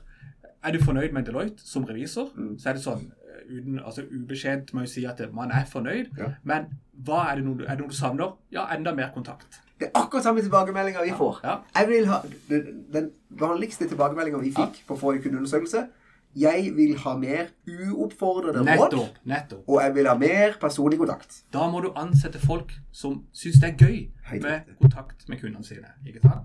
er 0.64 0.72
du 0.72 0.84
fornøyd 0.84 1.12
med 1.14 1.24
Deloitte 1.26 1.66
som 1.66 1.84
revisor, 1.86 2.30
Mm. 2.36 2.60
så 2.60 2.70
er 2.70 2.74
det 2.74 2.82
sånn 2.84 3.12
eh, 3.12 3.58
uten, 3.58 3.80
altså 3.86 4.04
ubeskjent 4.12 4.74
må 4.74 4.82
jo 4.82 4.86
si 4.88 5.06
at 5.06 5.22
man 5.34 5.52
er 5.52 5.66
fornøyd, 5.66 6.18
Ja. 6.18 6.34
men 6.44 6.66
hva 7.04 7.32
er 7.32 7.36
det 7.36 7.46
noe, 7.46 7.64
er 7.64 7.70
det 7.76 7.80
noe 7.80 7.88
du 7.90 7.96
savner? 7.96 8.34
Ja, 8.52 8.68
enda 8.76 8.94
mer 8.94 9.10
kontakt. 9.16 9.62
Det 9.80 9.88
er 9.88 9.96
akkurat 9.96 10.24
samme 10.26 10.42
tilbakemeldinger 10.44 11.06
vi 11.08 11.14
får. 11.16 11.40
Ja. 11.44 11.56
Jeg 11.80 11.88
vil 11.90 12.08
ha 12.12 12.18
Den, 12.50 12.86
den 12.94 13.12
vanligste 13.40 13.88
tilbakemeldinga 13.88 14.42
vi 14.44 14.52
fikk 14.52 14.82
på 14.90 14.98
forrige 15.00 15.24
kundeundersøkelse 15.28 15.86
Jeg 16.38 16.72
vil 16.76 16.98
ha 17.02 17.16
mer 17.18 17.48
uoppfordrede 17.66 18.62
råd, 18.62 18.94
og 19.68 19.82
jeg 19.82 19.96
vil 19.96 20.08
ha 20.08 20.14
mer 20.18 20.54
personlig 20.62 21.00
kontakt. 21.00 21.40
Da 21.54 21.66
må 21.72 21.80
du 21.82 21.88
ansette 21.98 22.40
folk 22.40 22.74
som 22.92 23.24
syns 23.34 23.58
det 23.64 23.70
er 23.72 23.78
gøy 23.86 23.98
Helt 24.30 24.44
med 24.44 24.60
riktig. 24.60 24.76
kontakt 24.82 25.30
med 25.30 25.40
kundene 25.42 25.66
sine. 25.66 25.90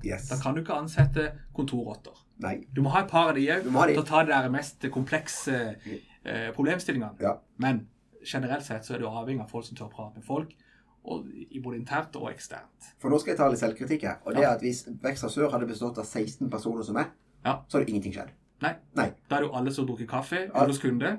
Yes. 0.05 0.29
Da 0.31 0.39
kan 0.43 0.55
du 0.57 0.63
ikke 0.63 0.73
ansette 0.79 1.27
kontorrotter. 1.55 2.17
Nei. 2.41 2.55
Du 2.75 2.81
må 2.83 2.91
ha 2.95 3.03
et 3.05 3.11
par 3.11 3.29
av 3.29 3.37
de 3.37 3.45
òg 3.51 3.69
til 3.69 4.01
å 4.01 4.07
ta 4.09 4.23
de 4.25 4.33
der 4.33 4.49
mest 4.51 4.87
komplekse 4.95 5.59
eh, 5.85 6.49
problemstillingene. 6.57 7.13
Ja. 7.21 7.35
Men 7.59 7.87
generelt 8.25 8.65
sett 8.65 8.87
så 8.87 8.95
er 8.97 9.05
du 9.05 9.07
avhengig 9.11 9.45
av 9.45 9.51
folk 9.53 9.67
som 9.69 9.77
tør 9.77 9.91
å 9.91 9.95
prate 9.99 10.17
med 10.17 10.25
folk, 10.25 10.55
og, 11.05 11.27
i 11.51 11.61
både 11.61 11.77
internt 11.79 12.17
og 12.17 12.31
eksternt. 12.31 12.93
For 12.99 13.13
nå 13.13 13.19
skal 13.21 13.35
jeg 13.35 13.39
ta 13.43 13.49
litt 13.53 13.61
selvkritikk 13.61 14.07
her. 14.09 14.17
Og 14.25 14.35
det 14.37 14.45
er 14.45 14.55
at 14.55 14.65
hvis 14.65 14.85
Vekst 15.03 15.29
Sør 15.31 15.51
hadde 15.53 15.69
bestått 15.69 15.99
av 16.01 16.07
16 16.09 16.49
personer 16.51 16.83
som 16.87 16.95
meg, 16.97 17.13
Ja. 17.45 17.59
så 17.69 17.79
hadde 17.79 17.91
ingenting 17.93 18.15
skjedd. 18.15 18.31
Nei. 18.65 18.73
Nei. 18.97 19.07
Da 19.29 19.37
er 19.37 19.43
det 19.43 19.49
jo 19.49 19.57
alle 19.59 19.73
som 19.75 19.87
bruker 19.89 20.07
kaffe 20.09 20.39
Yros 20.55 20.79
kunde, 20.81 21.11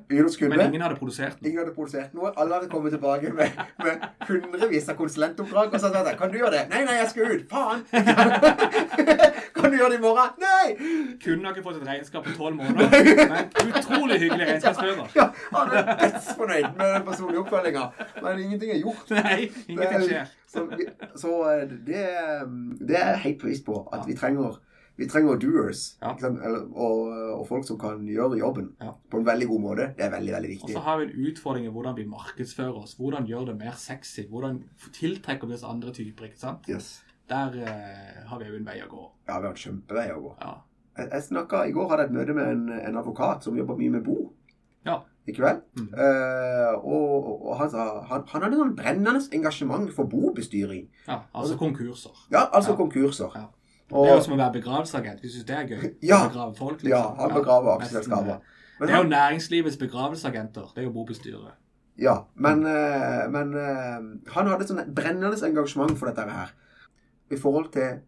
men 0.50 0.62
ingen 0.66 0.82
hadde 0.82 0.96
produsert 0.98 1.36
den. 1.40 1.50
ingen 1.52 1.60
hadde 1.62 1.74
produsert 1.76 2.14
noe. 2.18 2.32
Alle 2.38 2.58
hadde 2.58 2.70
kommet 2.72 2.96
tilbake 2.96 3.30
med, 3.38 3.60
med 3.84 4.06
hundrevis 4.30 4.90
av 4.90 4.98
konsulentoppdrag. 4.98 5.74
Og 5.74 5.86
hadde 5.86 6.10
jeg 6.10 6.18
kan 6.18 6.32
du 6.32 6.38
gjøre 6.40 6.54
det? 6.56 6.64
Nei, 6.72 6.82
nei, 6.88 6.96
jeg 7.02 7.10
skal 7.12 7.36
ut. 7.36 7.46
Faen! 7.52 7.84
kan 9.60 9.72
du 9.72 9.78
gjøre 9.78 9.92
det 9.94 10.00
i 10.00 10.04
morgen? 10.08 10.34
Nei! 10.42 10.68
Kunden 11.22 11.46
har 11.46 11.54
ikke 11.54 11.68
fått 11.68 11.82
et 11.82 11.88
regnskap 11.92 12.26
på 12.26 12.36
tolv 12.40 12.58
måneder, 12.62 12.90
men 13.36 13.72
utrolig 13.72 14.20
hyggelig 14.24 14.50
regnskapsfører. 14.52 15.16
Ja, 15.20 15.30
han 15.54 15.76
er 15.76 15.92
dødsfornøyd 16.02 16.70
med 16.80 16.94
den 16.96 17.08
personlige 17.12 17.44
oppfølginga. 17.46 17.88
Men 18.22 18.46
ingenting 18.48 18.74
er 18.78 18.82
gjort. 18.82 19.14
Nei, 19.20 19.40
ingenting 19.68 20.00
er- 20.00 20.08
skjer. 20.10 20.34
Så, 20.56 20.68
så 21.20 21.34
eh, 21.52 21.66
det, 21.88 22.06
det 22.88 22.96
er 23.02 23.10
jeg 23.10 23.24
helt 23.28 23.42
bevisst 23.44 23.66
på. 23.68 23.82
At 23.94 24.08
vi 24.08 24.16
trenger 24.18 24.56
vi 24.98 25.08
trenger 25.12 25.40
doers. 25.42 25.82
Ja. 26.02 26.12
Ikke 26.14 26.22
sant? 26.28 26.40
Eller, 26.46 26.66
og, 26.72 27.10
og 27.40 27.48
folk 27.50 27.66
som 27.68 27.78
kan 27.82 28.06
gjøre 28.08 28.38
jobben 28.40 28.70
Ja. 28.82 28.94
på 29.12 29.20
en 29.20 29.26
veldig 29.28 29.48
god 29.50 29.62
måte. 29.62 29.88
Det 29.98 30.06
er 30.06 30.14
veldig, 30.14 30.34
veldig 30.38 30.50
viktig. 30.54 30.70
Og 30.70 30.78
så 30.78 30.84
har 30.86 31.00
vi 31.02 31.08
en 31.10 31.26
utfordring 31.32 31.66
i 31.66 31.74
hvordan 31.74 31.98
vi 31.98 32.06
markedsfører 32.08 32.78
oss. 32.84 32.96
Hvordan 33.00 33.28
gjør 33.28 33.46
det 33.52 33.58
mer 33.60 33.76
sexy? 33.78 34.28
Hvordan 34.30 34.62
tiltrekker 34.94 35.48
vi 35.48 35.54
oss 35.58 35.64
andre 35.68 35.92
typer? 35.94 36.26
ikke 36.30 36.40
sant? 36.40 36.70
Yes. 36.70 37.02
Der 37.30 37.58
eh, 37.58 38.24
har 38.30 38.40
vi 38.40 38.46
jo 38.52 38.56
en 38.56 38.66
vei 38.68 38.78
å 38.86 38.88
gå. 38.92 39.04
Ja, 39.28 39.40
vi 39.42 39.48
har 39.50 39.52
en 39.52 39.62
kjempevei 39.66 40.08
å 40.14 40.22
gå. 40.22 40.34
Ja. 40.42 40.54
Jeg, 40.98 41.10
jeg 41.12 41.24
snakket, 41.28 41.68
I 41.68 41.76
går 41.76 41.90
hadde 41.92 42.04
jeg 42.06 42.12
et 42.14 42.16
møte 42.20 42.34
med 42.38 42.48
en, 42.54 42.66
en 42.80 42.98
advokat 43.02 43.44
som 43.44 43.58
jobber 43.58 43.76
mye 43.80 43.96
med 43.98 44.04
bo. 44.06 44.32
Ja. 44.86 45.00
Ikke 45.28 45.42
vel? 45.42 45.60
Mm. 45.74 45.88
Uh, 45.98 46.76
og, 46.86 47.30
og 47.50 47.56
han 47.58 47.70
sa 47.74 47.86
han, 48.06 48.24
han 48.30 48.44
hadde 48.46 48.60
sånn 48.60 48.76
brennende 48.78 49.24
engasjement 49.34 49.90
for 49.96 50.06
bobestyring. 50.06 50.84
ja 51.08 51.18
altså 51.34 51.58
konkurser. 51.58 52.14
Ja, 52.32 52.44
altså 52.54 52.76
Ja. 52.76 52.78
konkurser. 52.78 53.32
Ja. 53.34 53.48
Og, 53.92 54.06
Det 54.06 54.12
er 54.12 54.16
jo 54.16 54.22
som 54.26 54.34
å 54.34 54.40
være 54.40 54.56
begravelsesagent. 54.58 55.22
Vi 55.22 55.30
syns 55.30 55.46
det 55.46 55.56
er 55.56 55.68
gøy. 55.70 55.84
Ja. 56.12 56.24
Begrave 56.28 56.56
folk, 56.58 56.80
liksom. 56.82 56.92
ja, 56.96 57.04
han 57.20 57.34
begraver 57.36 57.76
aksjeselskaper. 57.76 58.40
Det 58.80 58.90
er 58.92 58.98
jo 58.98 59.10
næringslivets 59.12 59.78
begravelsesagenter. 59.80 60.72
Det 60.76 60.82
er 60.84 60.88
jo 60.90 60.94
bobestyret. 60.96 61.54
ja, 62.02 62.16
men, 62.36 62.66
eh, 62.68 63.22
men 63.32 63.54
eh, 63.56 64.08
han 64.34 64.50
hadde 64.52 64.68
sånn 64.68 64.82
brennende 64.96 65.38
engasjement 65.48 65.94
for 66.00 66.10
dette 66.10 66.26
her. 66.28 66.52
I 67.32 67.38
forhold 67.40 67.70
til, 67.72 68.02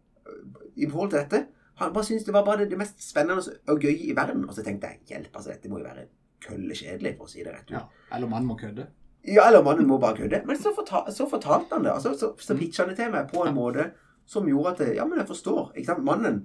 i 0.75 0.89
forhold 0.89 1.13
til 1.13 1.21
dette. 1.21 1.45
Han 1.77 1.93
bare 1.93 2.03
syntes 2.09 2.25
det 2.25 2.33
var 2.33 2.43
bare 2.45 2.63
det, 2.63 2.71
det 2.73 2.79
mest 2.81 2.99
spennende 3.05 3.53
og 3.69 3.79
gøy 3.81 4.09
i 4.09 4.15
verden. 4.17 4.43
Og 4.49 4.57
så 4.57 4.65
tenkte 4.65 4.89
jeg 4.89 5.13
hjelp, 5.13 5.29
altså 5.35 5.53
dette 5.53 5.69
må 5.69 5.79
jo 5.79 5.85
være 5.85 6.07
køllekjedelig, 6.47 7.13
for 7.19 7.29
å 7.29 7.31
si 7.31 7.45
det 7.45 7.53
rett 7.53 7.69
ut. 7.69 7.77
Ja. 7.77 7.85
Eller 8.17 8.29
mannen 8.31 8.49
må 8.49 8.57
kødde. 8.57 8.89
Ja, 9.27 9.47
eller 9.47 9.63
mannen 9.63 9.87
må 9.87 9.99
bare 10.01 10.17
kødde. 10.17 10.41
Men 10.49 10.59
så, 10.59 10.73
fortal, 10.75 11.07
så 11.13 11.29
fortalte 11.29 11.77
han 11.77 11.85
det. 11.85 11.93
Altså, 11.93 12.13
så, 12.17 12.33
så 12.41 12.57
pitcha 12.57 12.83
han 12.83 12.91
det 12.93 12.99
til 12.99 13.13
meg 13.13 13.29
på 13.31 13.45
en 13.45 13.55
måte 13.55 13.91
som 14.27 14.47
gjorde 14.49 14.75
at 14.75 14.95
Ja, 14.97 15.05
men 15.07 15.19
jeg 15.21 15.27
forstår. 15.29 15.71
Ikke 15.75 15.93
sant? 15.93 16.03
Mannen 16.05 16.43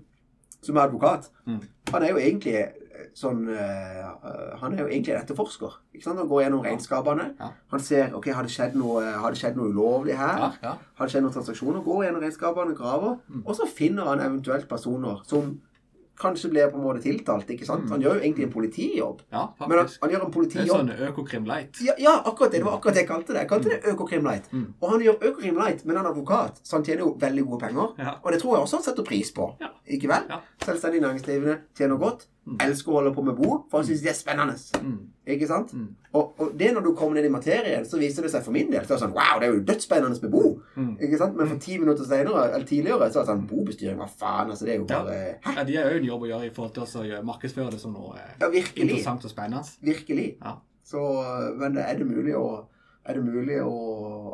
som 0.62 0.76
er 0.78 0.86
advokat, 0.86 1.28
Mm. 1.46 1.60
han 1.90 2.02
er 2.06 2.12
jo 2.12 2.18
egentlig 2.22 2.54
eh, 2.54 3.08
sånn 3.18 3.48
uh, 3.50 4.58
Han 4.60 4.74
er 4.76 4.84
jo 4.84 4.86
egentlig 4.92 5.14
en 5.16 5.22
etterforsker. 5.24 5.72
Ikke 5.94 6.04
sant? 6.04 6.18
Han 6.22 6.28
går 6.30 6.44
gjennom 6.44 6.62
regnskapene. 6.62 7.24
Ja. 7.40 7.48
Han 7.72 7.80
ser 7.82 8.14
ok, 8.14 8.28
har 8.30 8.46
det 8.46 8.52
skjedd 8.54 8.76
noe, 8.78 9.02
har 9.02 9.34
det 9.34 9.40
skjedd 9.40 9.56
noe 9.58 9.72
ulovlig 9.72 10.14
her. 10.16 10.38
Ja, 10.38 10.50
ja. 10.62 10.74
Har 10.94 11.06
det 11.08 11.14
skjedd 11.16 11.24
noen 11.26 11.34
transaksjoner? 11.34 11.82
Går 11.82 12.04
gjennom 12.06 12.22
regnskapene, 12.22 12.76
graver. 12.78 13.18
Mm. 13.28 13.42
Og 13.46 13.56
så 13.58 13.66
finner 13.66 14.04
han 14.12 14.20
eventuelt 14.22 14.68
personer 14.70 15.24
som 15.26 15.56
kanskje 16.22 16.50
blir 16.52 16.70
på 16.72 16.78
en 16.78 16.84
måte 16.86 17.02
tiltalt. 17.04 17.50
ikke 17.50 17.66
sant? 17.68 17.84
Mm. 17.84 17.92
Han 17.96 18.04
gjør 18.06 18.14
jo 18.18 18.22
egentlig 18.22 18.46
en 18.46 18.52
politijobb. 18.54 19.22
ja 19.32 19.42
Men 19.68 19.78
han, 19.82 19.88
han 20.02 20.10
gjør 20.14 20.24
en 20.28 20.34
politijobb. 20.38 20.86
Det 20.86 20.94
er 20.96 21.02
sånn 21.02 21.10
Økokrim 21.12 21.46
light. 21.50 21.82
ja, 21.84 21.94
ja, 21.98 22.14
akkurat 22.24 22.52
det. 22.54 22.62
Det 22.62 22.66
var 22.70 22.78
akkurat 22.78 22.94
det 22.94 23.02
jeg 23.04 23.08
kalte 23.10 23.32
det. 23.34 23.40
Jeg 23.44 23.50
kalte 23.52 23.68
det 23.74 23.92
Økokrim 23.92 24.24
Light. 24.30 24.48
Mm. 24.52 24.66
Og 24.80 24.90
han 24.94 25.00
gjør 25.06 25.16
Økokrim 25.20 25.58
Light, 25.58 25.84
men 25.84 25.96
han 25.96 26.06
er 26.06 26.10
advokat, 26.14 26.60
så 26.62 26.76
han 26.78 26.84
tjener 26.86 27.04
jo 27.06 27.16
veldig 27.20 27.44
gode 27.50 27.60
penger. 27.66 27.94
Ja. 27.98 28.14
Og 28.22 28.32
det 28.32 28.40
tror 28.42 28.56
jeg 28.56 28.62
også 28.66 28.76
han 28.80 28.84
setter 28.88 29.04
pris 29.12 29.32
på. 29.34 29.48
Ja. 29.60 29.72
Ikke 29.96 30.08
vel? 30.08 30.28
Ja. 30.30 30.38
Selvstendig 30.64 31.00
næringsdrivende 31.02 31.58
tjener 31.78 31.96
godt. 31.98 32.28
Elsker 32.42 32.90
å 32.90 32.96
holde 32.98 33.12
på 33.14 33.22
med 33.22 33.36
bo, 33.38 33.50
for 33.70 33.80
han 33.80 33.86
syns 33.86 34.00
det 34.02 34.10
er 34.10 34.16
spennende. 34.18 34.56
Mm. 34.82 34.96
Ikke 35.34 35.46
sant? 35.46 35.70
Mm. 35.78 35.90
Og, 36.18 36.32
og 36.42 36.56
det 36.58 36.72
når 36.74 36.84
du 36.88 36.90
kommer 36.98 37.14
ned 37.16 37.28
i 37.28 37.32
materien, 37.32 37.84
så 37.86 38.00
viser 38.00 38.26
det 38.26 38.32
seg 38.32 38.42
for 38.42 38.54
min 38.56 38.72
del 38.72 38.82
så 38.82 38.96
er 38.96 38.98
det 38.98 39.04
sånn 39.04 39.14
Wow, 39.14 39.38
det 39.38 39.46
er 39.46 39.54
jo 39.54 39.62
dødsspennende 39.68 40.18
med 40.24 40.32
bo. 40.32 40.42
Mm. 40.74 40.90
Ikke 40.98 41.20
sant? 41.20 41.38
Men 41.38 41.52
for 41.52 41.62
ti 41.62 41.78
minutter 41.78 42.08
senere, 42.08 42.48
eller 42.48 42.66
tidligere 42.66 43.08
så 43.12 43.22
er 43.22 43.28
det 43.28 43.30
sånn 43.30 43.46
Bobestyring, 43.52 44.00
hva 44.02 44.10
faen? 44.10 44.50
Altså, 44.50 44.66
det 44.66 44.74
er 44.74 44.82
jo 44.82 44.88
bare 44.90 45.20
Hæ? 45.44 45.54
Ja, 45.60 45.66
De 45.68 45.78
har 45.78 45.94
jo 45.94 46.02
en 46.02 46.10
jobb 46.10 46.26
å 46.26 46.32
gjøre 46.32 46.50
i 46.50 46.52
forhold 46.58 46.74
til 46.76 47.14
å 47.14 47.22
markedsføre 47.30 47.76
det 47.76 47.80
som 47.82 47.94
noe 47.94 48.18
eh, 48.18 48.34
Ja, 48.42 48.50
interessant 48.50 49.28
og 49.28 49.32
spennende. 49.32 49.62
Virkelig. 49.86 50.28
Ja. 50.42 50.58
Så, 50.92 51.00
men 51.62 51.78
er 51.78 51.94
det 52.00 52.10
mulig 52.10 52.34
å 52.36 52.46
er 53.04 53.14
det 53.18 53.24
mulig 53.24 53.56
å, 53.64 53.72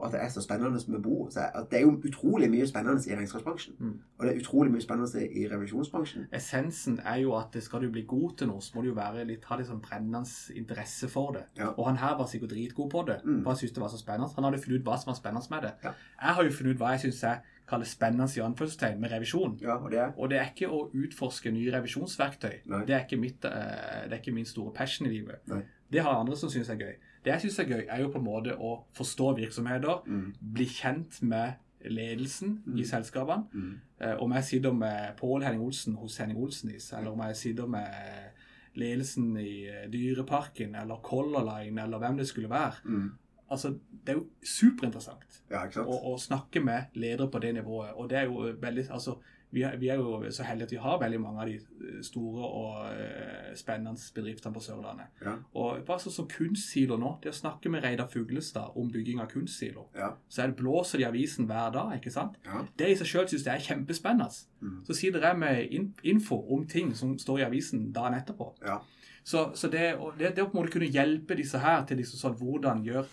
at 0.04 0.12
det 0.12 0.20
er 0.20 0.28
så 0.28 0.42
spennende 0.44 0.80
med 0.92 1.02
bo? 1.02 1.28
Det 1.32 1.78
er 1.78 1.84
jo 1.86 1.94
utrolig 2.04 2.50
mye 2.52 2.66
spennende 2.68 3.00
i 3.08 3.16
regnskapsbransjen. 3.16 3.76
Mm. 3.78 3.94
Og 4.18 4.26
det 4.26 4.32
er 4.34 4.40
utrolig 4.42 4.72
mye 4.74 4.84
spennende 4.84 5.22
i 5.24 5.46
revisjonsbransjen. 5.48 6.26
Essensen 6.36 6.98
er 7.04 7.22
jo 7.22 7.34
at 7.38 7.56
skal 7.64 7.80
du 7.86 7.90
bli 7.94 8.04
god 8.08 8.36
til 8.38 8.50
noe, 8.52 8.60
så 8.60 8.76
må 8.76 8.84
du 8.84 8.90
jo 8.90 8.96
være 8.98 9.24
litt, 9.28 9.44
ha 9.48 9.56
litt 9.56 9.70
sånn 9.70 9.80
brennende 9.84 10.24
interesse 10.54 11.08
for 11.08 11.32
det. 11.38 11.46
Ja. 11.56 11.70
Og 11.76 11.86
han 11.88 12.00
her 12.02 12.18
var 12.18 12.28
sikkert 12.28 12.52
dritgod 12.52 12.90
på 12.92 13.06
det, 13.08 13.20
Mm. 13.24 13.44
han 13.46 13.56
syntes 13.56 13.74
det 13.74 13.82
var 13.82 13.88
så 13.88 13.98
spennende. 13.98 14.34
Han 14.36 14.44
hadde 14.44 14.58
funnet 14.62 14.80
ut 14.80 14.84
hva 14.86 14.98
som 14.98 15.12
var 15.12 15.16
spennende 15.18 15.50
med 15.50 15.62
det. 15.62 15.72
Ja. 15.84 15.92
Jeg 16.22 16.34
har 16.34 16.44
jo 16.44 16.50
funnet 16.50 16.74
ut 16.74 16.78
hva 16.82 16.90
jeg 16.92 17.00
syns 17.06 17.22
jeg 17.22 17.40
kaller 17.68 17.84
spennende 17.84 18.28
i 18.36 18.40
anførselstegn 18.40 19.00
med 19.00 19.10
revisjon. 19.12 19.58
Ja, 19.60 19.76
og 19.76 19.90
det 19.90 19.98
er 19.98 20.12
Og 20.16 20.30
det 20.30 20.38
er 20.38 20.44
ikke 20.52 20.68
å 20.72 20.90
utforske 20.92 21.50
nye 21.52 21.72
revisjonsverktøy. 21.72 22.64
Det 22.86 22.90
er, 22.96 23.16
mitt, 23.16 23.44
eh, 23.44 24.04
det 24.08 24.12
er 24.12 24.20
ikke 24.22 24.34
min 24.34 24.44
store 24.48 24.72
passion 24.72 25.06
i 25.06 25.10
livet. 25.10 25.40
Nei. 25.46 25.62
Det 25.90 26.02
har 26.02 26.20
andre 26.20 26.36
som 26.36 26.48
syns 26.48 26.68
er 26.68 26.76
gøy. 26.76 26.94
Det 27.28 27.34
jeg 27.34 27.42
syns 27.44 27.58
er 27.60 27.68
gøy, 27.74 27.84
er 27.92 28.00
jo 28.02 28.08
på 28.14 28.20
en 28.22 28.24
måte 28.24 28.54
å 28.56 28.70
forstå 28.96 29.30
virksomheter, 29.36 30.00
mm, 30.08 30.28
bli 30.56 30.64
kjent 30.72 31.18
med 31.28 31.58
ledelsen 31.84 32.54
i 32.66 32.80
Mm. 32.80 32.84
selskapene. 32.88 33.44
mm, 33.52 33.74
Eh, 34.00 34.14
Om 34.22 34.32
jeg 34.32 34.44
sitter 34.44 34.72
med 34.72 35.16
Pål 35.18 35.42
Henning 35.42 35.62
Olsen 35.66 35.94
hos 35.96 36.16
Henning 36.18 36.38
Olsenis, 36.38 36.92
eller 36.92 37.10
om 37.10 37.18
jeg 37.26 37.36
sitter 37.36 37.66
med 37.66 38.30
ledelsen 38.78 39.36
i 39.36 39.66
eh, 39.68 39.88
Dyreparken, 39.90 40.74
eller 40.74 41.00
Color 41.02 41.44
Line, 41.48 41.78
eller 41.82 41.98
hvem 41.98 42.16
det 42.20 42.26
skulle 42.28 42.48
være. 42.50 42.72
mm. 42.84 43.10
Altså, 43.50 43.70
Det 44.04 44.12
er 44.14 44.18
jo 44.18 44.26
superinteressant 44.44 45.38
Ja, 45.50 45.62
å, 45.82 45.94
å 46.12 46.18
snakke 46.20 46.60
med 46.64 46.84
ledere 46.94 47.28
på 47.30 47.40
det 47.40 47.54
nivået. 47.54 47.94
Og 47.96 48.08
det 48.10 48.18
er 48.18 48.24
jo 48.28 48.52
veldig 48.60 48.90
Altså, 48.90 49.16
vi 49.50 49.62
er, 49.64 49.76
vi 49.80 49.88
er 49.88 49.96
jo 49.96 50.18
så 50.34 50.44
heldige 50.44 50.66
at 50.68 50.72
vi 50.74 50.80
har 50.82 50.98
veldig 51.00 51.18
mange 51.22 51.40
av 51.40 51.48
de 51.48 51.54
eh, 51.56 52.00
store 52.04 52.48
og 52.48 52.90
eh, 52.92 53.54
spennende 53.56 53.96
bedriftene 54.14 54.52
på 54.54 54.60
Sørlandet. 54.60 55.06
Ja. 55.24 55.36
Og 55.56 55.80
bare 55.88 56.02
sånn 56.02 56.14
som 56.18 56.28
kunstsilo 56.28 56.98
nå, 57.00 57.14
det 57.24 57.32
å 57.32 57.38
snakke 57.38 57.72
med 57.72 57.86
Reidar 57.86 58.10
Fuglestad 58.12 58.76
om 58.76 58.90
bygging 58.92 59.22
av 59.24 59.30
kunstsilo, 59.32 59.86
Ja. 59.96 60.10
så 60.28 60.42
er 60.44 60.52
det 60.52 60.58
blåser 60.60 61.00
de 61.00 61.06
i 61.06 61.08
avisen 61.08 61.48
hver 61.48 61.72
dag, 61.72 61.94
ikke 61.96 62.12
sant? 62.12 62.36
Ja. 62.44 62.60
Det 62.76 62.90
i 62.92 62.98
seg 63.00 63.08
sjøl 63.12 63.28
syns 63.32 63.46
jeg 63.48 63.54
er 63.54 63.66
kjempespennende. 63.70 64.28
Mm. 64.60 64.76
Så 64.84 64.98
sitter 65.00 65.24
jeg 65.30 65.38
med 65.40 65.72
in 65.72 65.88
info 66.02 66.42
om 66.54 66.66
ting 66.68 66.92
som 66.98 67.16
står 67.18 67.40
i 67.40 67.48
avisen 67.48 67.88
dagen 67.96 68.18
etterpå. 68.18 68.52
Ja. 68.66 68.80
Så, 69.24 69.50
så 69.54 69.68
det, 69.68 69.94
det, 70.18 70.34
det 70.36 70.44
å 70.44 70.48
på 70.48 70.56
en 70.56 70.62
måte 70.62 70.72
kunne 70.76 70.88
hjelpe 70.92 71.36
disse 71.36 71.60
her 71.60 71.82
til 71.88 71.98
liksom 72.00 72.20
sånn, 72.20 72.36
hvordan 72.40 72.84
gjør 72.86 73.08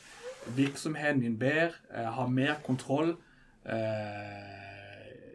virksomheten 0.55 1.23
din 1.23 1.39
bedre, 1.39 1.73
eh, 1.91 2.07
ha 2.15 2.27
mer 2.27 2.59
kontroll 2.63 3.15
eh, 3.65 4.54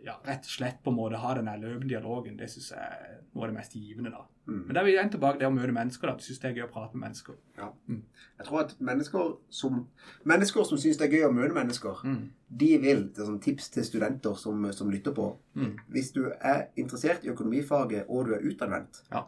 ja, 0.04 0.14
Rett 0.24 0.44
og 0.46 0.50
slett 0.50 0.82
på 0.82 0.90
en 0.90 0.96
måte 0.96 1.16
ha 1.20 1.34
den 1.34 1.44
løpende 1.60 1.88
dialogen, 1.88 2.36
det 2.38 2.48
syns 2.50 2.70
jeg 2.70 2.78
er 2.80 3.18
noe 3.34 3.44
av 3.44 3.50
det 3.50 3.56
mest 3.56 3.72
givende. 3.76 4.10
da. 4.10 4.22
Mm. 4.48 4.62
Men 4.66 4.74
der 4.74 4.80
er 4.82 4.86
jeg 4.88 5.10
tilbake 5.12 5.38
det 5.38 5.46
å 5.46 5.52
møte 5.54 5.72
mennesker. 5.72 6.06
da. 6.08 6.14
Du 6.16 6.22
syns 6.22 6.40
det 6.40 6.50
er 6.50 6.54
gøy 6.54 6.64
å 6.68 6.72
prate 6.72 6.94
med 6.96 7.08
mennesker. 7.08 7.34
Ja, 7.58 7.68
Jeg 7.88 8.46
tror 8.46 8.60
at 8.60 8.74
mennesker 8.80 9.36
som 9.50 9.86
Mennesker 10.24 10.64
som 10.64 10.78
syns 10.78 10.96
det 10.98 11.06
er 11.12 11.16
gøy 11.18 11.28
å 11.28 11.32
møte 11.32 11.54
mennesker, 11.54 12.00
Mm. 12.04 12.30
de 12.56 12.78
vil 12.78 13.02
Det 13.12 13.18
er 13.18 13.26
sånn 13.26 13.40
tips 13.42 13.68
til 13.70 13.84
studenter 13.84 14.34
som, 14.36 14.72
som 14.72 14.90
lytter 14.90 15.12
på. 15.12 15.36
Mm. 15.54 15.76
Hvis 15.90 16.12
du 16.12 16.32
er 16.40 16.66
interessert 16.76 17.24
i 17.24 17.28
økonomifaget 17.30 18.06
og 18.08 18.26
du 18.26 18.34
er 18.34 18.40
utadvendt, 18.40 19.02
Ja. 19.12 19.24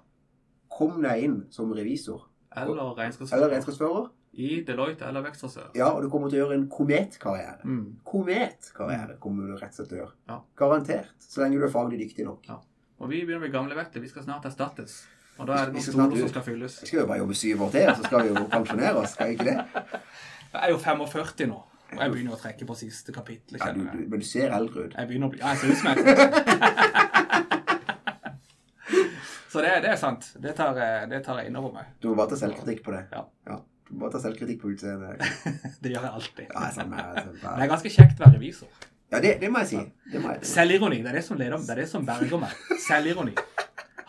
kom 0.70 1.02
deg 1.02 1.22
inn 1.24 1.46
som 1.50 1.70
revisor 1.72 2.22
Eller 2.56 2.72
eller 2.72 2.94
regnskapsfører 2.96 3.50
regnskapsfører. 3.50 4.11
I 4.33 4.62
Deloitte 4.64 5.05
eller 5.05 5.25
Vekstrasør. 5.27 5.73
Ja, 5.77 5.90
og 5.92 6.05
du 6.05 6.09
kommer 6.12 6.31
til 6.33 6.40
å 6.40 6.47
gjøre 6.47 6.57
en 6.57 6.68
kometkarriere. 6.73 7.61
Mm. 7.68 7.99
Kometkarriere 8.09 9.16
kommer 9.21 9.51
du 9.51 9.57
rett 9.61 9.75
og 9.75 9.77
slett 9.77 9.90
til 9.90 9.99
å 9.99 10.01
gjøre. 10.03 10.14
Ja. 10.31 10.38
Garantert. 10.62 11.16
Så 11.21 11.42
lenge 11.42 11.61
du 11.61 11.66
er 11.66 11.73
faglig 11.73 11.99
dyktig 12.01 12.25
nok. 12.29 12.47
Ja. 12.49 12.57
Og 13.03 13.11
vi 13.11 13.18
begynner 13.21 13.42
å 13.42 13.45
bli 13.45 13.53
gamle, 13.53 13.77
vet. 13.77 13.99
Vi 14.01 14.09
skal 14.09 14.25
snart 14.25 14.47
erstattes. 14.49 15.03
Og 15.40 15.49
da 15.49 15.53
er 15.59 15.64
det 15.68 15.75
noen 15.77 15.85
stoler 15.85 16.16
som 16.23 16.31
skal 16.33 16.45
fylles. 16.47 16.75
Vi 16.85 16.88
skal 16.88 17.03
jo 17.03 17.09
bare 17.11 17.21
jobbe 17.23 17.37
syv 17.40 17.62
år 17.66 17.71
til, 17.75 17.88
så 17.99 18.03
skal 18.07 18.18
vi 18.23 18.29
jo 18.31 18.37
pensjonere 18.53 18.97
oss. 19.03 19.12
Skal 19.16 19.27
vi 19.29 19.33
ikke 19.37 19.49
det? 19.49 19.57
Jeg 20.53 20.61
er 20.62 20.71
jo 20.73 20.79
45 20.85 21.49
nå, 21.49 21.59
og 21.92 21.99
jeg 21.99 22.12
begynner 22.12 22.37
å 22.37 22.40
trekke 22.40 22.68
på 22.68 22.75
siste 22.77 23.11
kapittel. 23.16 23.57
Ja, 23.61 23.73
du, 23.73 23.81
du, 23.88 24.03
men 24.12 24.18
du 24.21 24.27
ser 24.29 24.49
eldre 24.53 24.79
ut. 24.87 24.92
Jeg 24.97 25.09
begynner 25.09 25.27
å 25.29 25.33
bli 25.33 25.40
Ja, 25.40 25.49
jeg 25.53 25.59
ser 25.61 25.68
ut 25.73 25.79
som 25.81 25.87
jeg 25.88 25.97
Så 29.53 29.61
det, 29.61 29.73
det 29.85 29.90
er 29.92 29.99
sant. 30.01 30.31
Det 30.40 30.55
tar, 30.57 30.73
det 31.11 31.21
tar 31.27 31.42
jeg 31.42 31.51
innover 31.51 31.75
meg. 31.75 31.85
Du 32.01 32.09
må 32.09 32.14
bare 32.16 32.33
ta 32.33 32.37
selvkritikk 32.40 32.81
på 32.87 32.95
det. 32.95 33.03
Ja. 33.12 33.27
Du 33.45 33.71
må 33.92 34.09
ta 34.12 34.20
selvkritikk 34.22 34.61
på 34.62 34.70
utseendet. 34.72 35.20
Det 35.83 35.92
gjør 35.92 36.07
jeg 36.07 36.14
alltid. 36.20 36.46
Ja, 36.48 36.64
er 36.70 36.88
med 36.88 36.98
deg, 36.98 37.20
altså. 37.22 37.35
Men 37.42 37.59
det 37.61 37.66
er 37.66 37.72
ganske 37.74 37.92
kjekt 37.92 38.20
å 38.20 38.24
være 38.26 38.37
revisor. 38.38 38.68
ja 39.12 39.20
det, 39.24 39.33
det 39.42 39.50
må 39.52 39.62
jeg 39.64 39.70
si. 39.72 39.83
Det 40.12 40.22
må 40.22 40.33
jeg. 40.33 40.46
Selvironi, 40.48 41.02
det 41.05 41.12
er 41.12 41.18
det 41.20 41.24
som 41.26 41.40
leder 41.40 41.59
Det 41.66 41.74
er 41.76 41.83
det 41.83 41.88
som 41.90 42.07
berger 42.09 42.40
meg. 42.42 42.57
Selvironi. 42.87 43.35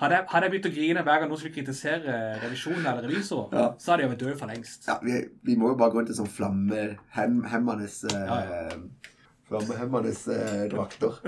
Hadde 0.04 0.18
jeg, 0.18 0.26
hadde 0.32 0.48
jeg 0.48 0.52
begynt 0.54 0.66
å 0.68 0.74
grine 0.74 1.04
hver 1.06 1.20
gang 1.22 1.30
noen 1.32 1.40
skulle 1.40 1.56
kritisere 1.56 2.16
revisjonen 2.42 2.82
eller 2.90 3.06
revisorer, 3.08 3.54
Ja. 3.56 3.68
så 3.80 3.92
hadde 3.94 4.04
jeg 4.04 4.12
vært 4.14 4.24
død 4.24 4.40
for 4.40 4.52
lengst. 4.52 4.88
Ja, 4.90 4.98
vi, 5.06 5.20
vi 5.48 5.56
må 5.60 5.70
jo 5.72 5.78
bare 5.80 5.94
gå 5.94 6.02
rundt 6.02 6.12
i 6.12 6.18
sånn 6.18 6.32
flammehemmende 6.34 7.88
uh, 7.88 8.18
Ja, 8.18 8.80
Flammehemmende 9.48 10.12
uh, 10.12 10.66
drakter. 10.72 11.20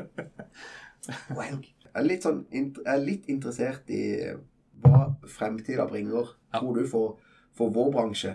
Wow. 1.30 1.62
Jeg 1.62 2.02
er 2.02 2.08
litt, 2.10 2.26
sånn, 2.26 2.42
er 2.84 3.00
litt 3.04 3.30
interessert 3.32 3.88
i 3.94 4.02
hva 4.84 5.06
fremtida 5.32 5.86
bringer, 5.88 6.34
Ja. 6.52 6.60
tror 6.60 6.76
du, 6.80 6.84
for, 6.90 7.16
for 7.56 7.72
vår 7.76 7.94
bransje. 7.94 8.34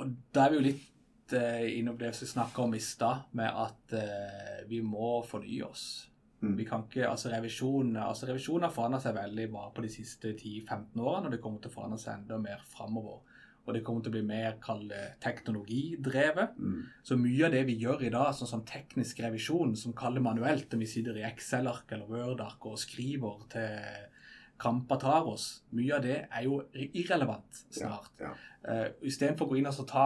Og 0.00 0.14
da 0.32 0.46
er 0.46 0.52
vi 0.52 0.58
jo 0.58 0.66
litt 0.66 1.34
eh, 1.36 1.66
innom 1.78 1.98
det 2.00 2.12
vi 2.16 2.28
snakka 2.28 2.64
om 2.64 2.76
i 2.76 2.82
stad, 2.82 3.28
med 3.36 3.50
at 3.64 3.96
eh, 3.98 4.62
vi 4.70 4.80
må 4.84 5.18
fornye 5.28 5.66
oss. 5.66 5.88
Mm. 6.40 6.54
Vi 6.56 6.64
kan 6.64 6.86
ikke, 6.86 7.04
altså 7.04 7.28
Revisjon 7.34 7.98
altså 8.00 8.30
revisjon 8.30 8.64
har 8.64 8.72
forandra 8.72 9.02
seg 9.02 9.12
veldig 9.18 9.50
bare 9.52 9.74
på 9.76 9.84
de 9.84 9.90
siste 9.92 10.32
10-15 10.32 10.96
årene, 10.96 11.28
og 11.28 11.34
det 11.34 11.42
kommer 11.44 11.60
til 11.60 11.72
å 11.72 11.74
forandre 11.74 12.00
seg 12.00 12.16
enda 12.16 12.40
mer 12.40 12.62
framover. 12.70 13.20
Og 13.68 13.76
det 13.76 13.82
kommer 13.84 14.00
til 14.02 14.10
å 14.10 14.14
bli 14.14 14.22
mer 14.24 14.54
kall 14.62 14.86
teknologidrevet. 15.20 16.54
Mm. 16.56 16.78
Så 17.04 17.18
mye 17.20 17.44
av 17.46 17.52
det 17.52 17.60
vi 17.68 17.76
gjør 17.82 18.06
i 18.08 18.12
dag, 18.14 18.32
sånn 18.34 18.48
som 18.48 18.64
teknisk 18.66 19.20
revisjon, 19.20 19.76
som 19.76 19.92
kaller 19.94 20.24
manuelt, 20.24 20.72
når 20.72 20.80
vi 20.80 20.88
sitter 20.88 21.20
i 21.20 21.26
Excel-ark 21.28 21.92
eller 21.92 22.08
Word-ark 22.08 22.66
og 22.72 22.80
skriver 22.80 23.44
til 23.52 24.08
krampa 24.60 24.98
tar 25.00 25.26
oss, 25.30 25.62
mye 25.72 25.94
av 25.96 26.02
det 26.04 26.18
er 26.28 26.44
jo 26.44 26.60
irrelevant 26.74 27.62
snart. 27.72 28.10
Ja. 28.20 28.34
Uh, 28.60 28.88
Istedenfor 29.08 29.46
å 29.48 29.54
gå 29.54 29.58
inn 29.60 29.66
og 29.70 29.74
så 29.74 29.86
ta, 29.88 30.04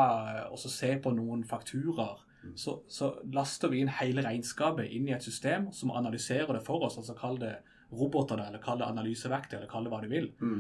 og 0.50 0.58
så 0.62 0.70
se 0.70 0.92
på 1.02 1.12
noen 1.16 1.42
fakturaer, 1.48 2.22
Mm. 2.44 2.50
så, 2.60 2.74
så 2.92 3.06
laster 3.32 3.70
vi 3.72 3.78
inn 3.80 3.88
hele 3.88 4.20
regnskapet 4.20 4.90
inn 4.92 5.06
i 5.08 5.14
et 5.16 5.24
system 5.24 5.70
som 5.72 5.90
analyserer 5.96 6.50
det 6.52 6.60
for 6.66 6.82
oss. 6.84 6.98
altså 7.00 7.14
Kall 7.16 7.38
det 7.40 7.54
roboter, 7.90 8.36
eller 8.36 8.60
kall 8.60 8.82
det 8.82 8.84
analyseverktøy, 8.90 9.54
eller 9.56 9.70
kall 9.70 9.86
det 9.86 9.92
hva 9.94 10.00
du 10.02 10.08
vil. 10.10 10.26
Mm. 10.42 10.58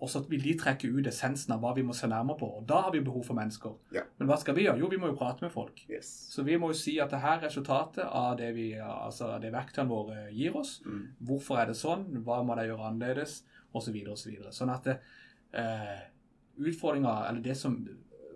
Og 0.00 0.10
så 0.12 0.20
vil 0.28 0.42
de 0.44 0.52
trekke 0.60 0.90
ut 0.92 1.06
essensen 1.08 1.54
av 1.54 1.62
hva 1.62 1.70
vi 1.76 1.82
må 1.86 1.94
se 1.96 2.06
nærmere 2.06 2.36
på. 2.36 2.48
Og 2.58 2.66
da 2.68 2.82
har 2.84 2.92
vi 2.92 3.00
behov 3.00 3.22
for 3.24 3.34
mennesker. 3.38 3.78
Ja. 3.96 4.02
Men 4.18 4.28
hva 4.28 4.36
skal 4.36 4.54
vi 4.58 4.66
gjøre? 4.66 4.78
Jo, 4.82 4.90
vi 4.92 4.98
må 5.00 5.08
jo 5.08 5.16
prate 5.16 5.40
med 5.46 5.52
folk. 5.54 5.80
Yes. 5.88 6.10
Så 6.34 6.44
vi 6.44 6.58
må 6.60 6.68
jo 6.68 6.76
si 6.76 6.98
at 7.00 7.14
det 7.14 7.22
her 7.22 7.38
er 7.38 7.46
resultatet 7.46 8.04
av 8.04 8.36
det, 8.36 8.50
vi, 8.58 8.66
altså 8.76 9.30
det 9.40 9.54
verktøyene 9.54 9.88
våre 9.88 10.26
gir 10.36 10.58
oss. 10.60 10.82
Mm. 10.84 11.06
Hvorfor 11.30 11.62
er 11.62 11.70
det 11.70 11.78
sånn? 11.80 12.04
Hva 12.26 12.42
må 12.44 12.58
de 12.58 12.66
gjøre 12.68 12.90
annerledes? 12.90 13.38
Og 13.72 13.82
så 13.86 13.92
videre 13.94 14.12
og 14.12 14.20
så 14.20 14.28
videre. 14.30 14.52
Sånn 14.52 14.72
at 14.74 14.84
det, 14.84 14.98
eh, 15.56 16.04
utfordringa, 16.60 17.16
eller 17.30 17.40
det 17.40 17.56
som 17.56 17.80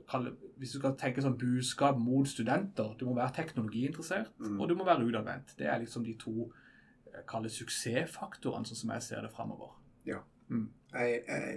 kaller, 0.08 0.32
Hvis 0.60 0.72
du 0.74 0.78
skal 0.78 0.96
tenke 1.00 1.22
sånn 1.24 1.38
budskap 1.40 1.96
mot 1.96 2.28
studenter 2.28 2.90
Du 2.98 3.06
må 3.06 3.14
være 3.16 3.32
teknologiinteressert, 3.32 4.28
Mm. 4.38 4.60
og 4.60 4.68
du 4.68 4.74
må 4.74 4.84
være 4.84 5.06
utadvendt. 5.06 5.56
Det 5.56 5.66
er 5.66 5.78
liksom 5.80 6.04
de 6.04 6.14
to 6.14 6.52
eh, 7.14 7.22
suksessfaktorene, 7.48 8.66
sånn 8.66 8.76
som 8.76 8.90
jeg 8.90 9.02
ser 9.02 9.22
det 9.22 9.32
framover. 9.32 9.70
Jeg 10.90 11.22
er 11.30 11.50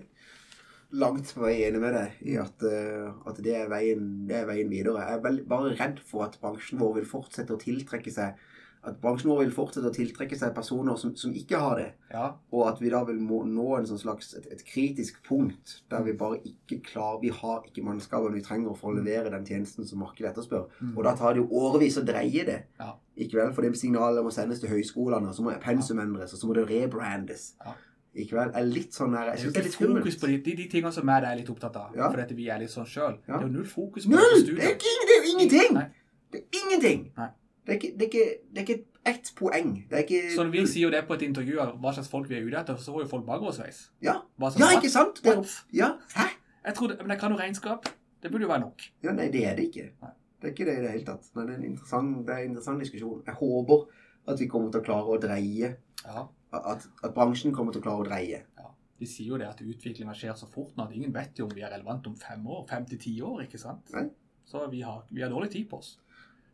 langt 0.93 1.31
på 1.33 1.41
vei 1.41 1.55
enig 1.65 1.81
med 1.81 1.95
deg 1.97 2.25
i 2.29 2.37
at, 2.41 2.65
eh, 2.69 3.07
at 3.29 3.39
det, 3.41 3.55
er 3.63 3.69
veien, 3.71 4.09
det 4.29 4.41
er 4.43 4.49
veien 4.49 4.69
videre. 4.69 5.01
Jeg 5.01 5.19
er 5.19 5.23
veldig, 5.23 5.45
bare 5.49 5.75
redd 5.79 6.01
for 6.05 6.27
at 6.27 6.37
bransjen 6.41 6.81
vår 6.81 6.99
vil 6.99 7.09
fortsette 7.09 7.55
å 7.55 7.61
tiltrekke 7.61 8.13
seg 8.13 8.37
at 8.83 8.97
bransjen 8.99 9.29
vår 9.31 9.45
vil 9.45 9.53
fortsette 9.55 9.87
å 9.87 9.95
tiltrekke 9.95 10.35
seg 10.35 10.51
personer 10.55 10.97
som, 10.99 11.13
som 11.15 11.31
ikke 11.39 11.59
har 11.59 11.77
det. 11.79 11.85
Ja, 12.11 12.25
Og 12.51 12.65
at 12.67 12.81
vi 12.83 12.91
da 12.91 12.99
vil 13.07 13.21
må, 13.23 13.39
nå 13.47 13.67
en 13.77 13.87
sånn 13.87 14.01
slags 14.01 14.33
et, 14.35 14.49
et 14.51 14.63
kritisk 14.67 15.21
punkt 15.23 15.77
der 15.91 16.03
vi 16.03 16.15
bare 16.19 16.41
ikke 16.43 16.81
klarer 16.89 17.21
Vi 17.23 17.31
har 17.31 17.63
ikke 17.69 17.85
mannskapene 17.85 18.35
vi 18.35 18.43
trenger 18.43 18.75
for 18.75 18.91
å 18.91 18.97
levere 18.97 19.31
den 19.31 19.47
tjenesten 19.47 19.87
som 19.87 20.03
markedet 20.03 20.33
etterspør. 20.33 20.67
Mm. 20.81 20.97
Og 20.97 21.07
da 21.07 21.15
tar 21.19 21.35
det 21.35 21.43
jo 21.45 21.63
årevis 21.63 22.01
å 22.01 22.05
dreie 22.07 22.43
det. 22.49 22.59
Ja. 22.81 22.91
Ikke 23.23 23.39
vel? 23.39 23.55
For 23.55 23.63
det 23.63 23.71
signalet 23.79 24.25
må 24.25 24.33
sendes 24.35 24.59
til 24.59 24.73
høyskolene, 24.73 25.31
og 25.31 25.37
så 25.37 25.47
må 25.47 25.55
pensum 25.63 26.03
endres, 26.03 26.35
og 26.35 26.41
så 26.41 26.49
må 26.49 26.57
det 26.57 26.67
rebrandes. 26.67 27.53
Ja. 27.63 27.77
Ikke 28.13 28.37
vel? 28.37 28.51
Jeg 28.53 28.61
er 28.61 28.69
litt 28.69 28.93
sånn 28.93 29.15
her 29.17 29.31
Jeg 29.31 29.35
Det 29.35 29.41
er 29.41 29.45
jo 29.45 29.51
det 29.53 29.59
er 29.59 29.67
litt 29.67 29.73
skummelt. 29.73 30.03
fokus 30.03 30.17
på 30.21 30.27
de, 30.29 30.37
de, 30.45 30.55
de 30.59 30.65
tingene 30.69 30.93
som 30.93 31.09
jeg 31.09 31.27
er 31.29 31.37
litt 31.39 31.49
opptatt 31.49 31.77
av. 31.81 31.95
Ja. 31.97 32.09
Fordi 32.13 32.35
vi 32.37 32.49
er 32.53 32.59
litt 32.61 32.73
sånn 32.73 32.89
sjøl. 32.89 33.15
Ja. 33.27 33.37
Det 33.37 33.39
er 33.39 33.47
jo 33.47 33.53
null 33.55 33.69
fokus 33.69 34.05
på 34.05 34.13
Null! 34.13 34.43
det 34.45 34.57
Det 34.59 34.67
er, 34.67 34.75
ikke, 34.77 34.93
det 35.09 35.15
er 35.15 35.21
jo 35.21 35.31
ingenting! 35.33 35.77
Nei. 35.79 35.85
Det 36.33 36.41
er 36.43 36.59
ingenting! 36.61 37.07
Nei. 37.17 37.29
Det 37.63 37.71
er 37.71 37.79
ikke, 37.79 37.91
det 37.97 38.05
er 38.05 38.11
ikke, 38.11 38.27
det 38.51 38.61
er 38.61 38.67
ikke 38.67 38.79
ett 39.13 39.33
poeng. 39.39 39.73
Det 39.89 39.97
er 39.97 40.05
ikke 40.05 40.21
Så 40.35 40.43
når 40.43 40.51
vi 40.51 40.65
sier 40.67 40.83
jo 40.83 40.91
det 40.93 41.03
på 41.07 41.17
et 41.17 41.25
intervju 41.25 41.59
av 41.63 41.73
hva 41.81 41.93
slags 41.95 42.11
folk 42.11 42.29
vi 42.29 42.37
er 42.37 42.45
ute 42.45 42.59
etter, 42.59 42.77
så 42.79 42.93
får 42.93 43.05
jo 43.05 43.09
folk 43.15 43.25
bakoversveis. 43.27 43.85
Ja, 44.03 44.17
ja 44.59 44.71
ikke 44.77 44.91
sant? 44.91 45.23
Det, 45.23 45.35
ja, 45.73 45.93
hæ? 46.15 46.27
Jeg 46.65 46.75
trodde, 46.75 46.97
men 47.01 47.15
jeg 47.15 47.19
kan 47.19 47.31
jo 47.31 47.39
regnskap. 47.39 47.89
Det 48.23 48.31
burde 48.31 48.45
jo 48.45 48.51
være 48.51 48.63
nok. 48.63 48.85
Ja, 49.03 49.11
nei, 49.15 49.27
det 49.31 49.41
er 49.47 49.57
det 49.57 49.67
ikke. 49.71 49.89
Nei. 50.03 50.13
Det 50.39 50.49
er 50.49 50.53
ikke 50.53 50.67
det 50.67 50.77
i 50.77 50.83
det 50.83 50.91
hele 50.91 51.05
tatt. 51.07 51.27
Men 51.35 51.47
det 51.47 51.55
er 51.55 51.59
en 51.59 51.65
interessant, 51.71 52.15
det 52.27 52.35
er 52.35 52.43
en 52.43 52.49
interessant 52.51 52.83
diskusjon. 52.83 53.23
Jeg 53.25 53.35
håper 53.39 53.83
at 54.27 54.39
vi 54.39 54.47
kommer 54.51 54.71
til 54.71 54.83
å 54.83 54.85
klare 54.85 55.15
å 55.15 55.19
dreie 55.23 55.75
Ja. 56.03 56.25
At, 56.53 56.85
at 57.03 57.13
bransjen 57.15 57.53
kommer 57.55 57.73
til 57.73 57.81
å 57.81 57.85
klare 57.87 58.03
å 58.03 58.07
dreie. 58.07 58.43
Ja. 58.59 58.69
De 58.99 59.07
sier 59.09 59.33
jo 59.33 59.39
det 59.41 59.47
at 59.49 59.61
utviklinga 59.63 60.13
skjer 60.15 60.35
så 60.37 60.47
fort 60.47 60.77
nå 60.77 60.85
at 60.85 60.93
ingen 60.95 61.13
vet 61.15 61.39
jo 61.39 61.47
om 61.47 61.55
vi 61.55 61.63
er 61.65 61.73
relevant 61.73 62.05
om 62.07 62.15
fem 62.19 62.45
år, 62.45 62.61
fem 62.69 62.85
til 62.87 63.01
ti 63.01 63.15
år, 63.25 63.41
ikke 63.47 63.59
sant? 63.61 63.89
Nei. 63.95 64.05
Så 64.47 64.61
vi 64.71 64.83
har, 64.85 65.01
vi 65.09 65.23
har 65.23 65.31
dårlig 65.33 65.49
tid 65.55 65.67
på 65.71 65.79
oss. 65.81 65.95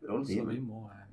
Er 0.00 0.24
Så 0.24 0.46
vi 0.48 0.58
må 0.64 0.86
eh, 0.94 1.04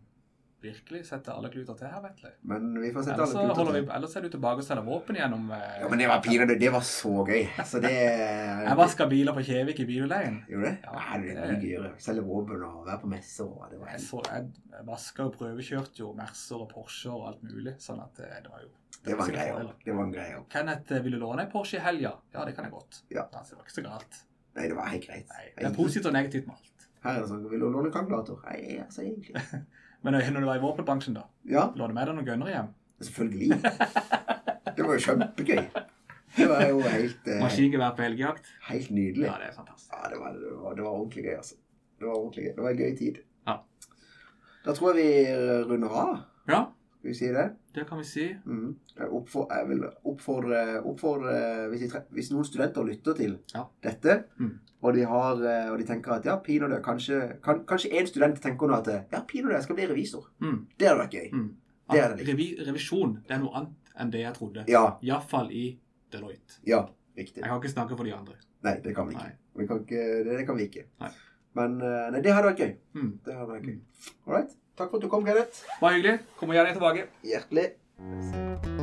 virkelig 0.61 1.03
sette 1.05 1.29
alle 1.33 1.49
kluter 1.53 1.75
til 1.77 1.87
her, 1.91 1.99
Vetle. 2.01 2.31
Men 2.49 2.69
vi 2.81 2.89
får 2.95 3.03
sette 3.05 3.15
Ellers, 3.17 3.33
alle 3.35 3.53
kluter 3.53 3.59
kluter 3.61 3.75
vi, 3.75 3.81
til. 3.85 3.91
ellers 3.97 4.15
er 4.17 4.23
du 4.25 4.29
tilbake 4.33 4.63
og 4.63 4.67
selger 4.67 4.85
våpen 4.87 5.19
gjennom 5.19 5.51
eh, 5.53 5.65
Ja, 5.83 5.89
men 5.91 6.01
det 6.01 6.07
var 6.09 6.23
pinadø 6.25 6.55
Det 6.63 6.71
var 6.73 6.85
så 6.87 7.11
gøy. 7.27 7.43
Så 7.71 7.81
det 7.83 7.91
Jeg 7.93 8.77
vaska 8.79 9.07
biler 9.11 9.37
på 9.37 9.43
Kjevik 9.47 9.79
i 9.83 9.87
bilutleien. 9.89 10.39
Gjorde 10.49 10.63
du 10.63 10.69
det? 10.69 10.73
Ja, 10.87 10.95
Ja, 10.97 11.19
det 11.21 11.35
er 11.35 11.53
mye 11.53 11.61
gøyere. 11.61 11.91
Selge 12.07 12.25
våpen 12.25 12.65
og 12.67 12.81
være 12.87 12.99
på 13.03 13.11
messer 13.13 13.53
det 13.71 13.79
var 13.81 13.93
Jeg, 13.93 14.03
så, 14.07 14.21
jeg 14.31 14.85
vaska 14.87 15.27
og 15.29 15.37
prøvekjørte 15.37 16.01
jo 16.03 16.11
Mercer 16.17 16.63
og 16.65 16.69
Porscher 16.73 17.13
og 17.15 17.27
alt 17.31 17.43
mulig, 17.45 17.75
sånn 17.83 18.01
at 18.03 18.19
eh, 18.25 18.37
det 18.43 18.51
var 18.53 18.65
jo 18.65 18.71
Det 19.05 19.17
var 19.17 19.27
en 19.29 19.35
greie 19.37 19.53
fordeler. 19.53 19.75
Det 19.85 19.93
var 19.95 20.03
en 20.09 20.15
greie 20.17 20.37
òg. 20.39 20.47
Kenneth, 20.51 20.93
eh, 20.97 21.03
vil 21.05 21.17
du 21.17 21.21
låne 21.21 21.45
en 21.45 21.51
Porsche 21.53 21.77
i 21.77 21.83
helga? 21.85 22.15
Ja, 22.33 22.45
det 22.49 22.55
kan 22.57 22.65
jeg 22.67 22.73
godt. 22.73 23.03
Ja. 23.13 23.27
Altså, 23.31 23.53
det 23.53 23.61
var 23.61 23.69
ikke 23.69 23.77
så 23.77 23.85
galt. 23.85 24.23
Nei, 24.57 24.67
det 24.71 24.75
var 24.75 24.89
helt 24.89 25.05
greit. 25.05 25.27
Nei, 25.37 25.45
det 25.57 25.67
er 25.69 25.75
positivt 25.77 26.09
og 26.09 26.15
negativt 26.17 26.47
med 26.49 26.57
alt. 26.57 26.87
Her 27.03 27.13
er 27.13 27.21
det 27.21 27.29
sånn 27.29 27.43
Vil 27.51 27.61
du 27.61 27.67
låne 27.69 27.91
kalkulator? 27.93 28.39
Nei, 28.49 28.79
altså 28.83 29.03
egentlig. 29.05 29.37
Men 30.03 30.13
når 30.13 30.39
du 30.43 30.45
var 30.47 30.55
i 30.59 30.63
våpenbransjen, 30.63 31.13
da? 31.17 31.23
Ja, 31.49 31.67
Lå 31.75 31.87
det 31.87 31.95
med 31.97 32.07
deg 32.07 32.15
noen 32.17 32.27
gønnere 32.27 32.53
hjem? 32.53 32.73
selvfølgelig. 33.01 33.57
Det 34.77 34.85
var 34.85 34.93
jo 34.93 35.01
kjempegøy. 35.05 35.63
Det 36.37 36.45
var 36.49 36.63
jo 36.69 36.79
helt, 36.81 37.27
eh, 37.27 37.39
Maskingevær 37.41 37.95
på 37.97 38.03
helgejakt? 38.05 38.45
helt 38.69 38.89
nydelig. 38.93 39.25
Ja, 39.25 39.35
det 39.41 39.47
er 39.51 39.55
fantastisk. 39.57 39.93
Ja, 39.93 40.09
det 40.11 40.19
var, 40.21 40.33
det, 40.37 40.51
var, 40.61 40.73
det 40.77 40.83
var 40.85 40.91
ordentlig 40.91 41.23
gøy, 41.25 41.35
altså. 41.37 41.55
Det 41.99 42.07
var 42.07 42.15
ordentlig 42.17 42.43
gøy. 42.45 42.51
Det 42.55 42.63
var 42.63 42.69
en 42.69 42.77
gøy 42.83 42.97
tid. 42.97 43.15
Ja. 43.47 43.55
Da 44.65 44.73
tror 44.77 44.93
jeg 44.93 45.05
vi 45.05 45.35
runder 45.71 45.89
av. 46.01 46.11
Ja, 46.49 46.59
Skal 47.07 47.13
vi 47.13 47.19
si 47.19 47.27
det? 47.31 47.43
det 47.73 47.83
kan 47.87 47.97
vi 48.01 48.03
si. 48.03 48.23
Mm. 48.45 48.75
Jeg, 48.97 49.07
oppfor, 49.15 49.45
jeg 49.55 49.67
vil 49.69 49.83
oppfordre, 50.11 50.63
oppfordre 50.83 51.35
hvis, 51.71 51.85
tre, 51.91 52.01
hvis 52.11 52.31
noen 52.33 52.43
studenter 52.43 52.83
lytter 52.83 53.13
til 53.15 53.37
Ja. 53.53 53.63
dette, 53.83 54.23
Mm. 54.39 54.59
og, 54.81 54.93
de 54.93 55.05
har, 55.05 55.35
eh, 55.41 55.71
og 55.71 55.77
de 55.79 55.85
tenker 55.85 56.11
at 56.11 56.25
ja, 56.25 56.35
pinadø 56.43 56.81
Kanskje, 56.83 57.39
kan, 57.41 57.63
kanskje 57.65 57.93
en 57.93 58.07
student 58.07 58.41
tenker 58.41 58.67
nå 58.67 58.73
at 58.81 58.87
ja, 59.11 59.21
pinadø, 59.21 59.53
jeg 59.55 59.63
skal 59.63 59.75
bli 59.75 59.87
revisor. 59.87 60.27
Mm. 60.41 60.67
Det 60.77 60.87
hadde 60.89 60.99
vært 60.99 61.13
gøy. 61.15 61.31
Mm. 61.31 61.47
Det 61.91 62.01
det 62.03 62.17
litt. 62.17 62.27
Revi 62.27 62.49
revisjon 62.67 63.15
det 63.23 63.31
er 63.37 63.39
noe 63.39 63.55
annet 63.55 63.93
enn 63.97 64.11
det 64.11 64.19
jeg 64.25 64.33
trodde. 64.33 64.65
Ja. 64.67 64.97
Iallfall 65.01 65.49
i 65.51 65.79
Deloitte. 66.11 66.59
Ja. 66.65 66.83
Riktig. 67.17 67.39
Jeg 67.41 67.47
kan 67.49 67.61
ikke 67.61 67.71
snakke 67.71 67.95
for 67.95 68.03
de 68.03 68.11
andre. 68.13 68.35
Nei, 68.63 68.79
det 68.83 68.93
kan 68.95 69.07
vi 69.07 69.15
ikke. 69.15 69.31
Vi 69.55 69.67
kan 69.67 69.79
ikke 69.79 70.03
det, 70.25 70.37
det 70.41 70.45
kan 70.45 70.57
vi 70.57 70.67
ikke. 70.67 70.83
Nei. 70.99 71.11
Men 71.55 71.79
eh, 71.81 72.11
nei, 72.11 72.19
det 72.21 72.33
hadde 72.33 72.51
vært 72.51 72.59
gøy. 72.59 72.75
Mm. 72.99 73.19
Det 73.25 73.33
hadde 73.33 73.53
vært 73.53 73.63
gøy. 73.71 73.79
All 74.27 74.33
right. 74.35 74.57
Takk 74.77 74.91
for 74.91 74.97
at 74.97 75.03
du 75.03 75.09
kom, 75.09 75.25
Kenneth. 75.25 75.65
Bare 75.81 75.93
hyggelig. 75.97 76.19
Kommer 76.39 76.53
gjerne 76.53 76.73
tilbake. 76.77 77.07
Hjertelig. 77.25 78.76